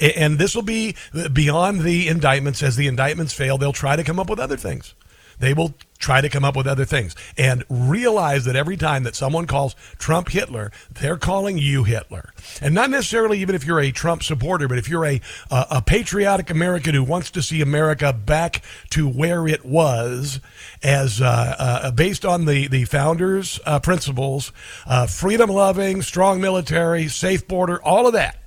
And 0.00 0.38
this 0.38 0.54
will 0.54 0.62
be 0.62 0.96
beyond 1.32 1.80
the 1.80 2.08
indictments. 2.08 2.62
As 2.62 2.76
the 2.76 2.86
indictments 2.86 3.32
fail, 3.32 3.58
they'll 3.58 3.72
try 3.72 3.96
to 3.96 4.04
come 4.04 4.20
up 4.20 4.30
with 4.30 4.38
other 4.38 4.56
things. 4.56 4.94
They 5.38 5.54
will 5.54 5.74
try 5.98 6.20
to 6.20 6.28
come 6.28 6.44
up 6.44 6.56
with 6.56 6.66
other 6.66 6.84
things 6.84 7.14
and 7.36 7.64
realize 7.68 8.44
that 8.44 8.56
every 8.56 8.76
time 8.76 9.02
that 9.02 9.16
someone 9.16 9.46
calls 9.46 9.74
Trump 9.98 10.28
Hitler, 10.28 10.70
they're 10.90 11.16
calling 11.16 11.58
you 11.58 11.84
Hitler. 11.84 12.32
And 12.62 12.74
not 12.74 12.90
necessarily 12.90 13.40
even 13.40 13.54
if 13.54 13.64
you're 13.64 13.80
a 13.80 13.90
Trump 13.90 14.22
supporter, 14.22 14.68
but 14.68 14.78
if 14.78 14.88
you're 14.88 15.04
a, 15.04 15.20
a, 15.50 15.82
patriotic 15.82 16.50
American 16.50 16.94
who 16.94 17.02
wants 17.02 17.30
to 17.32 17.42
see 17.42 17.60
America 17.60 18.12
back 18.12 18.62
to 18.90 19.08
where 19.08 19.46
it 19.46 19.64
was 19.64 20.40
as 20.82 21.20
uh, 21.20 21.56
uh, 21.58 21.90
based 21.90 22.24
on 22.24 22.44
the, 22.44 22.68
the 22.68 22.84
founders' 22.84 23.58
uh, 23.66 23.80
principles, 23.80 24.52
uh, 24.86 25.06
freedom 25.06 25.50
loving, 25.50 26.02
strong 26.02 26.40
military, 26.40 27.08
safe 27.08 27.46
border, 27.48 27.82
all 27.82 28.06
of 28.06 28.12
that, 28.12 28.38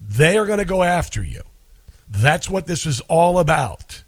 they 0.00 0.36
are 0.36 0.46
going 0.46 0.58
to 0.58 0.64
go 0.64 0.82
after 0.82 1.22
you. 1.22 1.42
That's 2.08 2.50
what 2.50 2.66
this 2.66 2.86
is 2.86 3.00
all 3.02 3.38
about. 3.38 4.02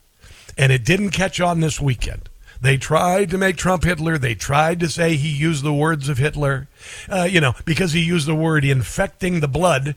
And 0.57 0.73
it 0.73 0.85
didn't 0.85 1.11
catch 1.11 1.41
on 1.41 1.61
this 1.61 1.81
weekend. 1.81 2.29
They 2.61 2.77
tried 2.77 3.31
to 3.31 3.39
make 3.39 3.57
Trump 3.57 3.83
Hitler. 3.83 4.19
They 4.19 4.37
tried 4.37 4.79
to 4.81 4.89
say 4.89 5.17
he 5.17 5.29
used 5.29 5.65
the 5.65 5.73
words 5.73 6.09
of 6.09 6.19
Hitler, 6.19 6.69
uh, 7.09 7.25
you 7.25 7.41
know, 7.41 7.55
because 7.65 7.93
he 7.93 8.01
used 8.01 8.29
the 8.29 8.37
word 8.37 8.65
infecting 8.65 9.41
the 9.41 9.49
blood 9.49 9.97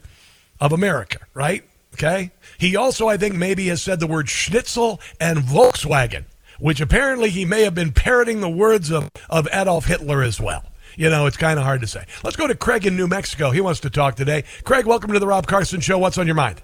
of 0.59 0.71
America, 0.71 1.19
right? 1.35 1.63
Okay. 1.93 2.31
He 2.57 2.75
also, 2.75 3.07
I 3.07 3.17
think, 3.17 3.35
maybe 3.35 3.67
has 3.67 3.83
said 3.83 3.99
the 3.99 4.07
word 4.07 4.29
schnitzel 4.29 4.99
and 5.19 5.39
Volkswagen, 5.39 6.25
which 6.59 6.81
apparently 6.81 7.29
he 7.29 7.45
may 7.45 7.61
have 7.61 7.75
been 7.75 7.91
parroting 7.91 8.41
the 8.41 8.49
words 8.49 8.91
of, 8.91 9.11
of 9.29 9.47
Adolf 9.53 9.85
Hitler 9.85 10.23
as 10.23 10.41
well. 10.41 10.63
You 10.97 11.09
know, 11.09 11.25
it's 11.27 11.37
kind 11.37 11.59
of 11.59 11.65
hard 11.65 11.81
to 11.81 11.87
say. 11.87 12.05
Let's 12.23 12.35
go 12.35 12.47
to 12.47 12.55
Craig 12.55 12.85
in 12.87 12.97
New 12.97 13.07
Mexico. 13.07 13.51
He 13.51 13.61
wants 13.61 13.81
to 13.81 13.89
talk 13.89 14.15
today. 14.15 14.43
Craig, 14.63 14.85
welcome 14.85 15.11
to 15.11 15.19
the 15.19 15.27
Rob 15.27 15.45
Carson 15.45 15.81
Show. 15.81 15.99
What's 15.99 16.17
on 16.17 16.25
your 16.25 16.35
mind? 16.35 16.63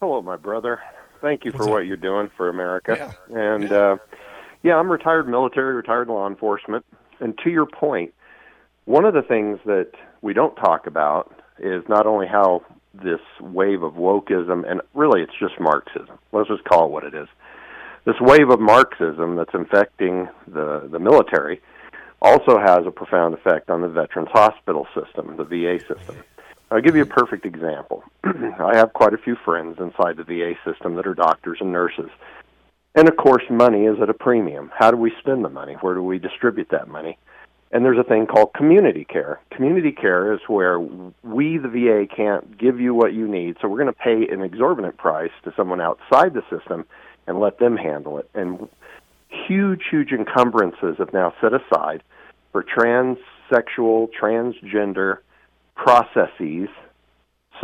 Hello, 0.00 0.22
my 0.22 0.36
brother. 0.36 0.80
Thank 1.20 1.44
you 1.44 1.52
for 1.52 1.68
what 1.68 1.86
you're 1.86 1.96
doing 1.96 2.30
for 2.36 2.48
America. 2.48 3.14
And 3.28 3.72
uh, 3.72 3.96
yeah, 4.62 4.76
I'm 4.76 4.90
retired 4.90 5.28
military, 5.28 5.74
retired 5.74 6.08
law 6.08 6.26
enforcement. 6.26 6.84
And 7.20 7.36
to 7.44 7.50
your 7.50 7.66
point, 7.66 8.14
one 8.84 9.04
of 9.04 9.14
the 9.14 9.22
things 9.22 9.58
that 9.66 9.90
we 10.22 10.32
don't 10.32 10.54
talk 10.56 10.86
about 10.86 11.34
is 11.58 11.82
not 11.88 12.06
only 12.06 12.26
how 12.26 12.62
this 12.94 13.20
wave 13.40 13.82
of 13.82 13.94
wokeism, 13.94 14.68
and 14.68 14.80
really 14.94 15.22
it's 15.22 15.32
just 15.38 15.58
Marxism. 15.60 16.18
Let's 16.32 16.48
just 16.48 16.64
call 16.64 16.86
it 16.86 16.90
what 16.90 17.04
it 17.04 17.14
is. 17.14 17.28
This 18.04 18.16
wave 18.20 18.50
of 18.50 18.60
Marxism 18.60 19.36
that's 19.36 19.54
infecting 19.54 20.28
the, 20.46 20.88
the 20.90 20.98
military 20.98 21.60
also 22.22 22.58
has 22.58 22.80
a 22.86 22.90
profound 22.90 23.34
effect 23.34 23.70
on 23.70 23.82
the 23.82 23.88
Veterans 23.88 24.30
Hospital 24.32 24.86
system, 24.94 25.36
the 25.36 25.44
VA 25.44 25.78
system. 25.80 26.16
I'll 26.70 26.80
give 26.80 26.96
you 26.96 27.02
a 27.02 27.06
mm-hmm. 27.06 27.14
perfect 27.14 27.46
example. 27.46 28.04
I 28.24 28.76
have 28.76 28.92
quite 28.92 29.14
a 29.14 29.18
few 29.18 29.36
friends 29.44 29.78
inside 29.78 30.16
the 30.16 30.24
VA 30.24 30.54
system 30.70 30.96
that 30.96 31.06
are 31.06 31.14
doctors 31.14 31.58
and 31.60 31.72
nurses. 31.72 32.10
And 32.94 33.08
of 33.08 33.16
course, 33.16 33.44
money 33.50 33.84
is 33.84 34.00
at 34.02 34.10
a 34.10 34.14
premium. 34.14 34.70
How 34.76 34.90
do 34.90 34.96
we 34.96 35.12
spend 35.20 35.44
the 35.44 35.50
money? 35.50 35.74
Where 35.74 35.94
do 35.94 36.02
we 36.02 36.18
distribute 36.18 36.68
that 36.70 36.88
money? 36.88 37.18
And 37.70 37.84
there's 37.84 37.98
a 37.98 38.04
thing 38.04 38.26
called 38.26 38.54
community 38.54 39.04
care. 39.04 39.40
Community 39.50 39.92
care 39.92 40.32
is 40.32 40.40
where 40.48 40.80
we, 40.80 41.58
the 41.58 41.68
VA, 41.68 42.06
can't 42.14 42.56
give 42.56 42.80
you 42.80 42.94
what 42.94 43.12
you 43.12 43.28
need, 43.28 43.56
so 43.60 43.68
we're 43.68 43.76
going 43.76 43.92
to 43.92 43.98
pay 43.98 44.26
an 44.32 44.40
exorbitant 44.40 44.96
price 44.96 45.32
to 45.44 45.52
someone 45.54 45.80
outside 45.80 46.32
the 46.32 46.42
system 46.48 46.86
and 47.26 47.40
let 47.40 47.58
them 47.58 47.76
handle 47.76 48.18
it. 48.18 48.28
And 48.34 48.68
huge, 49.28 49.82
huge 49.90 50.12
encumbrances 50.12 50.96
have 50.98 51.12
now 51.12 51.34
set 51.42 51.52
aside 51.52 52.02
for 52.52 52.64
transsexual, 52.64 54.08
transgender 54.18 55.18
processes. 55.78 56.68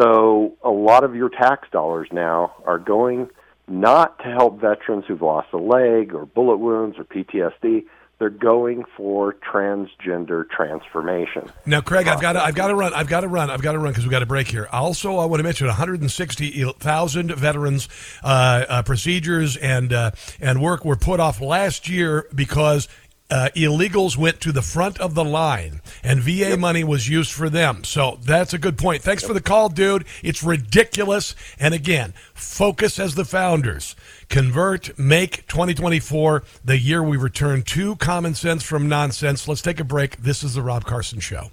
So 0.00 0.54
a 0.64 0.70
lot 0.70 1.04
of 1.04 1.14
your 1.14 1.28
tax 1.28 1.68
dollars 1.70 2.08
now 2.10 2.54
are 2.64 2.78
going 2.78 3.28
not 3.68 4.18
to 4.18 4.24
help 4.24 4.60
veterans 4.60 5.04
who've 5.06 5.22
lost 5.22 5.48
a 5.52 5.58
leg 5.58 6.14
or 6.14 6.24
bullet 6.26 6.56
wounds 6.56 6.96
or 6.98 7.04
PTSD. 7.04 7.84
They're 8.20 8.30
going 8.30 8.84
for 8.96 9.34
transgender 9.34 10.48
transformation. 10.48 11.50
Now, 11.66 11.80
Craig, 11.80 12.06
I've 12.06 12.20
got 12.20 12.34
to, 12.34 12.44
I've 12.44 12.54
got 12.54 12.68
to 12.68 12.76
run. 12.76 12.94
I've 12.94 13.08
got 13.08 13.22
to 13.22 13.28
run. 13.28 13.50
I've 13.50 13.60
got 13.60 13.72
to 13.72 13.78
run 13.78 13.90
because 13.90 14.04
we've 14.04 14.12
got 14.12 14.22
a 14.22 14.26
break 14.26 14.46
here. 14.46 14.68
Also, 14.70 15.18
I 15.18 15.24
want 15.24 15.40
to 15.40 15.44
mention 15.44 15.66
160,000 15.66 17.34
veterans 17.34 17.88
uh, 18.22 18.26
uh, 18.68 18.82
procedures 18.82 19.56
and 19.56 19.92
uh, 19.92 20.12
and 20.40 20.62
work 20.62 20.84
were 20.84 20.96
put 20.96 21.18
off 21.18 21.40
last 21.40 21.88
year 21.88 22.28
because 22.32 22.88
uh, 23.30 23.48
illegals 23.56 24.16
went 24.16 24.40
to 24.40 24.52
the 24.52 24.62
front 24.62 25.00
of 25.00 25.14
the 25.14 25.24
line 25.24 25.80
and 26.02 26.20
VA 26.20 26.30
yep. 26.30 26.58
money 26.58 26.84
was 26.84 27.08
used 27.08 27.32
for 27.32 27.48
them. 27.48 27.82
So 27.84 28.18
that's 28.22 28.52
a 28.52 28.58
good 28.58 28.76
point. 28.76 29.02
Thanks 29.02 29.22
yep. 29.22 29.28
for 29.28 29.34
the 29.34 29.40
call, 29.40 29.68
dude. 29.68 30.04
It's 30.22 30.42
ridiculous. 30.42 31.34
And 31.58 31.74
again, 31.74 32.12
focus 32.34 32.98
as 32.98 33.14
the 33.14 33.24
founders. 33.24 33.96
Convert, 34.28 34.98
make 34.98 35.46
2024 35.48 36.44
the 36.64 36.78
year 36.78 37.02
we 37.02 37.16
return 37.16 37.62
to 37.62 37.96
common 37.96 38.34
sense 38.34 38.62
from 38.62 38.88
nonsense. 38.88 39.48
Let's 39.48 39.62
take 39.62 39.80
a 39.80 39.84
break. 39.84 40.18
This 40.18 40.42
is 40.42 40.54
the 40.54 40.62
Rob 40.62 40.84
Carson 40.84 41.20
Show. 41.20 41.50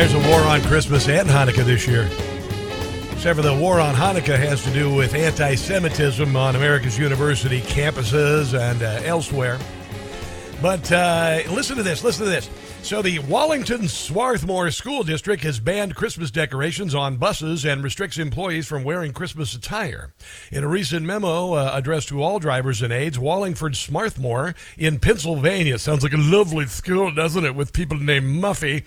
There's 0.00 0.14
a 0.14 0.30
war 0.30 0.40
on 0.40 0.62
Christmas 0.62 1.10
and 1.10 1.28
Hanukkah 1.28 1.62
this 1.62 1.86
year. 1.86 2.08
Except 3.12 3.36
for 3.36 3.42
the 3.42 3.54
war 3.54 3.80
on 3.80 3.94
Hanukkah 3.94 4.38
has 4.38 4.64
to 4.64 4.70
do 4.70 4.90
with 4.94 5.12
anti 5.12 5.54
Semitism 5.54 6.34
on 6.34 6.56
America's 6.56 6.98
university 6.98 7.60
campuses 7.60 8.58
and 8.58 8.82
uh, 8.82 9.02
elsewhere. 9.04 9.58
But 10.62 10.90
uh, 10.90 11.40
listen 11.50 11.76
to 11.76 11.82
this, 11.82 12.02
listen 12.02 12.24
to 12.24 12.30
this. 12.30 12.48
So, 12.82 13.02
the 13.02 13.20
Wallingford 13.20 13.88
Swarthmore 13.88 14.70
School 14.72 15.04
District 15.04 15.44
has 15.44 15.60
banned 15.60 15.94
Christmas 15.94 16.32
decorations 16.32 16.92
on 16.92 17.18
buses 17.18 17.64
and 17.64 17.84
restricts 17.84 18.18
employees 18.18 18.66
from 18.66 18.82
wearing 18.82 19.12
Christmas 19.12 19.54
attire. 19.54 20.12
In 20.50 20.64
a 20.64 20.68
recent 20.68 21.06
memo 21.06 21.52
uh, 21.52 21.70
addressed 21.72 22.08
to 22.08 22.20
all 22.20 22.40
drivers 22.40 22.82
and 22.82 22.92
aides, 22.92 23.16
Wallingford 23.16 23.76
Swarthmore 23.76 24.56
in 24.76 24.98
Pennsylvania 24.98 25.78
sounds 25.78 26.02
like 26.02 26.14
a 26.14 26.16
lovely 26.16 26.66
school, 26.66 27.12
doesn't 27.12 27.44
it, 27.44 27.54
with 27.54 27.72
people 27.72 27.96
named 27.96 28.42
Muffy? 28.42 28.82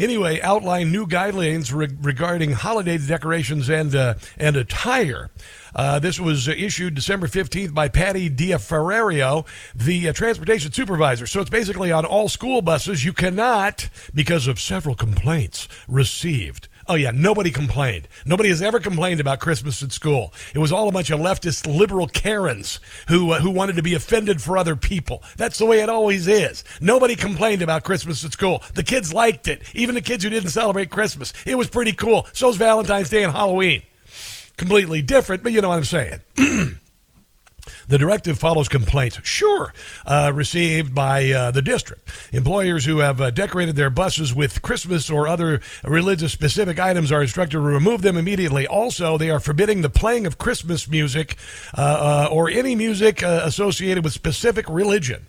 Anyway, 0.00 0.40
outlined 0.40 0.90
new 0.90 1.06
guidelines 1.06 1.72
re- 1.72 1.96
regarding 2.02 2.52
holiday 2.52 2.98
decorations 2.98 3.68
and 3.68 3.94
uh, 3.94 4.14
and 4.36 4.56
attire. 4.56 5.30
Uh, 5.74 5.98
this 5.98 6.20
was 6.20 6.48
issued 6.48 6.94
December 6.94 7.26
15th 7.26 7.74
by 7.74 7.88
Patty 7.88 8.30
Diaferrario, 8.30 9.46
the 9.74 10.08
uh, 10.08 10.12
transportation 10.12 10.72
supervisor. 10.72 11.26
So 11.26 11.40
it's 11.40 11.50
basically 11.50 11.90
on 11.90 12.04
all 12.04 12.28
school 12.28 12.62
buses. 12.62 13.04
You 13.04 13.12
cannot, 13.12 13.88
because 14.14 14.46
of 14.46 14.60
several 14.60 14.94
complaints 14.94 15.68
received. 15.88 16.68
Oh 16.86 16.96
yeah, 16.96 17.12
nobody 17.12 17.50
complained. 17.50 18.08
Nobody 18.26 18.50
has 18.50 18.60
ever 18.60 18.78
complained 18.78 19.18
about 19.18 19.40
Christmas 19.40 19.82
at 19.82 19.90
school. 19.90 20.34
It 20.54 20.58
was 20.58 20.70
all 20.70 20.86
a 20.86 20.92
bunch 20.92 21.10
of 21.10 21.18
leftist 21.18 21.66
liberal 21.66 22.06
Karens 22.06 22.78
who 23.08 23.32
uh, 23.32 23.40
who 23.40 23.50
wanted 23.50 23.76
to 23.76 23.82
be 23.82 23.94
offended 23.94 24.42
for 24.42 24.58
other 24.58 24.76
people. 24.76 25.22
That's 25.38 25.58
the 25.58 25.64
way 25.64 25.80
it 25.80 25.88
always 25.88 26.28
is. 26.28 26.62
Nobody 26.82 27.16
complained 27.16 27.62
about 27.62 27.84
Christmas 27.84 28.22
at 28.22 28.32
school. 28.32 28.62
The 28.74 28.82
kids 28.82 29.14
liked 29.14 29.48
it. 29.48 29.62
Even 29.74 29.94
the 29.94 30.02
kids 30.02 30.24
who 30.24 30.30
didn't 30.30 30.50
celebrate 30.50 30.90
Christmas. 30.90 31.32
It 31.46 31.54
was 31.54 31.70
pretty 31.70 31.92
cool. 31.92 32.26
So's 32.34 32.56
Valentine's 32.56 33.08
Day 33.08 33.24
and 33.24 33.32
Halloween 33.32 33.82
completely 34.56 35.02
different, 35.02 35.42
but 35.42 35.52
you 35.52 35.60
know 35.60 35.68
what 35.68 35.78
I'm 35.78 35.84
saying. 35.84 36.20
The 37.88 37.98
directive 37.98 38.38
follows 38.38 38.68
complaints, 38.68 39.20
sure, 39.22 39.72
uh, 40.06 40.32
received 40.34 40.94
by 40.94 41.30
uh, 41.30 41.50
the 41.50 41.62
district. 41.62 42.08
Employers 42.32 42.84
who 42.84 42.98
have 42.98 43.20
uh, 43.20 43.30
decorated 43.30 43.76
their 43.76 43.90
buses 43.90 44.34
with 44.34 44.62
Christmas 44.62 45.10
or 45.10 45.28
other 45.28 45.60
religious 45.82 46.32
specific 46.32 46.78
items 46.78 47.12
are 47.12 47.22
instructed 47.22 47.52
to 47.52 47.60
remove 47.60 48.02
them 48.02 48.16
immediately. 48.16 48.66
Also, 48.66 49.18
they 49.18 49.30
are 49.30 49.40
forbidding 49.40 49.82
the 49.82 49.90
playing 49.90 50.26
of 50.26 50.38
Christmas 50.38 50.88
music 50.88 51.36
uh, 51.76 52.26
uh, 52.26 52.28
or 52.30 52.48
any 52.48 52.74
music 52.74 53.22
uh, 53.22 53.42
associated 53.44 54.04
with 54.04 54.12
specific 54.12 54.66
religion. 54.68 55.26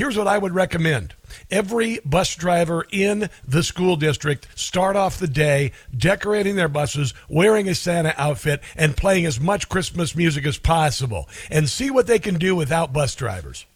Here's 0.00 0.16
what 0.16 0.28
I 0.28 0.38
would 0.38 0.54
recommend. 0.54 1.12
Every 1.50 2.00
bus 2.06 2.34
driver 2.34 2.86
in 2.90 3.28
the 3.46 3.62
school 3.62 3.96
district 3.96 4.48
start 4.58 4.96
off 4.96 5.18
the 5.18 5.28
day 5.28 5.72
decorating 5.94 6.56
their 6.56 6.70
buses, 6.70 7.12
wearing 7.28 7.68
a 7.68 7.74
Santa 7.74 8.14
outfit, 8.16 8.62
and 8.74 8.96
playing 8.96 9.26
as 9.26 9.38
much 9.38 9.68
Christmas 9.68 10.16
music 10.16 10.46
as 10.46 10.56
possible, 10.56 11.28
and 11.50 11.68
see 11.68 11.90
what 11.90 12.06
they 12.06 12.18
can 12.18 12.36
do 12.36 12.56
without 12.56 12.94
bus 12.94 13.14
drivers. 13.14 13.66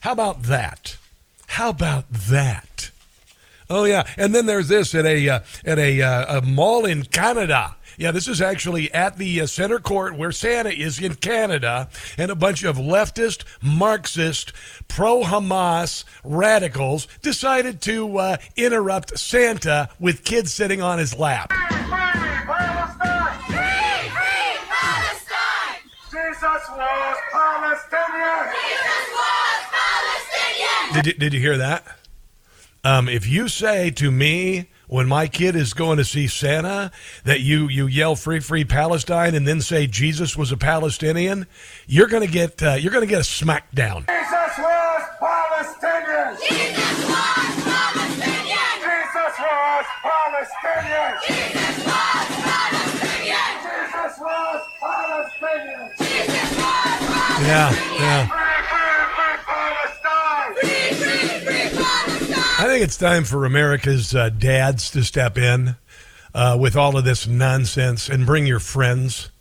How 0.00 0.12
about 0.12 0.44
that? 0.44 0.96
How 1.46 1.68
about 1.68 2.10
that? 2.10 2.90
Oh 3.68 3.84
yeah, 3.84 4.08
and 4.16 4.34
then 4.34 4.46
there's 4.46 4.68
this 4.68 4.94
at 4.94 5.04
a 5.04 5.28
uh, 5.28 5.40
at 5.66 5.78
a, 5.78 6.00
uh, 6.00 6.38
a 6.38 6.40
mall 6.40 6.86
in 6.86 7.02
Canada. 7.02 7.76
Yeah, 7.98 8.10
this 8.10 8.28
is 8.28 8.40
actually 8.40 8.92
at 8.92 9.18
the 9.18 9.42
uh, 9.42 9.46
center 9.46 9.78
court 9.78 10.16
where 10.16 10.32
Santa 10.32 10.70
is 10.70 11.00
in 11.00 11.14
Canada, 11.16 11.88
and 12.16 12.30
a 12.30 12.34
bunch 12.34 12.64
of 12.64 12.76
leftist, 12.76 13.44
Marxist, 13.62 14.52
pro 14.88 15.22
Hamas 15.22 16.04
radicals 16.24 17.06
decided 17.20 17.80
to 17.82 18.18
uh, 18.18 18.36
interrupt 18.56 19.18
Santa 19.18 19.90
with 20.00 20.24
kids 20.24 20.52
sitting 20.52 20.80
on 20.80 20.98
his 20.98 21.18
lap. 21.18 21.52
Did 30.94 31.06
you, 31.06 31.12
did 31.14 31.32
you 31.32 31.40
hear 31.40 31.56
that? 31.56 31.84
Um, 32.84 33.08
if 33.08 33.26
you 33.26 33.48
say 33.48 33.90
to 33.92 34.10
me 34.10 34.68
when 34.92 35.08
my 35.08 35.26
kid 35.26 35.56
is 35.56 35.72
going 35.72 35.96
to 35.96 36.04
see 36.04 36.26
Santa 36.26 36.90
that 37.24 37.40
you 37.40 37.66
you 37.66 37.86
yell 37.86 38.14
free 38.14 38.40
free 38.40 38.62
Palestine 38.62 39.34
and 39.34 39.48
then 39.48 39.62
say 39.62 39.86
Jesus 39.86 40.36
was 40.36 40.52
a 40.52 40.56
Palestinian, 40.58 41.46
you're 41.86 42.08
going 42.08 42.26
to 42.26 42.30
get 42.30 42.62
uh, 42.62 42.74
you're 42.74 42.92
going 42.92 43.00
to 43.00 43.08
get 43.08 43.20
a 43.20 43.24
smackdown. 43.24 44.04
Jesus 44.06 44.58
was 44.58 45.02
Palestinian. 45.18 46.36
Jesus 46.46 47.08
was 47.08 47.56
Palestinian. 47.64 48.76
Jesus 48.84 49.34
was 49.40 49.86
Palestinian. 50.04 51.12
Jesus 51.24 51.76
was 51.88 52.28
Palestinian. 52.44 53.56
Jesus 53.64 54.20
was 54.20 54.60
Palestinian. 54.78 55.88
Jesus 55.96 56.50
was 56.60 57.00
Palestinian. 57.08 57.48
Yeah, 57.48 57.72
yeah. 57.96 58.51
I 62.62 62.66
think 62.66 62.84
it's 62.84 62.96
time 62.96 63.24
for 63.24 63.44
America's 63.44 64.14
uh, 64.14 64.28
dads 64.28 64.88
to 64.92 65.02
step 65.02 65.36
in 65.36 65.74
uh, 66.32 66.56
with 66.60 66.76
all 66.76 66.96
of 66.96 67.04
this 67.04 67.26
nonsense 67.26 68.08
and 68.08 68.24
bring 68.24 68.46
your 68.46 68.60
friends 68.60 69.32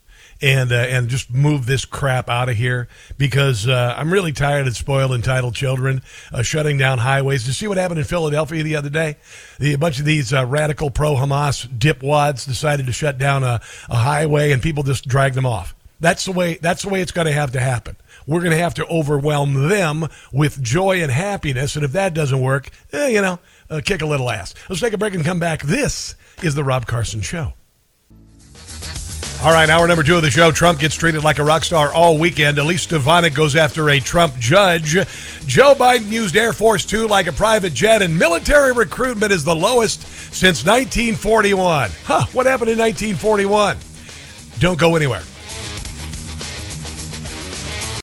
and 0.41 0.72
uh, 0.72 0.78
and 0.78 1.07
just 1.07 1.30
move 1.30 1.67
this 1.67 1.86
crap 1.86 2.30
out 2.30 2.49
of 2.49 2.55
here 2.55 2.88
because 3.19 3.67
uh, 3.67 3.93
I'm 3.95 4.11
really 4.11 4.32
tired 4.32 4.65
of 4.65 4.76
spoiled 4.76 5.11
entitled 5.11 5.53
children 5.53 6.01
uh, 6.34 6.41
shutting 6.41 6.80
down 6.80 6.97
highways. 6.97 7.45
You 7.45 7.53
see 7.53 7.67
what 7.67 7.78
happened 7.78 7.99
in 7.99 8.05
Philadelphia 8.05 8.63
the 8.63 8.76
other 8.76 8.89
day? 8.89 9.17
The, 9.59 9.74
a 9.74 9.78
bunch 9.78 9.99
of 9.99 10.05
these 10.05 10.34
uh, 10.34 10.43
radical 10.47 10.89
pro 10.89 11.13
Hamas 11.13 11.67
dipwads 11.67 12.47
decided 12.47 12.88
to 12.88 12.91
shut 12.91 13.19
down 13.19 13.43
a, 13.43 13.61
a 13.88 13.97
highway 13.97 14.51
and 14.51 14.63
people 14.63 14.82
just 14.82 15.07
dragged 15.07 15.36
them 15.36 15.45
off. 15.45 15.76
That's 15.99 16.26
the 16.26 16.32
way. 16.32 16.55
That's 16.55 16.82
the 16.82 16.89
way 16.89 17.01
it's 17.01 17.11
going 17.11 17.28
to 17.28 17.34
have 17.34 17.51
to 17.51 17.59
happen. 17.59 17.97
We're 18.32 18.39
going 18.39 18.51
to 18.51 18.63
have 18.63 18.75
to 18.75 18.88
overwhelm 18.88 19.67
them 19.67 20.07
with 20.32 20.63
joy 20.63 21.01
and 21.03 21.11
happiness, 21.11 21.75
and 21.75 21.84
if 21.84 21.91
that 21.91 22.13
doesn't 22.13 22.39
work, 22.39 22.69
eh, 22.93 23.07
you 23.07 23.21
know, 23.21 23.39
uh, 23.69 23.82
kick 23.84 24.01
a 24.01 24.05
little 24.05 24.29
ass. 24.29 24.53
Let's 24.69 24.79
take 24.82 24.93
a 24.93 24.97
break 24.97 25.13
and 25.15 25.25
come 25.25 25.38
back. 25.38 25.63
This 25.63 26.15
is 26.41 26.55
the 26.55 26.63
Rob 26.63 26.86
Carson 26.86 27.19
Show. 27.19 27.51
All 29.43 29.51
right, 29.51 29.69
hour 29.69 29.86
number 29.86 30.03
two 30.03 30.15
of 30.15 30.21
the 30.21 30.32
show. 30.32 30.49
Trump 30.49 30.79
gets 30.79 30.95
treated 30.95 31.25
like 31.25 31.39
a 31.39 31.43
rock 31.43 31.65
star 31.65 31.91
all 31.91 32.17
weekend. 32.17 32.57
Elise 32.57 32.84
Stefanik 32.84 33.34
goes 33.34 33.57
after 33.57 33.89
a 33.89 33.99
Trump 33.99 34.38
judge. 34.38 34.93
Joe 35.45 35.73
Biden 35.73 36.09
used 36.09 36.38
Air 36.38 36.53
Force 36.53 36.86
Two 36.86 37.07
like 37.07 37.27
a 37.27 37.34
private 37.34 37.73
jet, 37.73 38.01
and 38.01 38.17
military 38.17 38.71
recruitment 38.71 39.34
is 39.34 39.43
the 39.43 39.55
lowest 39.55 40.03
since 40.34 40.63
1941. 40.63 41.91
Huh, 42.05 42.25
what 42.32 42.45
happened 42.45 42.71
in 42.71 42.77
1941? 42.77 43.75
Don't 44.59 44.79
go 44.79 44.95
anywhere. 44.95 45.23